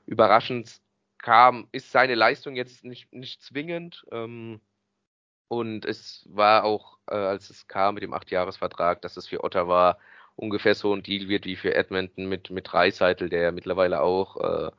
[0.07, 0.81] überraschend
[1.19, 4.07] kam, ist seine Leistung jetzt nicht, nicht zwingend.
[4.13, 4.61] Ähm,
[5.49, 9.99] und es war auch, äh, als es kam mit dem Acht-Jahres-Vertrag, dass es für Ottawa
[10.37, 14.71] ungefähr so ein Deal wird wie für Edmonton mit, mit Dreiseitel, der mittlerweile auch äh,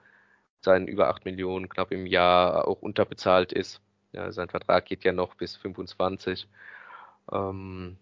[0.67, 3.81] seinen über 8 Millionen knapp im Jahr auch unterbezahlt ist.
[4.11, 6.45] Ja, sein Vertrag geht ja noch bis 25.
[7.31, 7.97] Ähm,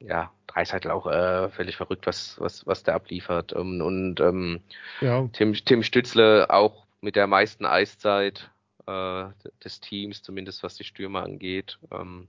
[0.00, 3.54] ja, Dreiseitel auch äh, völlig verrückt, was, was, was der abliefert.
[3.54, 4.60] Um, und ähm,
[5.00, 5.26] ja.
[5.32, 8.50] Tim, Tim Stützle auch mit der meisten Eiszeit
[8.86, 9.24] äh,
[9.64, 11.78] des Teams, zumindest was die Stürmer angeht.
[11.90, 12.28] Ähm,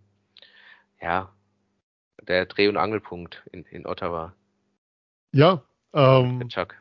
[1.02, 1.34] ja,
[2.22, 4.34] der Dreh- und Angelpunkt in, in Ottawa.
[5.34, 5.62] Ja,
[5.94, 6.76] ähm, Chuck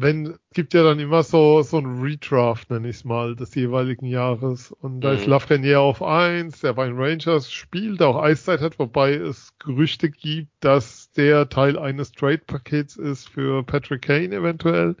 [0.00, 4.06] wenn, gibt ja dann immer so, so ein Redraft, nenne ich es mal, des jeweiligen
[4.06, 4.70] Jahres.
[4.70, 5.18] Und da mhm.
[5.18, 10.08] ist Lafreniere auf eins, der bei den Rangers spielt, auch Eiszeit hat, wobei es Gerüchte
[10.08, 14.94] gibt, dass der Teil eines Trade-Pakets ist für Patrick Kane eventuell.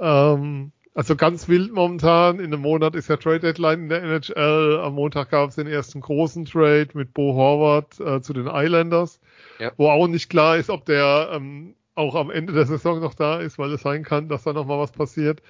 [0.00, 2.40] Ähm, also ganz wild momentan.
[2.40, 4.80] In einem Monat ist ja Trade Deadline in der NHL.
[4.82, 9.20] Am Montag gab es den ersten großen Trade mit Bo Horvath äh, zu den Islanders,
[9.60, 9.70] ja.
[9.76, 13.40] wo auch nicht klar ist, ob der ähm, auch am Ende der Saison noch da
[13.40, 15.42] ist, weil es sein kann, dass da noch mal was passiert.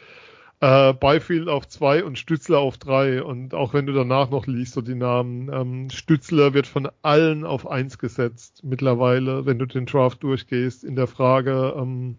[0.61, 3.23] Äh, Byfield auf zwei und Stützler auf drei.
[3.23, 7.45] Und auch wenn du danach noch liest, so die Namen, ähm, Stützler wird von allen
[7.45, 12.17] auf eins gesetzt mittlerweile, wenn du den Draft durchgehst, in der Frage, ähm,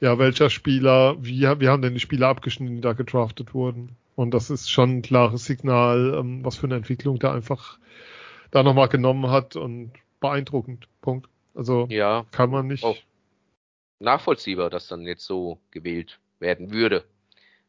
[0.00, 3.96] ja, welcher Spieler, wie, wie haben denn die Spieler abgeschnitten, die da gedraftet wurden?
[4.14, 7.78] Und das ist schon ein klares Signal, ähm, was für eine Entwicklung der einfach
[8.50, 10.88] da nochmal genommen hat und beeindruckend.
[11.00, 11.28] Punkt.
[11.54, 12.84] Also ja, kann man nicht.
[12.84, 12.96] Auch,
[14.00, 17.04] nachvollziehbar, dass dann jetzt so gewählt werden würde,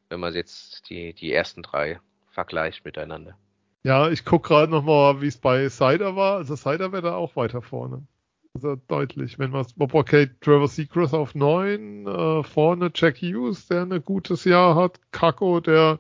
[0.09, 1.99] wenn man jetzt die, die ersten drei
[2.31, 3.35] vergleicht miteinander.
[3.83, 6.37] Ja, ich gucke gerade nochmal, wie es bei Cider war.
[6.37, 8.05] Also Cider wäre da auch weiter vorne.
[8.53, 14.03] Also deutlich, wenn man okay, Trevor Seacrest auf neun, äh, vorne Jack Hughes, der ein
[14.03, 15.99] gutes Jahr hat, Kako, der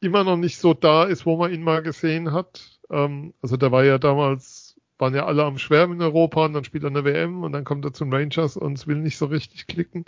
[0.00, 2.80] immer noch nicht so da ist, wo man ihn mal gesehen hat.
[2.90, 4.53] Ähm, also der war ja damals
[4.98, 7.64] waren ja alle am Schwärmen in Europa und dann spielt er eine WM und dann
[7.64, 10.04] kommt er zum Rangers und es will nicht so richtig klicken.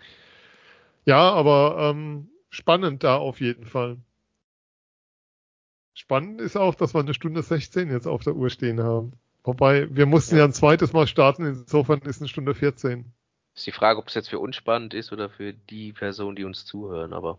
[1.05, 3.99] Ja, aber ähm, spannend da auf jeden Fall.
[5.95, 9.13] Spannend ist auch, dass wir eine Stunde 16 jetzt auf der Uhr stehen haben.
[9.45, 13.13] Wobei, wir mussten ja, ja ein zweites Mal starten, insofern ist eine Stunde 14.
[13.55, 16.45] Ist die Frage, ob es jetzt für uns spannend ist oder für die Personen, die
[16.45, 17.39] uns zuhören, aber.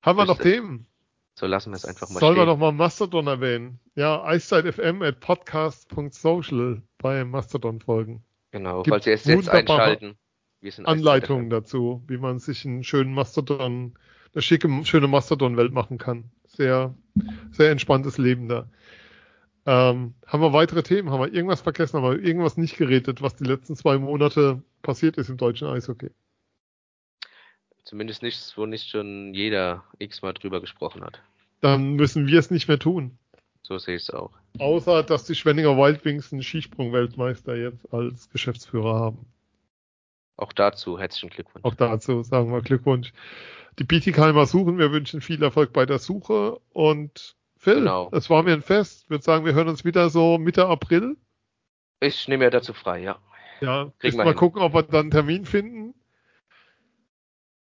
[0.00, 0.86] Haben wir noch Themen?
[1.34, 2.42] So lassen wir es einfach mal Sollen stehen.
[2.42, 3.80] wir noch mal Mastodon erwähnen?
[3.94, 8.22] Ja, FM at podcast.social bei Mastodon folgen.
[8.50, 10.16] Genau, Gibt falls Sie erst jetzt einschalten.
[10.84, 13.94] Anleitungen dazu, wie man sich einen schönen Mastodon,
[14.34, 16.30] eine schicke, schöne Mastodon-Welt machen kann.
[16.46, 16.94] Sehr,
[17.50, 18.68] sehr entspanntes Leben da.
[19.64, 21.10] Ähm, haben wir weitere Themen?
[21.10, 21.96] Haben wir irgendwas vergessen?
[21.96, 26.10] Haben wir irgendwas nicht geredet, was die letzten zwei Monate passiert ist im deutschen Eishockey?
[27.84, 31.20] Zumindest nichts, wo nicht schon jeder x-mal drüber gesprochen hat.
[31.60, 33.18] Dann müssen wir es nicht mehr tun.
[33.62, 34.32] So sehe ich es auch.
[34.58, 39.26] Außer, dass die Schwenninger Wildwings einen Skisprung-Weltmeister jetzt als Geschäftsführer haben.
[40.36, 41.64] Auch dazu herzlichen Glückwunsch.
[41.64, 43.12] Auch dazu sagen wir Glückwunsch.
[43.78, 44.78] Die Bietigheimer suchen.
[44.78, 46.58] Wir wünschen viel Erfolg bei der Suche.
[46.72, 48.10] Und Phil, genau.
[48.12, 49.04] es war mir ein Fest.
[49.04, 51.16] Ich würde sagen, wir hören uns wieder so Mitte April.
[52.00, 53.18] Ich nehme ja dazu frei, ja.
[53.60, 54.34] Ja, mal hin.
[54.34, 55.94] gucken, ob wir dann einen Termin finden.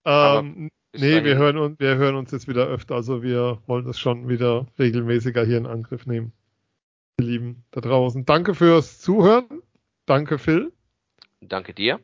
[0.06, 2.96] Ähm, nee, wir hören, uns, wir hören uns jetzt wieder öfter.
[2.96, 6.34] Also wir wollen das schon wieder regelmäßiger hier in Angriff nehmen.
[7.20, 8.26] Ihr Lieben da draußen.
[8.26, 9.62] Danke fürs Zuhören.
[10.06, 10.72] Danke, Phil.
[11.42, 12.00] Danke dir.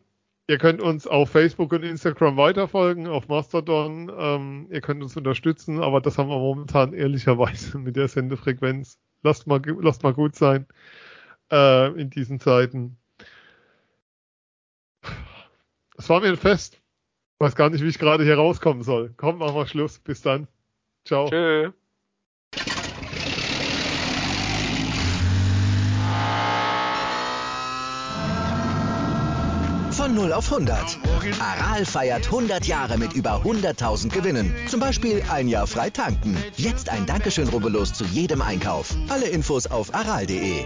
[0.50, 4.10] Ihr könnt uns auf Facebook und Instagram weiterfolgen, auf Mastodon.
[4.18, 8.98] Ähm, ihr könnt uns unterstützen, aber das haben wir momentan ehrlicherweise mit der Sendefrequenz.
[9.24, 10.66] Lasst mal, lasst mal gut sein
[11.52, 12.98] äh, in diesen Zeiten.
[15.98, 16.80] Das war mir ein Fest.
[17.40, 19.14] Weiß gar nicht, wie ich gerade hier rauskommen soll.
[19.16, 20.00] Komm, machen wir Schluss.
[20.00, 20.48] Bis dann.
[21.06, 21.30] Ciao.
[21.30, 21.72] Tschö.
[29.92, 31.00] Von 0 auf 100.
[31.40, 34.56] Aral feiert 100 Jahre mit über 100.000 Gewinnen.
[34.68, 36.38] Zum Beispiel ein Jahr frei tanken.
[36.56, 38.96] Jetzt ein Dankeschön, rubbellos zu jedem Einkauf.
[39.10, 40.66] Alle Infos auf aral.de.